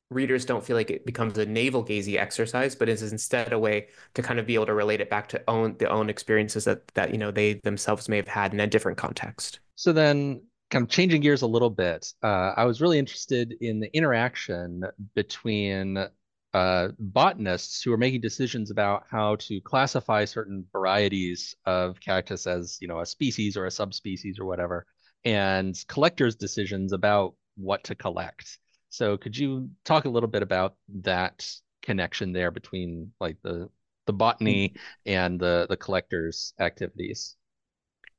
readers 0.09 0.45
don't 0.45 0.63
feel 0.63 0.75
like 0.75 0.91
it 0.91 1.05
becomes 1.05 1.37
a 1.37 1.45
navel 1.45 1.81
gazing 1.81 2.17
exercise, 2.17 2.75
but 2.75 2.89
is 2.89 3.11
instead 3.11 3.53
a 3.53 3.59
way 3.59 3.87
to 4.13 4.21
kind 4.21 4.39
of 4.39 4.45
be 4.45 4.55
able 4.55 4.67
to 4.67 4.73
relate 4.73 5.01
it 5.01 5.09
back 5.09 5.27
to 5.29 5.41
own 5.47 5.75
the 5.77 5.89
own 5.89 6.09
experiences 6.09 6.65
that 6.65 6.87
that 6.89 7.11
you 7.11 7.17
know 7.17 7.31
they 7.31 7.55
themselves 7.63 8.07
may 8.07 8.17
have 8.17 8.27
had 8.27 8.53
in 8.53 8.59
a 8.59 8.67
different 8.67 8.97
context. 8.97 9.59
So 9.75 9.91
then 9.91 10.41
kind 10.71 10.83
of 10.83 10.89
changing 10.89 11.21
gears 11.21 11.41
a 11.41 11.47
little 11.47 11.69
bit, 11.69 12.11
uh, 12.23 12.53
I 12.55 12.65
was 12.65 12.81
really 12.81 12.99
interested 12.99 13.55
in 13.61 13.79
the 13.79 13.95
interaction 13.95 14.83
between 15.13 16.07
uh, 16.53 16.87
botanists 16.97 17.83
who 17.83 17.91
are 17.91 17.97
making 17.97 18.21
decisions 18.21 18.71
about 18.71 19.03
how 19.09 19.35
to 19.35 19.59
classify 19.61 20.23
certain 20.23 20.65
varieties 20.71 21.53
of 21.65 21.99
cactus 21.99 22.47
as, 22.47 22.77
you 22.79 22.87
know, 22.87 23.01
a 23.01 23.05
species 23.05 23.57
or 23.57 23.65
a 23.65 23.71
subspecies 23.71 24.39
or 24.39 24.45
whatever, 24.45 24.85
and 25.25 25.83
collectors' 25.87 26.35
decisions 26.35 26.93
about 26.93 27.35
what 27.57 27.83
to 27.83 27.95
collect. 27.95 28.57
So 28.95 29.17
could 29.17 29.37
you 29.37 29.69
talk 29.83 30.05
a 30.05 30.09
little 30.09 30.29
bit 30.29 30.41
about 30.41 30.77
that 31.01 31.45
connection 31.81 32.31
there 32.31 32.49
between 32.49 33.11
like 33.19 33.37
the 33.41 33.69
the 34.05 34.13
botany 34.13 34.75
and 35.05 35.37
the 35.37 35.65
the 35.69 35.75
collectors 35.75 36.53
activities? 36.59 37.35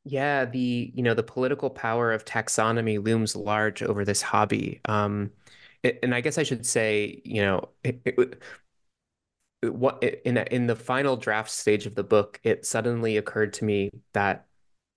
Yeah, 0.05 0.45
the 0.45 0.93
you 0.95 1.03
know 1.03 1.15
the 1.15 1.23
political 1.25 1.69
power 1.71 2.13
of 2.13 2.25
taxonomy 2.25 3.03
looms 3.03 3.35
large 3.35 3.83
over 3.83 4.05
this 4.05 4.23
hobby. 4.23 4.81
Um, 4.87 5.33
it, 5.83 5.99
and 6.03 6.15
I 6.15 6.21
guess 6.21 6.39
I 6.39 6.45
should 6.45 6.65
say, 6.65 7.21
you 7.25 7.43
know, 7.43 7.71
it, 7.83 8.01
it, 8.05 8.41
what 9.63 10.03
in 10.03 10.37
in 10.39 10.67
the 10.67 10.77
final 10.77 11.17
draft 11.17 11.51
stage 11.51 11.87
of 11.87 11.95
the 11.95 12.05
book, 12.05 12.41
it 12.45 12.67
suddenly 12.67 13.17
occurred 13.17 13.53
to 13.55 13.65
me 13.65 13.91
that 14.13 14.47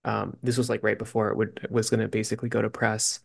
um, 0.06 0.38
this 0.44 0.58
was 0.58 0.70
like 0.70 0.84
right 0.84 0.98
before 1.00 1.30
it 1.30 1.38
would 1.38 1.68
was 1.72 1.90
going 1.90 2.02
to 2.02 2.08
basically 2.08 2.50
go 2.50 2.62
to 2.62 2.70
press 2.70 3.20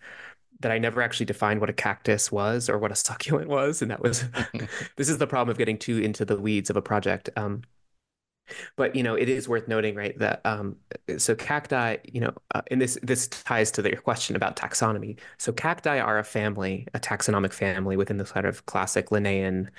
that 0.60 0.72
I 0.72 0.78
never 0.78 1.02
actually 1.02 1.26
defined 1.26 1.60
what 1.60 1.70
a 1.70 1.74
cactus 1.74 2.32
was 2.32 2.68
or 2.68 2.78
what 2.78 2.92
a 2.92 2.94
succulent 2.96 3.48
was, 3.48 3.82
and 3.82 3.90
that 3.90 4.02
was 4.02 4.24
this 4.96 5.08
is 5.08 5.18
the 5.18 5.26
problem 5.26 5.50
of 5.50 5.58
getting 5.58 5.78
too 5.78 5.98
into 5.98 6.24
the 6.24 6.38
weeds 6.38 6.70
of 6.70 6.76
a 6.76 6.82
project. 6.82 7.30
Um, 7.36 7.62
but 8.76 8.94
you 8.94 9.02
know, 9.02 9.14
it 9.14 9.28
is 9.28 9.48
worth 9.48 9.68
noting, 9.68 9.94
right, 9.94 10.18
that 10.18 10.40
um, 10.44 10.76
so 11.18 11.34
cacti, 11.34 11.96
you 12.04 12.20
know, 12.20 12.32
uh, 12.54 12.62
and 12.70 12.80
this 12.80 12.98
this 13.02 13.28
ties 13.28 13.70
to 13.72 13.82
the, 13.82 13.90
your 13.90 14.00
question 14.00 14.36
about 14.36 14.56
taxonomy. 14.56 15.18
So 15.38 15.52
cacti 15.52 15.98
are 15.98 16.18
a 16.18 16.24
family, 16.24 16.86
a 16.94 17.00
taxonomic 17.00 17.52
family 17.52 17.96
within 17.96 18.18
the 18.18 18.26
sort 18.26 18.44
of 18.44 18.66
classic 18.66 19.10
Linnaean, 19.10 19.70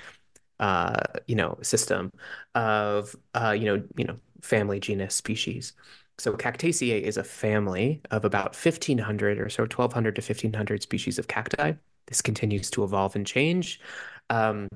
uh, 0.60 1.02
you 1.28 1.36
know, 1.36 1.58
system 1.62 2.12
of 2.56 3.16
uh, 3.36 3.52
you 3.52 3.66
know, 3.66 3.84
you 3.98 4.06
know, 4.06 4.18
family, 4.42 4.80
genus, 4.80 5.16
species. 5.16 5.74
So 6.18 6.34
Cactaceae 6.34 7.02
is 7.02 7.18
a 7.18 7.24
family 7.24 8.02
of 8.12 8.26
about 8.26 8.56
1,500 8.56 9.40
or 9.40 9.50
so, 9.50 9.64
1,200 9.64 10.16
to 10.16 10.22
1,500 10.22 10.82
species 10.82 11.20
of 11.20 11.28
cacti. 11.28 11.74
This 12.08 12.22
continues 12.22 12.70
to 12.72 12.84
evolve 12.84 13.16
and 13.16 13.26
change, 13.26 13.82
um, 14.30 14.70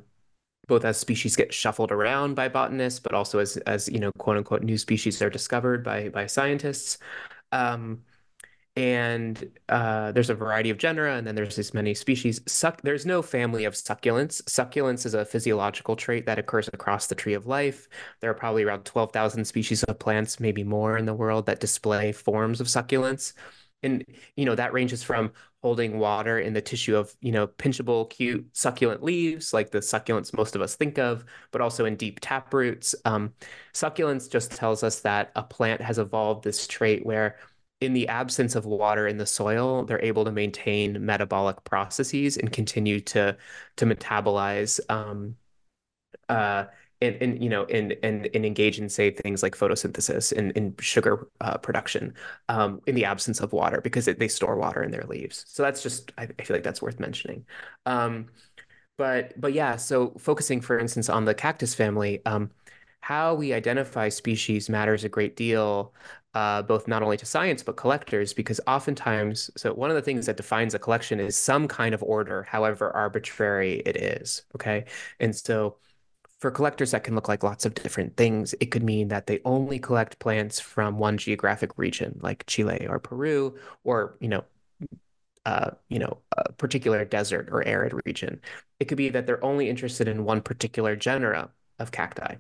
both 0.68 0.86
as 0.86 0.98
species 0.98 1.36
get 1.36 1.54
shuffled 1.54 1.92
around 1.92 2.36
by 2.36 2.50
botanists, 2.50 3.00
but 3.00 3.14
also 3.14 3.40
as, 3.40 3.58
as 3.58 3.88
you 3.90 4.00
know, 4.00 4.12
quote 4.18 4.38
unquote, 4.38 4.64
new 4.64 4.78
species 4.78 5.22
are 5.22 5.30
discovered 5.30 5.84
by 5.84 6.10
by 6.10 6.28
scientists. 6.28 6.98
Um, 7.52 8.04
and 8.80 9.52
uh, 9.68 10.14
there's 10.14 10.30
a 10.30 10.34
variety 10.34 10.70
of 10.70 10.78
genera, 10.78 11.18
and 11.18 11.28
then 11.28 11.36
there's 11.36 11.58
this 11.58 11.74
many 11.74 11.94
species. 11.94 12.40
Suck 12.48 12.82
there's 12.82 13.06
no 13.06 13.22
family 13.22 13.66
of 13.66 13.74
succulents. 13.74 14.42
Succulence 14.44 15.06
is 15.06 15.14
a 15.14 15.26
physiological 15.26 15.98
trait 15.98 16.26
that 16.28 16.40
occurs 16.40 16.70
across 16.72 17.08
the 17.08 17.16
tree 17.16 17.34
of 17.34 17.46
life. 17.46 17.90
There 18.22 18.30
are 18.32 18.36
probably 18.36 18.64
around 18.64 18.86
12,000 18.86 19.44
species 19.44 19.84
of 19.84 20.00
plants, 20.00 20.40
maybe 20.40 20.64
more 20.64 20.98
in 20.98 21.06
the 21.06 21.14
world, 21.14 21.46
that 21.48 21.60
display 21.60 22.14
forms 22.14 22.62
of 22.62 22.70
succulence. 22.70 23.34
And 23.84 24.06
you 24.38 24.46
know 24.46 24.56
that 24.56 24.72
ranges 24.72 25.04
from 25.04 25.34
holding 25.62 26.00
water 26.00 26.40
in 26.40 26.54
the 26.54 26.62
tissue 26.62 26.96
of 26.96 27.14
you 27.20 27.34
know 27.34 27.48
pinchable, 27.48 28.10
cute, 28.10 28.48
succulent 28.54 29.04
leaves, 29.04 29.54
like 29.54 29.72
the 29.72 29.80
succulents 29.80 30.34
most 30.34 30.56
of 30.56 30.62
us 30.62 30.78
think 30.78 30.98
of, 30.98 31.26
but 31.52 31.60
also 31.60 31.84
in 31.84 31.98
deep 31.98 32.20
tap 32.22 32.54
roots. 32.54 32.96
Um, 33.04 33.34
succulence 33.74 34.30
just 34.30 34.52
tells 34.52 34.84
us 34.84 35.02
that 35.02 35.32
a 35.36 35.44
plant 35.44 35.82
has 35.82 36.00
evolved 36.00 36.46
this 36.46 36.66
trait 36.66 37.06
where 37.06 37.36
in 37.82 37.94
the 37.94 38.08
absence 38.10 38.56
of 38.56 38.66
water 38.66 39.08
in 39.08 39.18
the 39.18 39.26
soil, 39.26 39.86
they're 39.86 40.04
able 40.04 40.26
to 40.26 40.32
maintain 40.32 41.06
metabolic 41.06 41.64
processes 41.64 42.38
and 42.38 42.52
continue 42.52 43.00
to 43.02 43.38
to 43.78 43.86
metabolize 43.86 44.80
um, 44.90 45.36
uh, 46.30 46.66
and, 47.02 47.16
and 47.22 47.44
you 47.44 47.50
know 47.50 47.66
and, 47.66 47.96
and 48.04 48.30
and 48.34 48.46
engage 48.46 48.80
in 48.80 48.90
say 48.90 49.12
things 49.12 49.42
like 49.44 49.56
photosynthesis 49.56 50.38
and, 50.38 50.52
and 50.58 50.80
sugar 50.82 51.28
uh, 51.42 51.58
production 51.58 52.14
um, 52.50 52.82
in 52.88 52.96
the 52.96 53.06
absence 53.06 53.40
of 53.40 53.54
water 53.54 53.82
because 53.82 54.08
it, 54.08 54.20
they 54.20 54.28
store 54.28 54.58
water 54.58 54.84
in 54.84 54.92
their 54.92 55.06
leaves. 55.06 55.46
So 55.48 55.64
that's 55.64 55.82
just 55.82 56.12
I, 56.18 56.28
I 56.40 56.44
feel 56.44 56.56
like 56.58 56.64
that's 56.64 56.82
worth 56.82 57.00
mentioning. 57.00 57.46
Um, 57.86 58.28
but 58.98 59.40
but 59.40 59.54
yeah, 59.54 59.76
so 59.78 60.12
focusing 60.20 60.62
for 60.62 60.78
instance 60.80 61.10
on 61.10 61.26
the 61.26 61.34
cactus 61.34 61.74
family, 61.76 62.24
um, 62.26 62.52
how 63.02 63.34
we 63.36 63.54
identify 63.54 64.10
species 64.10 64.70
matters 64.70 65.04
a 65.04 65.10
great 65.10 65.36
deal 65.36 65.94
uh, 66.34 66.62
both 66.62 66.88
not 66.88 67.02
only 67.04 67.18
to 67.18 67.26
science 67.26 67.64
but 67.64 67.76
collectors, 67.78 68.34
because 68.34 68.62
oftentimes, 68.68 69.50
so 69.58 69.74
one 69.74 69.90
of 69.90 69.96
the 69.96 70.02
things 70.02 70.26
that 70.26 70.38
defines 70.38 70.74
a 70.74 70.80
collection 70.80 71.20
is 71.20 71.36
some 71.36 71.68
kind 71.68 71.94
of 71.94 72.04
order, 72.04 72.44
however 72.44 72.92
arbitrary 72.92 73.82
it 73.86 73.98
is. 73.98 74.44
Okay. 74.56 74.86
And 75.20 75.36
so 75.36 75.78
for 76.40 76.52
collectors, 76.52 76.92
that 76.92 77.04
can 77.04 77.16
look 77.16 77.28
like 77.28 77.44
lots 77.44 77.66
of 77.66 77.74
different 77.74 78.16
things. 78.16 78.56
It 78.62 78.68
could 78.68 78.84
mean 78.84 79.10
that 79.10 79.28
they 79.28 79.42
only 79.44 79.80
collect 79.80 80.20
plants 80.20 80.60
from 80.60 80.98
one 80.98 81.18
geographic 81.18 81.78
region, 81.78 82.18
like 82.22 82.46
Chile 82.46 82.88
or 82.88 83.00
Peru, 83.00 83.58
or, 83.84 84.16
you 84.22 84.30
know, 84.30 84.46
uh, 85.46 85.72
you 85.90 86.00
know, 86.00 86.20
a 86.38 86.52
particular 86.54 87.04
desert 87.04 87.50
or 87.52 87.68
arid 87.68 87.94
region. 88.06 88.40
It 88.80 88.86
could 88.86 88.98
be 88.98 89.10
that 89.10 89.26
they're 89.26 89.44
only 89.44 89.70
interested 89.70 90.08
in 90.08 90.24
one 90.24 90.42
particular 90.42 90.96
genera 90.96 91.50
of 91.80 91.92
cacti. 91.92 92.36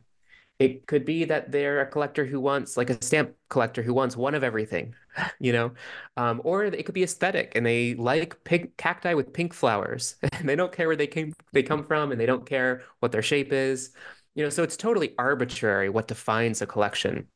It 0.59 0.87
could 0.87 1.05
be 1.05 1.23
that 1.23 1.53
they're 1.53 1.79
a 1.79 1.85
collector 1.85 2.25
who 2.25 2.41
wants, 2.41 2.75
like 2.75 2.89
a 2.89 3.01
stamp 3.01 3.33
collector 3.49 3.81
who 3.81 3.93
wants 3.93 4.17
one 4.17 4.35
of 4.35 4.43
everything, 4.43 4.93
you 5.39 5.53
know, 5.53 5.71
um, 6.17 6.41
or 6.43 6.65
it 6.65 6.85
could 6.85 6.95
be 6.95 7.03
aesthetic 7.03 7.53
and 7.55 7.65
they 7.65 7.95
like 7.95 8.43
pink 8.43 8.75
cacti 8.75 9.13
with 9.13 9.31
pink 9.31 9.53
flowers 9.53 10.15
and 10.33 10.49
they 10.49 10.57
don't 10.57 10.73
care 10.73 10.87
where 10.87 10.97
they 10.97 11.07
came 11.07 11.33
they 11.53 11.63
come 11.63 11.85
from 11.85 12.11
and 12.11 12.19
they 12.19 12.25
don't 12.25 12.45
care 12.45 12.83
what 12.99 13.13
their 13.13 13.21
shape 13.21 13.53
is, 13.53 13.91
you 14.35 14.43
know. 14.43 14.49
So 14.49 14.63
it's 14.63 14.75
totally 14.75 15.15
arbitrary 15.17 15.89
what 15.89 16.09
defines 16.09 16.61
a 16.61 16.67
collection. 16.67 17.27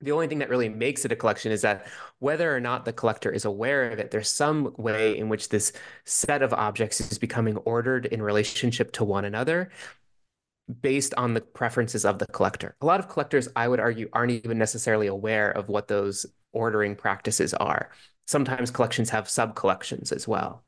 The 0.00 0.12
only 0.12 0.26
thing 0.26 0.38
that 0.38 0.48
really 0.50 0.68
makes 0.68 1.04
it 1.04 1.12
a 1.12 1.16
collection 1.16 1.52
is 1.52 1.62
that 1.62 1.86
whether 2.18 2.54
or 2.54 2.60
not 2.60 2.84
the 2.84 2.92
collector 2.92 3.30
is 3.30 3.44
aware 3.44 3.90
of 3.90 4.00
it, 4.00 4.10
there's 4.10 4.28
some 4.28 4.74
way 4.76 5.16
in 5.16 5.28
which 5.28 5.48
this 5.48 5.72
set 6.04 6.42
of 6.42 6.52
objects 6.52 7.00
is 7.00 7.18
becoming 7.18 7.56
ordered 7.58 8.06
in 8.06 8.20
relationship 8.20 8.92
to 8.92 9.04
one 9.04 9.24
another 9.24 9.70
based 10.80 11.12
on 11.14 11.34
the 11.34 11.40
preferences 11.40 12.04
of 12.04 12.18
the 12.18 12.26
collector. 12.26 12.76
A 12.80 12.86
lot 12.86 13.00
of 13.00 13.08
collectors, 13.08 13.48
I 13.56 13.68
would 13.68 13.80
argue, 13.80 14.08
aren't 14.12 14.32
even 14.32 14.58
necessarily 14.58 15.06
aware 15.06 15.50
of 15.50 15.68
what 15.68 15.88
those 15.88 16.26
ordering 16.52 16.96
practices 16.96 17.54
are. 17.54 17.90
Sometimes 18.26 18.70
collections 18.70 19.10
have 19.10 19.28
sub 19.28 19.54
collections 19.54 20.12
as 20.12 20.28
well. 20.28 20.64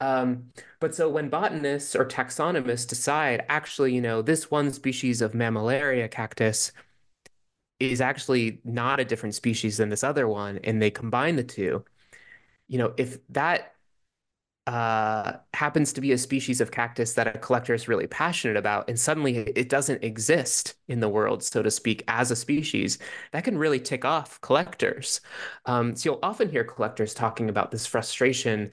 Um, 0.00 0.50
but 0.80 0.94
so 0.94 1.08
when 1.08 1.30
botanists 1.30 1.96
or 1.96 2.04
taxonomists 2.04 2.86
decide, 2.86 3.44
actually, 3.48 3.94
you 3.94 4.00
know, 4.00 4.20
this 4.20 4.50
one 4.50 4.72
species 4.72 5.22
of 5.22 5.32
mammillaria 5.32 6.10
cactus 6.10 6.72
is 7.78 8.00
actually 8.00 8.60
not 8.64 9.00
a 9.00 9.04
different 9.04 9.34
species 9.34 9.76
than 9.76 9.88
this 9.88 10.04
other 10.04 10.26
one, 10.28 10.58
and 10.64 10.80
they 10.80 10.90
combine 10.90 11.36
the 11.36 11.44
two, 11.44 11.84
you 12.68 12.78
know, 12.78 12.92
if 12.96 13.18
that 13.28 13.75
uh, 14.66 15.34
happens 15.54 15.92
to 15.92 16.00
be 16.00 16.12
a 16.12 16.18
species 16.18 16.60
of 16.60 16.72
cactus 16.72 17.14
that 17.14 17.28
a 17.28 17.38
collector 17.38 17.72
is 17.72 17.88
really 17.88 18.06
passionate 18.06 18.56
about, 18.56 18.88
and 18.88 18.98
suddenly 18.98 19.36
it 19.36 19.68
doesn't 19.68 20.02
exist 20.02 20.74
in 20.88 21.00
the 21.00 21.08
world, 21.08 21.42
so 21.42 21.62
to 21.62 21.70
speak, 21.70 22.02
as 22.08 22.30
a 22.30 22.36
species, 22.36 22.98
that 23.32 23.44
can 23.44 23.58
really 23.58 23.78
tick 23.78 24.04
off 24.04 24.40
collectors. 24.40 25.20
Um, 25.66 25.94
so 25.94 26.10
you'll 26.10 26.20
often 26.22 26.50
hear 26.50 26.64
collectors 26.64 27.14
talking 27.14 27.48
about 27.48 27.70
this 27.70 27.86
frustration 27.86 28.72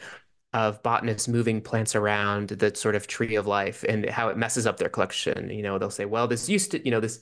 of 0.53 0.81
botanists 0.83 1.27
moving 1.27 1.61
plants 1.61 1.95
around 1.95 2.49
the 2.49 2.75
sort 2.75 2.95
of 2.95 3.07
tree 3.07 3.35
of 3.35 3.47
life 3.47 3.83
and 3.87 4.07
how 4.09 4.29
it 4.29 4.37
messes 4.37 4.67
up 4.67 4.77
their 4.77 4.89
collection. 4.89 5.49
You 5.49 5.63
know, 5.63 5.77
they'll 5.79 5.89
say, 5.89 6.05
well, 6.05 6.27
this 6.27 6.47
used 6.47 6.71
to, 6.71 6.83
you 6.85 6.91
know, 6.91 6.99
this 6.99 7.21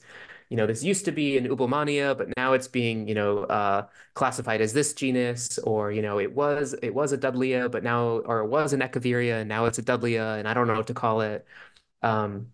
you 0.52 0.58
know, 0.58 0.66
this 0.66 0.84
used 0.84 1.06
to 1.06 1.12
be 1.12 1.38
an 1.38 1.48
Uebelmannia, 1.48 2.16
but 2.18 2.28
now 2.36 2.52
it's 2.52 2.68
being, 2.68 3.08
you 3.08 3.14
know, 3.14 3.44
uh, 3.44 3.86
classified 4.12 4.60
as 4.60 4.74
this 4.74 4.92
genus, 4.92 5.58
or 5.60 5.90
you 5.90 6.02
know, 6.02 6.20
it 6.20 6.34
was 6.34 6.74
it 6.82 6.94
was 6.94 7.12
a 7.12 7.18
Dudleya, 7.18 7.70
but 7.70 7.82
now, 7.82 8.18
or 8.26 8.40
it 8.40 8.48
was 8.48 8.74
an 8.74 8.80
Echeveria, 8.80 9.40
and 9.40 9.48
now 9.48 9.64
it's 9.64 9.78
a 9.78 9.82
Dudleya, 9.82 10.38
and 10.38 10.46
I 10.46 10.52
don't 10.52 10.66
know 10.66 10.74
what 10.76 10.88
to 10.88 10.94
call 10.94 11.22
it. 11.22 11.46
Um, 12.02 12.52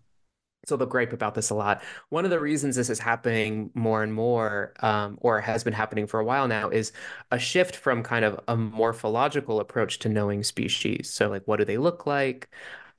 so 0.66 0.76
they'll 0.76 0.88
gripe 0.88 1.12
about 1.12 1.34
this 1.34 1.50
a 1.50 1.54
lot. 1.56 1.82
One 2.10 2.24
of 2.24 2.30
the 2.30 2.40
reasons 2.40 2.76
this 2.76 2.90
is 2.90 3.00
happening 3.00 3.70
more 3.74 4.02
and 4.02 4.14
more, 4.14 4.74
um, 4.80 5.18
or 5.22 5.40
has 5.40 5.64
been 5.64 5.72
happening 5.72 6.06
for 6.06 6.20
a 6.20 6.24
while 6.24 6.48
now, 6.48 6.68
is 6.70 6.92
a 7.32 7.38
shift 7.38 7.76
from 7.76 8.02
kind 8.04 8.24
of 8.24 8.40
a 8.48 8.56
morphological 8.56 9.60
approach 9.60 9.98
to 10.00 10.08
knowing 10.08 10.44
species. 10.44 11.10
So, 11.10 11.28
like, 11.30 11.42
what 11.46 11.56
do 11.58 11.64
they 11.64 11.78
look 11.78 12.06
like? 12.06 12.48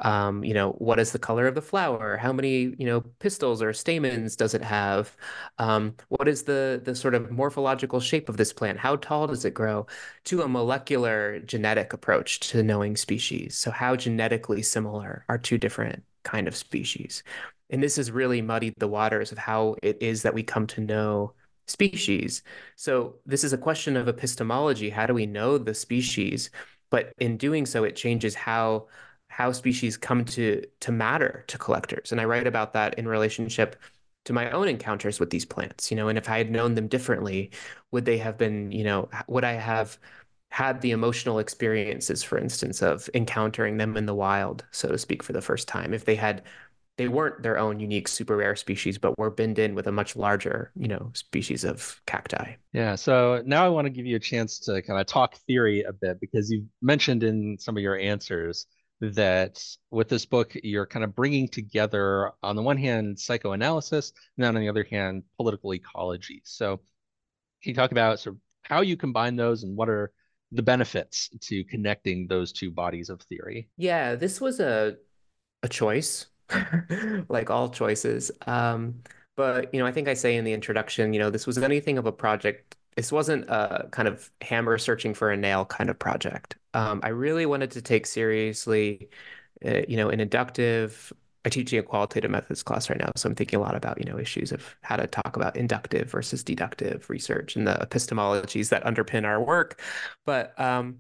Um, 0.02 0.44
you 0.44 0.54
know, 0.54 0.72
what 0.74 1.00
is 1.00 1.12
the 1.12 1.20
color 1.20 1.48
of 1.48 1.56
the 1.56 1.62
flower? 1.62 2.18
How 2.18 2.32
many, 2.32 2.74
you 2.78 2.86
know, 2.86 3.02
pistils 3.20 3.62
or 3.62 3.74
stamens 3.74 4.36
does 4.36 4.54
it 4.54 4.64
have? 4.64 5.16
Um, 5.58 5.96
what 6.08 6.28
is 6.28 6.44
the 6.44 6.82
the 6.84 6.96
sort 6.96 7.16
of 7.16 7.32
morphological 7.32 8.00
shape 8.00 8.30
of 8.30 8.38
this 8.38 8.54
plant? 8.54 8.80
How 8.80 8.96
tall 8.96 9.28
does 9.28 9.46
it 9.46 9.54
grow? 9.54 9.88
To 10.26 10.42
a 10.42 10.48
molecular 10.48 11.40
genetic 11.40 11.94
approach 11.94 12.40
to 12.52 12.64
knowing 12.64 12.96
species. 12.96 13.58
So 13.58 13.72
how 13.72 13.96
genetically 13.96 14.62
similar 14.62 15.26
are 15.30 15.38
two 15.38 15.58
different 15.58 16.04
kind 16.24 16.48
of 16.48 16.56
species? 16.56 17.24
And 17.70 17.84
this 17.84 17.98
has 17.98 18.12
really 18.12 18.42
muddied 18.42 18.74
the 18.78 18.88
waters 18.88 19.32
of 19.32 19.38
how 19.38 19.76
it 19.84 19.98
is 20.02 20.24
that 20.24 20.34
we 20.34 20.44
come 20.44 20.66
to 20.68 20.82
know 20.82 21.34
species. 21.68 22.42
So 22.76 23.16
this 23.26 23.44
is 23.44 23.54
a 23.54 23.58
question 23.58 23.96
of 23.96 24.08
epistemology. 24.08 24.90
How 24.90 25.06
do 25.06 25.14
we 25.14 25.26
know 25.26 25.58
the 25.58 25.74
species? 25.74 26.50
But 26.90 27.14
in 27.20 27.38
doing 27.38 27.66
so, 27.68 27.84
it 27.84 27.96
changes 27.96 28.34
how 28.34 28.88
how 29.40 29.54
species 29.54 29.96
come 29.96 30.26
to 30.26 30.62
to 30.82 30.92
matter 30.92 31.46
to 31.48 31.58
collectors. 31.58 32.12
And 32.12 32.20
I 32.20 32.26
write 32.26 32.46
about 32.46 32.74
that 32.74 33.00
in 33.00 33.08
relationship 33.08 33.78
to 34.26 34.34
my 34.34 34.52
own 34.52 34.68
encounters 34.68 35.18
with 35.18 35.30
these 35.30 35.46
plants, 35.46 35.90
you 35.90 35.96
know, 35.96 36.10
and 36.10 36.18
if 36.18 36.28
I 36.28 36.38
had 36.38 36.52
known 36.52 36.76
them 36.76 36.90
differently, 36.90 37.52
would 37.92 38.04
they 38.04 38.18
have 38.18 38.38
been, 38.38 38.70
you 38.74 38.84
know, 38.84 39.10
would 39.28 39.46
I 39.46 39.54
have 39.54 39.98
had 40.52 40.82
the 40.82 40.92
emotional 40.92 41.40
experiences, 41.40 42.22
for 42.22 42.38
instance, 42.38 42.82
of 42.82 43.10
encountering 43.14 43.78
them 43.78 43.96
in 43.96 44.06
the 44.06 44.14
wild, 44.14 44.66
so 44.72 44.90
to 44.90 44.98
speak, 44.98 45.24
for 45.24 45.32
the 45.32 45.42
first 45.42 45.70
time, 45.70 45.94
if 45.94 46.04
they 46.04 46.16
had 46.16 46.44
they 46.98 47.08
weren't 47.08 47.42
their 47.42 47.58
own 47.58 47.80
unique 47.80 48.10
super 48.10 48.36
rare 48.36 48.58
species, 48.58 48.98
but 48.98 49.18
were 49.18 49.30
binned 49.30 49.58
in 49.58 49.74
with 49.74 49.88
a 49.88 49.92
much 49.92 50.18
larger, 50.18 50.74
you 50.76 50.90
know, 50.90 51.12
species 51.14 51.64
of 51.64 52.02
cacti. 52.06 52.56
Yeah. 52.74 52.96
So 52.96 53.42
now 53.46 53.66
I 53.66 53.70
want 53.70 53.86
to 53.86 53.90
give 53.90 54.06
you 54.06 54.18
a 54.18 54.20
chance 54.20 54.60
to 54.66 54.82
kind 54.82 55.00
of 55.00 55.08
talk 55.08 55.38
theory 55.48 55.84
a 55.84 55.94
bit 55.94 56.20
because 56.20 56.52
you 56.52 56.66
mentioned 56.82 57.24
in 57.24 57.58
some 57.58 57.78
of 57.78 57.82
your 57.82 57.98
answers 57.98 58.68
that 59.02 59.64
with 59.92 60.10
this 60.10 60.26
book 60.26 60.54
you're 60.64 60.86
kind 60.86 61.06
of 61.06 61.16
bringing 61.16 61.48
together 61.48 62.32
on 62.44 62.56
the 62.56 62.62
one 62.62 62.78
hand 62.78 63.18
psychoanalysis 63.18 64.12
and 64.38 64.44
then 64.44 64.56
on 64.56 64.62
the 64.62 64.70
other 64.70 64.86
hand 64.90 65.24
political 65.38 65.74
ecology. 65.74 66.42
So 66.46 66.78
can 67.64 67.70
you 67.70 67.74
talk 67.74 67.92
about 67.92 68.20
sort 68.20 68.36
of 68.36 68.42
how 68.64 68.82
you 68.82 68.98
combine 68.98 69.36
those 69.36 69.64
and 69.64 69.76
what 69.76 69.90
are 69.90 70.12
the 70.52 70.64
benefits 70.64 71.30
to 71.42 71.64
connecting 71.66 72.28
those 72.28 72.52
two 72.52 72.72
bodies 72.72 73.10
of 73.10 73.22
theory? 73.24 73.70
Yeah 73.78 74.16
this 74.16 74.42
was 74.42 74.60
a 74.60 74.98
a 75.64 75.70
choice 75.70 76.28
like 77.30 77.50
all 77.50 77.70
choices. 77.70 78.32
Um 78.46 79.02
but 79.40 79.74
you 79.74 79.80
know 79.80 79.86
i 79.86 79.92
think 79.92 80.10
i 80.10 80.14
say 80.14 80.36
in 80.36 80.44
the 80.44 80.52
introduction 80.52 81.14
you 81.14 81.20
know 81.20 81.30
this 81.30 81.48
was 81.48 81.58
anything 81.58 81.98
of 81.98 82.06
a 82.06 82.12
project 82.12 82.76
this 83.00 83.14
wasn't 83.14 83.46
a 83.50 83.88
kind 83.92 84.10
of 84.10 84.30
hammer 84.42 84.78
searching 84.78 85.14
for 85.14 85.32
a 85.32 85.38
nail 85.38 85.64
kind 85.64 85.90
of 85.90 85.98
project. 85.98 86.58
Um, 86.74 87.00
I 87.02 87.10
really 87.10 87.46
wanted 87.46 87.72
to 87.72 87.82
take 87.82 88.06
seriously, 88.06 89.08
uh, 89.66 89.84
you 89.88 89.96
know, 89.96 90.10
an 90.10 90.20
inductive. 90.20 91.14
I 91.46 91.50
teaching 91.50 91.80
a 91.80 91.84
qualitative 91.84 92.30
methods 92.30 92.62
class 92.62 92.90
right 92.90 93.00
now, 93.00 93.14
so 93.16 93.30
I'm 93.30 93.36
thinking 93.36 93.58
a 93.58 93.62
lot 93.62 93.74
about 93.74 94.00
you 94.00 94.04
know 94.04 94.20
issues 94.20 94.52
of 94.52 94.76
how 94.82 94.98
to 94.98 95.08
talk 95.08 95.38
about 95.38 95.56
inductive 95.56 96.12
versus 96.12 96.44
deductive 96.44 97.10
research 97.10 97.56
and 97.56 97.66
the 97.66 97.76
epistemologies 97.76 98.68
that 98.68 98.84
underpin 98.84 99.24
our 99.24 99.42
work. 99.42 99.80
But 100.26 100.60
um, 100.60 100.98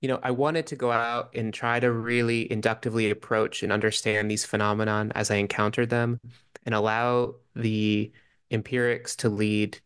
you 0.00 0.08
know, 0.08 0.18
I 0.24 0.32
wanted 0.32 0.66
to 0.66 0.76
go 0.76 0.90
out 0.90 1.30
and 1.36 1.54
try 1.54 1.78
to 1.78 1.92
really 1.92 2.50
inductively 2.50 3.10
approach 3.10 3.62
and 3.62 3.70
understand 3.70 4.28
these 4.28 4.44
phenomenon 4.44 5.12
as 5.14 5.30
I 5.30 5.36
encountered 5.36 5.90
them, 5.90 6.18
and 6.66 6.74
allow 6.74 7.36
the 7.54 8.10
empirics 8.50 9.14
to 9.16 9.28
lead 9.28 9.78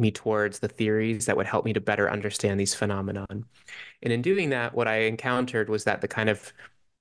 me 0.00 0.10
towards 0.10 0.58
the 0.58 0.68
theories 0.68 1.26
that 1.26 1.36
would 1.36 1.46
help 1.46 1.64
me 1.64 1.72
to 1.72 1.80
better 1.80 2.10
understand 2.10 2.58
these 2.58 2.74
phenomenon. 2.74 3.44
And 4.02 4.12
in 4.12 4.22
doing 4.22 4.50
that, 4.50 4.74
what 4.74 4.88
I 4.88 5.02
encountered 5.02 5.68
was 5.68 5.84
that 5.84 6.00
the 6.00 6.08
kind 6.08 6.28
of 6.28 6.52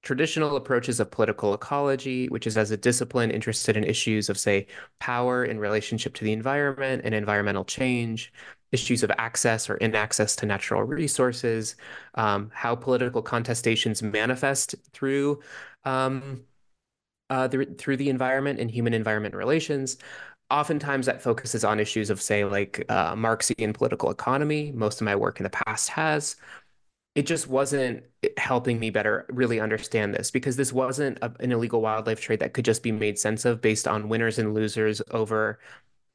traditional 0.01 0.55
approaches 0.55 0.99
of 0.99 1.11
political 1.11 1.53
ecology, 1.53 2.27
which 2.29 2.47
is 2.47 2.57
as 2.57 2.71
a 2.71 2.77
discipline 2.77 3.31
interested 3.31 3.75
in 3.75 3.83
issues 3.83 4.29
of, 4.29 4.37
say, 4.37 4.67
power 4.99 5.43
in 5.43 5.59
relationship 5.59 6.13
to 6.15 6.23
the 6.23 6.31
environment 6.31 7.01
and 7.03 7.13
environmental 7.13 7.65
change, 7.65 8.31
issues 8.71 9.03
of 9.03 9.11
access 9.17 9.69
or 9.69 9.75
inaccess 9.77 10.35
to 10.37 10.45
natural 10.45 10.83
resources, 10.83 11.75
um, 12.15 12.49
how 12.53 12.75
political 12.75 13.23
contestations 13.23 14.01
manifest 14.01 14.75
through 14.93 15.39
um, 15.83 16.43
uh, 17.29 17.47
the, 17.47 17.65
through 17.77 17.97
the 17.97 18.09
environment 18.09 18.59
and 18.59 18.71
human 18.71 18.93
environment 18.93 19.35
relations. 19.35 19.97
Oftentimes, 20.51 21.05
that 21.05 21.21
focuses 21.21 21.63
on 21.63 21.79
issues 21.79 22.09
of, 22.09 22.21
say, 22.21 22.43
like 22.43 22.83
uh, 22.89 23.15
Marxian 23.15 23.73
political 23.73 24.09
economy. 24.09 24.71
Most 24.71 24.99
of 24.99 25.05
my 25.05 25.15
work 25.15 25.39
in 25.39 25.43
the 25.43 25.49
past 25.49 25.89
has, 25.89 26.35
it 27.15 27.27
just 27.27 27.47
wasn't 27.47 28.03
helping 28.37 28.79
me 28.79 28.89
better 28.89 29.25
really 29.29 29.59
understand 29.59 30.13
this 30.13 30.31
because 30.31 30.55
this 30.55 30.73
wasn't 30.73 31.17
a, 31.21 31.31
an 31.39 31.51
illegal 31.51 31.81
wildlife 31.81 32.21
trade 32.21 32.39
that 32.39 32.53
could 32.53 32.65
just 32.65 32.81
be 32.81 32.91
made 32.91 33.19
sense 33.19 33.45
of 33.45 33.61
based 33.61 33.87
on 33.87 34.09
winners 34.09 34.39
and 34.39 34.53
losers 34.53 35.01
over 35.11 35.59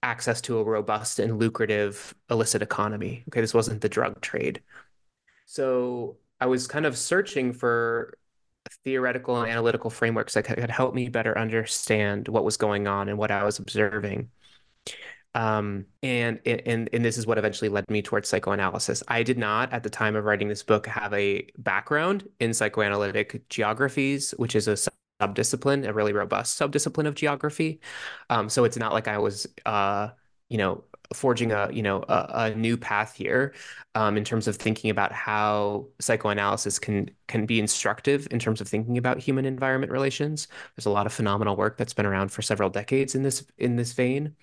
access 0.02 0.40
to 0.42 0.58
a 0.58 0.64
robust 0.64 1.18
and 1.18 1.38
lucrative 1.38 2.14
illicit 2.30 2.62
economy. 2.62 3.24
Okay, 3.28 3.40
this 3.40 3.54
wasn't 3.54 3.80
the 3.80 3.88
drug 3.88 4.20
trade. 4.20 4.62
So 5.46 6.16
I 6.40 6.46
was 6.46 6.66
kind 6.66 6.86
of 6.86 6.96
searching 6.96 7.52
for 7.52 8.18
theoretical 8.84 9.40
and 9.40 9.50
analytical 9.50 9.90
frameworks 9.90 10.34
that 10.34 10.44
could 10.44 10.70
help 10.70 10.94
me 10.94 11.08
better 11.08 11.36
understand 11.36 12.28
what 12.28 12.44
was 12.44 12.56
going 12.56 12.86
on 12.86 13.08
and 13.08 13.18
what 13.18 13.30
I 13.30 13.44
was 13.44 13.58
observing. 13.58 14.30
Um, 15.34 15.86
and, 16.02 16.40
and 16.46 16.88
and 16.92 17.04
this 17.04 17.18
is 17.18 17.26
what 17.26 17.38
eventually 17.38 17.68
led 17.68 17.90
me 17.90 18.02
towards 18.02 18.28
psychoanalysis. 18.28 19.02
I 19.08 19.24
did 19.24 19.36
not, 19.36 19.72
at 19.72 19.82
the 19.82 19.90
time 19.90 20.14
of 20.14 20.24
writing 20.24 20.48
this 20.48 20.62
book, 20.62 20.86
have 20.86 21.12
a 21.12 21.48
background 21.58 22.28
in 22.38 22.54
psychoanalytic 22.54 23.48
geographies, 23.48 24.30
which 24.36 24.54
is 24.54 24.68
a 24.68 24.76
subdiscipline, 25.20 25.86
a 25.88 25.92
really 25.92 26.12
robust 26.12 26.58
subdiscipline 26.58 27.06
of 27.06 27.16
geography. 27.16 27.80
Um, 28.30 28.48
so 28.48 28.64
it's 28.64 28.76
not 28.76 28.92
like 28.92 29.08
I 29.08 29.18
was, 29.18 29.46
uh, 29.66 30.10
you 30.48 30.58
know, 30.58 30.84
forging 31.14 31.52
a 31.52 31.70
you 31.72 31.82
know 31.82 32.04
a, 32.08 32.26
a 32.34 32.54
new 32.54 32.76
path 32.76 33.14
here 33.14 33.54
um, 33.94 34.16
in 34.16 34.24
terms 34.24 34.48
of 34.48 34.56
thinking 34.56 34.90
about 34.90 35.12
how 35.12 35.86
psychoanalysis 36.00 36.78
can 36.78 37.10
can 37.28 37.46
be 37.46 37.60
instructive 37.60 38.26
in 38.30 38.38
terms 38.38 38.60
of 38.60 38.68
thinking 38.68 38.98
about 38.98 39.18
human 39.18 39.44
environment 39.44 39.92
relations. 39.92 40.48
There's 40.76 40.86
a 40.86 40.90
lot 40.90 41.06
of 41.06 41.12
phenomenal 41.12 41.56
work 41.56 41.76
that's 41.76 41.94
been 41.94 42.06
around 42.06 42.30
for 42.30 42.42
several 42.42 42.70
decades 42.70 43.14
in 43.14 43.22
this 43.22 43.44
in 43.58 43.76
this 43.76 43.92
vein. 43.92 44.34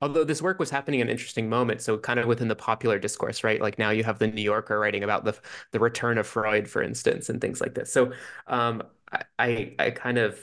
Although 0.00 0.24
this 0.24 0.42
work 0.42 0.58
was 0.58 0.70
happening 0.70 1.00
at 1.00 1.06
an 1.06 1.10
interesting 1.10 1.48
moment 1.48 1.80
so 1.80 1.98
kind 1.98 2.18
of 2.20 2.26
within 2.26 2.48
the 2.48 2.56
popular 2.56 2.98
discourse 2.98 3.44
right? 3.44 3.60
Like 3.60 3.78
now 3.78 3.90
you 3.90 4.04
have 4.04 4.18
the 4.18 4.26
new 4.26 4.42
yorker 4.42 4.78
writing 4.78 5.04
about 5.04 5.24
the 5.24 5.38
the 5.72 5.80
return 5.80 6.18
of 6.18 6.26
freud 6.26 6.68
for 6.68 6.82
instance 6.82 7.28
and 7.28 7.40
things 7.40 7.60
like 7.60 7.74
this. 7.74 7.92
So 7.92 8.12
um, 8.46 8.82
i 9.38 9.74
i 9.78 9.90
kind 9.90 10.18
of 10.18 10.38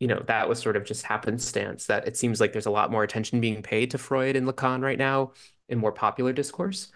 you 0.00 0.06
know 0.08 0.22
that 0.26 0.48
was 0.48 0.58
sort 0.60 0.76
of 0.76 0.84
just 0.84 1.04
happenstance 1.04 1.86
that 1.86 2.06
it 2.06 2.16
seems 2.16 2.40
like 2.40 2.52
there's 2.52 2.66
a 2.66 2.70
lot 2.70 2.90
more 2.90 3.02
attention 3.02 3.40
being 3.40 3.62
paid 3.62 3.90
to 3.90 3.98
freud 3.98 4.36
and 4.36 4.46
lacan 4.46 4.82
right 4.82 4.98
now 4.98 5.32
in 5.68 5.78
more 5.78 5.92
popular 5.92 6.32
discourse. 6.32 6.90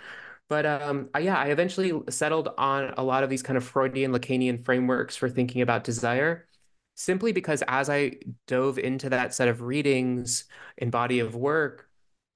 But 0.49 0.67
um, 0.67 1.09
yeah, 1.19 1.39
I 1.39 1.47
eventually 1.49 1.93
settled 2.11 2.49
on 2.59 2.95
a 2.97 3.03
lot 3.05 3.25
of 3.25 3.31
these 3.31 3.43
kind 3.43 3.57
of 3.57 3.65
Freudian 3.65 4.13
Lacanian 4.13 4.65
frameworks 4.65 5.17
for 5.17 5.29
thinking 5.31 5.63
about 5.63 5.85
desire 5.85 6.47
simply 6.95 7.33
because 7.33 7.63
as 7.69 7.89
I 7.91 8.17
dove 8.47 8.79
into 8.79 9.09
that 9.11 9.35
set 9.35 9.49
of 9.49 9.63
readings 9.63 10.45
and 10.79 10.93
body 10.93 11.21
of 11.21 11.35
work 11.35 11.89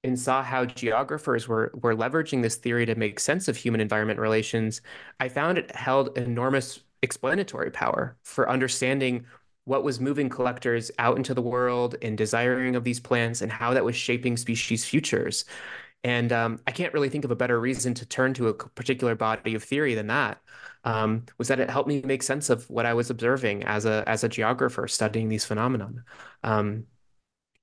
and 0.03 0.19
saw 0.19 0.43
how 0.43 0.65
geographers 0.65 1.47
were 1.47 1.71
were 1.75 1.95
leveraging 1.95 2.41
this 2.41 2.55
theory 2.55 2.85
to 2.85 2.95
make 2.95 3.19
sense 3.19 3.47
of 3.47 3.57
human 3.57 3.81
environment 3.81 4.19
relations, 4.19 4.81
I 5.19 5.29
found 5.29 5.57
it 5.57 5.75
held 5.75 6.17
enormous 6.17 6.79
explanatory 7.03 7.71
power 7.71 8.17
for 8.23 8.49
understanding 8.49 9.25
what 9.67 9.83
was 9.83 9.99
moving 9.99 10.29
collectors 10.29 10.89
out 10.97 11.17
into 11.17 11.33
the 11.33 11.41
world 11.41 11.95
and 12.01 12.17
desiring 12.17 12.75
of 12.75 12.85
these 12.85 13.01
plants 13.01 13.41
and 13.41 13.51
how 13.51 13.73
that 13.73 13.83
was 13.83 13.95
shaping 13.97 14.37
species 14.37 14.85
futures. 14.85 15.43
And 16.05 16.31
um, 16.31 16.59
I 16.65 16.71
can't 16.71 16.93
really 16.93 17.09
think 17.09 17.25
of 17.25 17.31
a 17.31 17.35
better 17.35 17.59
reason 17.59 17.93
to 17.95 18.05
turn 18.05 18.33
to 18.35 18.47
a 18.47 18.53
particular 18.53 19.13
body 19.13 19.55
of 19.55 19.63
theory 19.63 19.93
than 19.93 20.07
that 20.07 20.41
um, 20.85 21.25
was 21.37 21.49
that 21.49 21.59
it 21.59 21.69
helped 21.69 21.89
me 21.89 22.01
make 22.01 22.23
sense 22.23 22.49
of 22.49 22.69
what 22.69 22.85
I 22.85 22.93
was 22.93 23.09
observing 23.09 23.63
as 23.65 23.85
a 23.85 24.05
as 24.07 24.23
a 24.23 24.29
geographer 24.29 24.87
studying 24.87 25.27
these 25.27 25.43
phenomenon. 25.43 26.03
Um, 26.43 26.85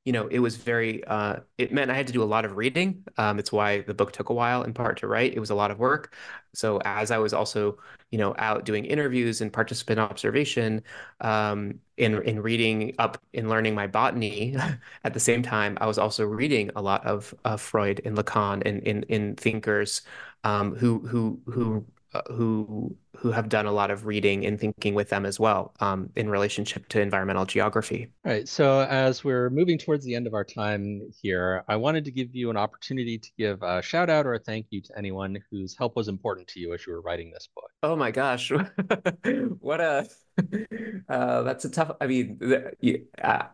you 0.04 0.12
know, 0.12 0.26
it 0.28 0.38
was 0.38 0.56
very, 0.56 1.02
uh, 1.04 1.36
it 1.56 1.72
meant 1.72 1.90
I 1.90 1.94
had 1.94 2.06
to 2.08 2.12
do 2.12 2.22
a 2.22 2.24
lot 2.24 2.44
of 2.44 2.56
reading. 2.56 3.04
Um, 3.16 3.38
it's 3.38 3.50
why 3.50 3.80
the 3.82 3.94
book 3.94 4.12
took 4.12 4.28
a 4.28 4.34
while 4.34 4.62
in 4.62 4.74
part 4.74 4.98
to 4.98 5.06
write. 5.06 5.34
It 5.34 5.40
was 5.40 5.50
a 5.50 5.54
lot 5.54 5.70
of 5.70 5.78
work. 5.78 6.14
So 6.52 6.78
as 6.84 7.10
I 7.10 7.18
was 7.18 7.32
also, 7.32 7.78
you 8.10 8.18
know, 8.18 8.34
out 8.38 8.64
doing 8.66 8.84
interviews 8.84 9.40
and 9.40 9.52
participant 9.52 9.98
observation, 9.98 10.82
um, 11.20 11.80
in, 11.96 12.22
in 12.22 12.42
reading 12.42 12.94
up 12.98 13.18
in 13.32 13.48
learning 13.48 13.74
my 13.74 13.86
botany 13.86 14.56
at 15.04 15.14
the 15.14 15.20
same 15.20 15.42
time, 15.42 15.78
I 15.80 15.86
was 15.86 15.98
also 15.98 16.24
reading 16.26 16.70
a 16.76 16.82
lot 16.82 17.04
of, 17.06 17.34
of 17.44 17.60
Freud 17.60 18.00
and 18.04 18.16
Lacan 18.16 18.62
and 18.66 18.82
in, 18.82 19.04
in 19.04 19.36
thinkers, 19.36 20.02
um, 20.44 20.74
who, 20.74 20.98
who, 21.06 21.40
who 21.46 21.86
who 22.30 22.94
who 23.16 23.30
have 23.30 23.48
done 23.48 23.66
a 23.66 23.72
lot 23.72 23.90
of 23.90 24.06
reading 24.06 24.44
and 24.44 24.58
thinking 24.58 24.94
with 24.94 25.08
them 25.08 25.24
as 25.24 25.40
well 25.40 25.72
um, 25.80 26.10
in 26.16 26.28
relationship 26.28 26.88
to 26.88 27.00
environmental 27.00 27.44
geography. 27.44 28.08
All 28.24 28.32
right. 28.32 28.48
So 28.48 28.80
as 28.80 29.24
we're 29.24 29.50
moving 29.50 29.78
towards 29.78 30.04
the 30.04 30.14
end 30.14 30.26
of 30.26 30.34
our 30.34 30.44
time 30.44 31.02
here, 31.22 31.64
I 31.68 31.76
wanted 31.76 32.04
to 32.06 32.10
give 32.10 32.34
you 32.34 32.50
an 32.50 32.56
opportunity 32.56 33.18
to 33.18 33.30
give 33.38 33.62
a 33.62 33.80
shout 33.80 34.10
out 34.10 34.26
or 34.26 34.34
a 34.34 34.38
thank 34.38 34.66
you 34.70 34.80
to 34.82 34.98
anyone 34.98 35.38
whose 35.50 35.76
help 35.76 35.96
was 35.96 36.08
important 36.08 36.48
to 36.48 36.60
you 36.60 36.74
as 36.74 36.86
you 36.86 36.92
were 36.92 37.00
writing 37.00 37.30
this 37.30 37.48
book. 37.54 37.70
Oh 37.82 37.96
my 37.96 38.10
gosh, 38.10 38.50
what 39.60 39.80
a 39.80 40.06
uh, 41.08 41.42
that's 41.42 41.64
a 41.64 41.70
tough. 41.70 41.92
I 42.00 42.06
mean, 42.06 42.38
the, 42.40 43.04
uh, 43.22 43.44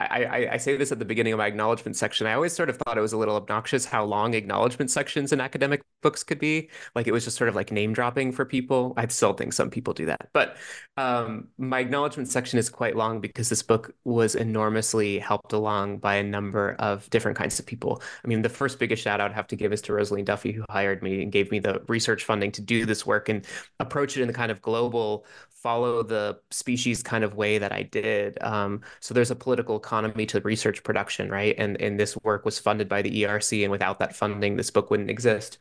I, 0.00 0.48
I, 0.52 0.56
say 0.58 0.76
this 0.76 0.92
at 0.92 0.98
the 0.98 1.04
beginning 1.04 1.32
of 1.32 1.38
my 1.38 1.46
acknowledgement 1.46 1.96
section. 1.96 2.26
I 2.26 2.34
always 2.34 2.52
sort 2.52 2.68
of 2.68 2.76
thought 2.76 2.98
it 2.98 3.00
was 3.00 3.12
a 3.12 3.16
little 3.16 3.36
obnoxious 3.36 3.84
how 3.84 4.04
long 4.04 4.34
acknowledgement 4.34 4.90
sections 4.90 5.32
in 5.32 5.40
academic 5.40 5.82
books 6.02 6.22
could 6.22 6.38
be. 6.38 6.68
Like 6.94 7.06
it 7.06 7.12
was 7.12 7.24
just 7.24 7.36
sort 7.36 7.48
of 7.48 7.54
like 7.54 7.72
name 7.72 7.92
dropping 7.92 8.32
for 8.32 8.44
people. 8.44 8.94
I 8.96 9.06
still 9.08 9.32
think 9.32 9.52
some 9.52 9.70
people 9.70 9.94
do 9.94 10.06
that. 10.06 10.28
But 10.32 10.56
um, 10.96 11.48
my 11.58 11.80
acknowledgement 11.80 12.28
section 12.28 12.58
is 12.58 12.68
quite 12.68 12.96
long 12.96 13.20
because 13.20 13.48
this 13.48 13.62
book 13.62 13.94
was 14.04 14.34
enormously 14.34 15.18
helped 15.18 15.52
along 15.52 15.98
by 15.98 16.16
a 16.16 16.22
number 16.22 16.76
of 16.78 17.08
different 17.10 17.38
kinds 17.38 17.58
of 17.58 17.66
people. 17.66 18.02
I 18.24 18.28
mean, 18.28 18.42
the 18.42 18.48
first 18.48 18.78
biggest 18.78 19.02
shout 19.02 19.20
out 19.20 19.30
I 19.30 19.34
have 19.34 19.46
to 19.48 19.56
give 19.56 19.72
is 19.72 19.80
to 19.82 19.92
Rosaleen 19.92 20.24
Duffy, 20.24 20.52
who 20.52 20.64
hired 20.68 21.02
me 21.02 21.22
and 21.22 21.32
gave 21.32 21.50
me 21.50 21.58
the 21.58 21.82
research 21.88 22.24
funding 22.24 22.52
to 22.52 22.60
do 22.60 22.84
this 22.84 23.06
work 23.06 23.28
and 23.28 23.46
approach 23.80 24.16
it 24.16 24.22
in 24.22 24.28
the 24.28 24.34
kind 24.34 24.52
of 24.52 24.60
global 24.60 25.24
follow 25.62 26.02
the 26.02 26.40
species 26.50 27.02
kind 27.02 27.22
of 27.22 27.34
way 27.36 27.58
that 27.58 27.72
I 27.72 27.84
did. 27.84 28.36
Um, 28.42 28.80
so 29.00 29.14
there's 29.14 29.30
a 29.30 29.36
political 29.36 29.76
economy 29.76 30.26
to 30.26 30.40
research 30.40 30.82
production, 30.82 31.30
right? 31.30 31.54
And 31.56 31.80
and 31.80 31.98
this 31.98 32.16
work 32.24 32.44
was 32.44 32.58
funded 32.58 32.88
by 32.88 33.02
the 33.02 33.22
ERC, 33.22 33.62
and 33.62 33.70
without 33.70 33.98
that 34.00 34.16
funding, 34.16 34.56
this 34.56 34.70
book 34.70 34.90
wouldn't 34.90 35.10
exist. 35.10 35.58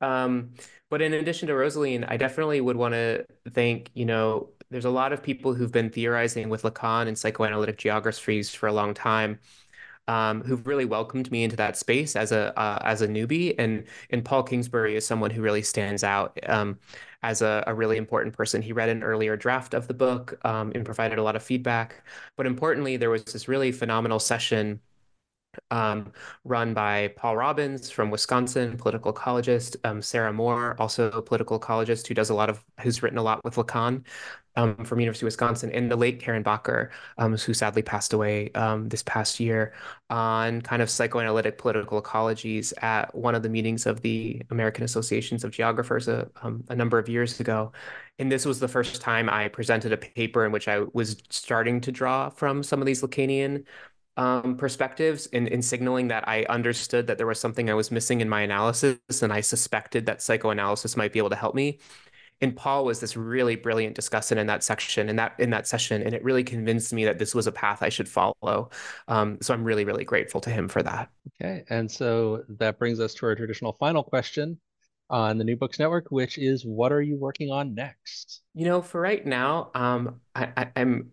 Um, 0.00 0.50
but 0.90 1.02
in 1.02 1.12
addition 1.14 1.48
to 1.48 1.54
Rosaleen, 1.54 2.04
I 2.08 2.16
definitely 2.16 2.60
would 2.60 2.76
want 2.76 2.94
to 2.94 3.24
thank, 3.50 3.90
you 3.94 4.04
know, 4.04 4.50
there's 4.70 4.84
a 4.84 4.90
lot 4.90 5.12
of 5.12 5.22
people 5.22 5.54
who've 5.54 5.72
been 5.72 5.90
theorizing 5.90 6.48
with 6.48 6.62
Lacan 6.62 7.06
and 7.06 7.16
psychoanalytic 7.16 7.78
geographies 7.78 8.54
for 8.54 8.66
a 8.66 8.72
long 8.72 8.92
time 8.94 9.38
um, 10.08 10.42
who've 10.42 10.66
really 10.66 10.84
welcomed 10.84 11.30
me 11.30 11.44
into 11.44 11.56
that 11.56 11.76
space 11.76 12.16
as 12.16 12.32
a 12.32 12.58
uh, 12.58 12.78
as 12.82 13.02
a 13.02 13.08
newbie. 13.08 13.54
And 13.58 13.84
and 14.10 14.24
Paul 14.24 14.42
Kingsbury 14.42 14.96
is 14.96 15.06
someone 15.06 15.30
who 15.30 15.42
really 15.42 15.62
stands 15.62 16.04
out 16.04 16.38
um, 16.46 16.78
as 17.22 17.42
a, 17.42 17.64
a, 17.66 17.74
really 17.74 17.96
important 17.96 18.36
person. 18.36 18.60
He 18.60 18.72
read 18.72 18.90
an 18.90 19.02
earlier 19.02 19.36
draft 19.36 19.72
of 19.72 19.88
the 19.88 19.94
book 19.94 20.38
um, 20.44 20.72
and 20.74 20.84
provided 20.84 21.18
a 21.18 21.22
lot 21.22 21.36
of 21.36 21.42
feedback. 21.42 22.04
But 22.36 22.46
importantly, 22.46 22.96
there 22.96 23.10
was 23.10 23.24
this 23.24 23.48
really 23.48 23.72
phenomenal 23.72 24.18
session 24.18 24.80
um, 25.70 26.12
run 26.44 26.74
by 26.74 27.08
Paul 27.16 27.36
Robbins 27.36 27.90
from 27.90 28.10
Wisconsin, 28.10 28.76
political 28.76 29.12
ecologist, 29.12 29.76
um, 29.84 30.02
Sarah 30.02 30.32
Moore, 30.32 30.76
also 30.78 31.10
a 31.10 31.22
political 31.22 31.58
ecologist 31.58 32.06
who 32.06 32.14
does 32.14 32.30
a 32.30 32.34
lot 32.34 32.50
of, 32.50 32.62
who's 32.80 33.02
written 33.02 33.18
a 33.18 33.22
lot 33.22 33.42
with 33.44 33.56
Lacan 33.56 34.04
um, 34.56 34.76
from 34.84 35.00
University 35.00 35.24
of 35.24 35.28
Wisconsin, 35.28 35.70
and 35.72 35.90
the 35.90 35.96
late 35.96 36.20
Karen 36.20 36.44
Bakker, 36.44 36.90
um, 37.18 37.36
who 37.36 37.54
sadly 37.54 37.82
passed 37.82 38.12
away 38.12 38.50
um, 38.52 38.88
this 38.88 39.02
past 39.02 39.40
year 39.40 39.72
on 40.10 40.62
kind 40.62 40.80
of 40.82 40.90
psychoanalytic 40.90 41.58
political 41.58 42.00
ecologies 42.00 42.72
at 42.82 43.14
one 43.14 43.34
of 43.34 43.42
the 43.42 43.48
meetings 43.48 43.86
of 43.86 44.00
the 44.02 44.42
American 44.50 44.84
Associations 44.84 45.44
of 45.44 45.50
Geographers 45.50 46.08
a, 46.08 46.28
um, 46.42 46.64
a 46.68 46.76
number 46.76 46.98
of 46.98 47.08
years 47.08 47.40
ago. 47.40 47.72
And 48.18 48.30
this 48.30 48.44
was 48.46 48.60
the 48.60 48.68
first 48.68 49.00
time 49.00 49.28
I 49.28 49.48
presented 49.48 49.92
a 49.92 49.96
paper 49.96 50.44
in 50.46 50.52
which 50.52 50.68
I 50.68 50.84
was 50.92 51.16
starting 51.30 51.80
to 51.80 51.90
draw 51.90 52.28
from 52.30 52.62
some 52.62 52.80
of 52.80 52.86
these 52.86 53.02
Lacanian 53.02 53.64
um, 54.16 54.56
perspectives 54.56 55.26
in, 55.26 55.46
in 55.48 55.62
signaling 55.62 56.08
that 56.08 56.28
I 56.28 56.44
understood 56.48 57.06
that 57.08 57.18
there 57.18 57.26
was 57.26 57.40
something 57.40 57.68
I 57.68 57.74
was 57.74 57.90
missing 57.90 58.20
in 58.20 58.28
my 58.28 58.42
analysis, 58.42 58.98
and 59.22 59.32
I 59.32 59.40
suspected 59.40 60.06
that 60.06 60.22
psychoanalysis 60.22 60.96
might 60.96 61.12
be 61.12 61.18
able 61.18 61.30
to 61.30 61.36
help 61.36 61.54
me. 61.54 61.80
and 62.40 62.54
Paul 62.54 62.84
was 62.84 63.00
this 63.00 63.16
really 63.16 63.56
brilliant 63.56 63.96
discussant 63.96 64.36
in 64.36 64.46
that 64.48 64.62
section 64.64 65.08
in 65.08 65.16
that 65.16 65.34
in 65.38 65.50
that 65.50 65.66
session, 65.66 66.02
and 66.02 66.14
it 66.14 66.22
really 66.24 66.44
convinced 66.44 66.92
me 66.92 67.04
that 67.04 67.18
this 67.18 67.34
was 67.34 67.46
a 67.46 67.52
path 67.52 67.82
I 67.82 67.88
should 67.88 68.08
follow. 68.08 68.70
Um, 69.08 69.38
so 69.40 69.54
I'm 69.54 69.64
really 69.64 69.84
really 69.84 70.04
grateful 70.04 70.40
to 70.42 70.50
him 70.50 70.68
for 70.68 70.82
that. 70.82 71.10
Okay, 71.40 71.64
and 71.70 71.90
so 71.90 72.44
that 72.48 72.78
brings 72.78 73.00
us 73.00 73.14
to 73.14 73.26
our 73.26 73.34
traditional 73.34 73.72
final 73.74 74.02
question 74.02 74.58
on 75.10 75.38
the 75.38 75.44
New 75.44 75.56
Books 75.56 75.78
Network, 75.78 76.06
which 76.10 76.38
is, 76.38 76.64
what 76.64 76.90
are 76.90 77.02
you 77.02 77.16
working 77.16 77.50
on 77.50 77.74
next? 77.74 78.40
You 78.54 78.64
know, 78.64 78.80
for 78.82 79.00
right 79.00 79.24
now, 79.24 79.70
um, 79.74 80.20
I, 80.34 80.48
I, 80.56 80.66
I'm 80.76 81.12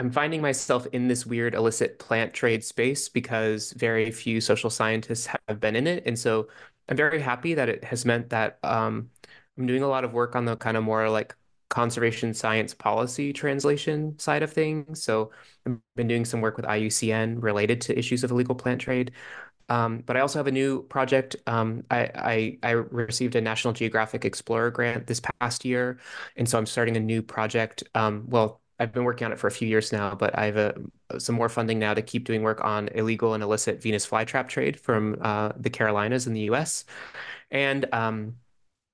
I'm 0.00 0.10
finding 0.10 0.40
myself 0.40 0.86
in 0.92 1.08
this 1.08 1.26
weird 1.26 1.54
illicit 1.54 1.98
plant 1.98 2.32
trade 2.32 2.64
space 2.64 3.10
because 3.10 3.72
very 3.72 4.10
few 4.10 4.40
social 4.40 4.70
scientists 4.70 5.28
have 5.46 5.60
been 5.60 5.76
in 5.76 5.86
it. 5.86 6.04
And 6.06 6.18
so 6.18 6.48
I'm 6.88 6.96
very 6.96 7.20
happy 7.20 7.52
that 7.52 7.68
it 7.68 7.84
has 7.84 8.06
meant 8.06 8.30
that 8.30 8.58
um, 8.62 9.10
I'm 9.58 9.66
doing 9.66 9.82
a 9.82 9.88
lot 9.88 10.04
of 10.04 10.14
work 10.14 10.34
on 10.36 10.46
the 10.46 10.56
kind 10.56 10.78
of 10.78 10.84
more 10.84 11.10
like 11.10 11.36
conservation 11.68 12.32
science 12.32 12.72
policy 12.72 13.30
translation 13.34 14.18
side 14.18 14.42
of 14.42 14.50
things. 14.50 15.02
So 15.02 15.32
I've 15.66 15.76
been 15.96 16.08
doing 16.08 16.24
some 16.24 16.40
work 16.40 16.56
with 16.56 16.64
IUCN 16.64 17.42
related 17.42 17.82
to 17.82 17.98
issues 17.98 18.24
of 18.24 18.30
illegal 18.30 18.54
plant 18.54 18.80
trade. 18.80 19.12
Um, 19.68 19.98
but 20.06 20.16
I 20.16 20.20
also 20.20 20.38
have 20.38 20.46
a 20.46 20.52
new 20.52 20.82
project. 20.84 21.36
Um, 21.46 21.84
I, 21.90 22.58
I, 22.62 22.68
I 22.68 22.70
received 22.72 23.36
a 23.36 23.40
National 23.40 23.74
Geographic 23.74 24.24
Explorer 24.24 24.70
grant 24.70 25.06
this 25.06 25.20
past 25.40 25.64
year, 25.64 26.00
and 26.36 26.48
so 26.48 26.58
I'm 26.58 26.66
starting 26.66 26.96
a 26.96 27.00
new 27.00 27.22
project. 27.22 27.84
Um, 27.94 28.24
well, 28.28 28.60
I've 28.80 28.92
been 28.92 29.04
working 29.04 29.26
on 29.26 29.32
it 29.32 29.38
for 29.38 29.46
a 29.46 29.50
few 29.50 29.68
years 29.68 29.92
now, 29.92 30.14
but 30.14 30.36
I 30.38 30.46
have 30.46 30.56
a, 30.56 31.20
some 31.20 31.34
more 31.34 31.50
funding 31.50 31.78
now 31.78 31.92
to 31.92 32.00
keep 32.02 32.24
doing 32.24 32.42
work 32.42 32.64
on 32.64 32.88
illegal 32.88 33.34
and 33.34 33.42
illicit 33.42 33.82
Venus 33.82 34.06
flytrap 34.06 34.48
trade 34.48 34.80
from 34.80 35.18
uh, 35.20 35.52
the 35.56 35.68
Carolinas 35.70 36.26
in 36.26 36.32
the 36.32 36.40
U.S. 36.42 36.86
and 37.50 37.86
um, 37.92 38.36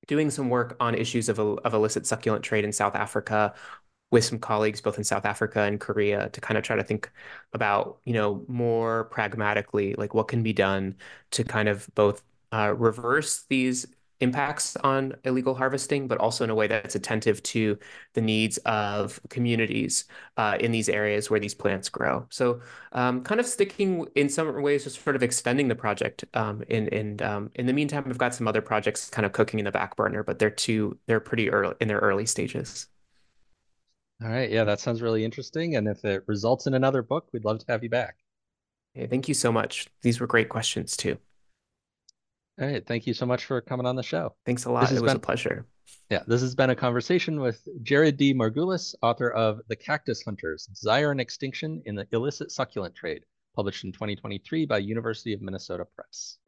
doing 0.08 0.30
some 0.30 0.50
work 0.50 0.76
on 0.80 0.94
issues 0.94 1.28
of, 1.28 1.38
of 1.38 1.74
illicit 1.74 2.06
succulent 2.06 2.44
trade 2.44 2.64
in 2.64 2.72
South 2.72 2.96
Africa 2.96 3.54
with 4.10 4.24
some 4.24 4.38
colleagues 4.38 4.80
both 4.80 4.98
in 4.98 5.04
South 5.04 5.24
Africa 5.24 5.62
and 5.62 5.80
Korea 5.80 6.28
to 6.30 6.40
kind 6.40 6.58
of 6.58 6.64
try 6.64 6.76
to 6.76 6.84
think 6.84 7.10
about, 7.52 7.98
you 8.04 8.12
know, 8.12 8.44
more 8.48 9.04
pragmatically, 9.04 9.94
like 9.94 10.14
what 10.14 10.28
can 10.28 10.42
be 10.42 10.52
done 10.52 10.96
to 11.32 11.44
kind 11.44 11.68
of 11.68 11.88
both 11.94 12.22
uh, 12.52 12.74
reverse 12.76 13.44
these 13.48 13.86
impacts 14.20 14.76
on 14.76 15.14
illegal 15.24 15.54
harvesting, 15.54 16.08
but 16.08 16.18
also 16.18 16.44
in 16.44 16.50
a 16.50 16.54
way 16.54 16.66
that's 16.66 16.94
attentive 16.94 17.42
to 17.44 17.78
the 18.14 18.20
needs 18.20 18.58
of 18.58 19.20
communities 19.28 20.04
uh, 20.36 20.56
in 20.60 20.72
these 20.72 20.88
areas 20.88 21.30
where 21.30 21.40
these 21.40 21.54
plants 21.54 21.88
grow. 21.88 22.26
So, 22.30 22.60
um, 22.92 23.22
kind 23.22 23.40
of 23.40 23.46
sticking 23.46 24.06
in 24.14 24.28
some 24.28 24.62
ways, 24.62 24.84
just 24.84 25.02
sort 25.02 25.16
of 25.16 25.22
extending 25.22 25.68
the 25.68 25.74
project. 25.74 26.24
Um, 26.34 26.62
in 26.68 26.88
in 26.88 27.22
um, 27.22 27.50
in 27.54 27.66
the 27.66 27.72
meantime, 27.72 28.04
we've 28.06 28.18
got 28.18 28.34
some 28.34 28.48
other 28.48 28.62
projects 28.62 29.10
kind 29.10 29.26
of 29.26 29.32
cooking 29.32 29.58
in 29.60 29.64
the 29.64 29.72
back 29.72 29.96
burner, 29.96 30.22
but 30.22 30.38
they're 30.38 30.50
too 30.50 30.98
they're 31.06 31.20
pretty 31.20 31.50
early 31.50 31.74
in 31.80 31.88
their 31.88 31.98
early 32.00 32.26
stages. 32.26 32.88
All 34.22 34.28
right, 34.28 34.50
yeah, 34.50 34.64
that 34.64 34.78
sounds 34.80 35.00
really 35.00 35.24
interesting. 35.24 35.74
And 35.76 35.88
if 35.88 36.04
it 36.04 36.24
results 36.26 36.66
in 36.66 36.74
another 36.74 37.02
book, 37.02 37.28
we'd 37.32 37.44
love 37.46 37.60
to 37.60 37.72
have 37.72 37.82
you 37.82 37.88
back. 37.88 38.18
Hey, 38.94 39.06
thank 39.06 39.28
you 39.28 39.34
so 39.34 39.52
much. 39.52 39.86
These 40.02 40.18
were 40.20 40.26
great 40.26 40.48
questions 40.48 40.96
too. 40.96 41.18
All 42.60 42.66
right. 42.66 42.86
Thank 42.86 43.06
you 43.06 43.14
so 43.14 43.26
much 43.26 43.44
for 43.44 43.60
coming 43.60 43.86
on 43.86 43.96
the 43.96 44.02
show. 44.02 44.34
Thanks 44.46 44.64
a 44.64 44.72
lot. 44.72 44.90
It 44.90 44.94
was 44.94 45.02
been, 45.02 45.16
a 45.16 45.20
pleasure. 45.20 45.66
Yeah, 46.10 46.22
this 46.26 46.40
has 46.40 46.54
been 46.54 46.70
a 46.70 46.76
conversation 46.76 47.40
with 47.40 47.66
Jared 47.82 48.16
D. 48.16 48.32
Margulies, 48.32 48.94
author 49.02 49.30
of 49.30 49.60
The 49.68 49.76
Cactus 49.76 50.22
Hunters, 50.22 50.66
Desire 50.66 51.10
and 51.10 51.20
Extinction 51.20 51.82
in 51.84 51.94
the 51.94 52.06
Illicit 52.12 52.50
Succulent 52.50 52.94
Trade, 52.94 53.24
published 53.54 53.84
in 53.84 53.92
2023 53.92 54.66
by 54.66 54.78
University 54.78 55.32
of 55.32 55.42
Minnesota 55.42 55.84
Press. 55.96 56.38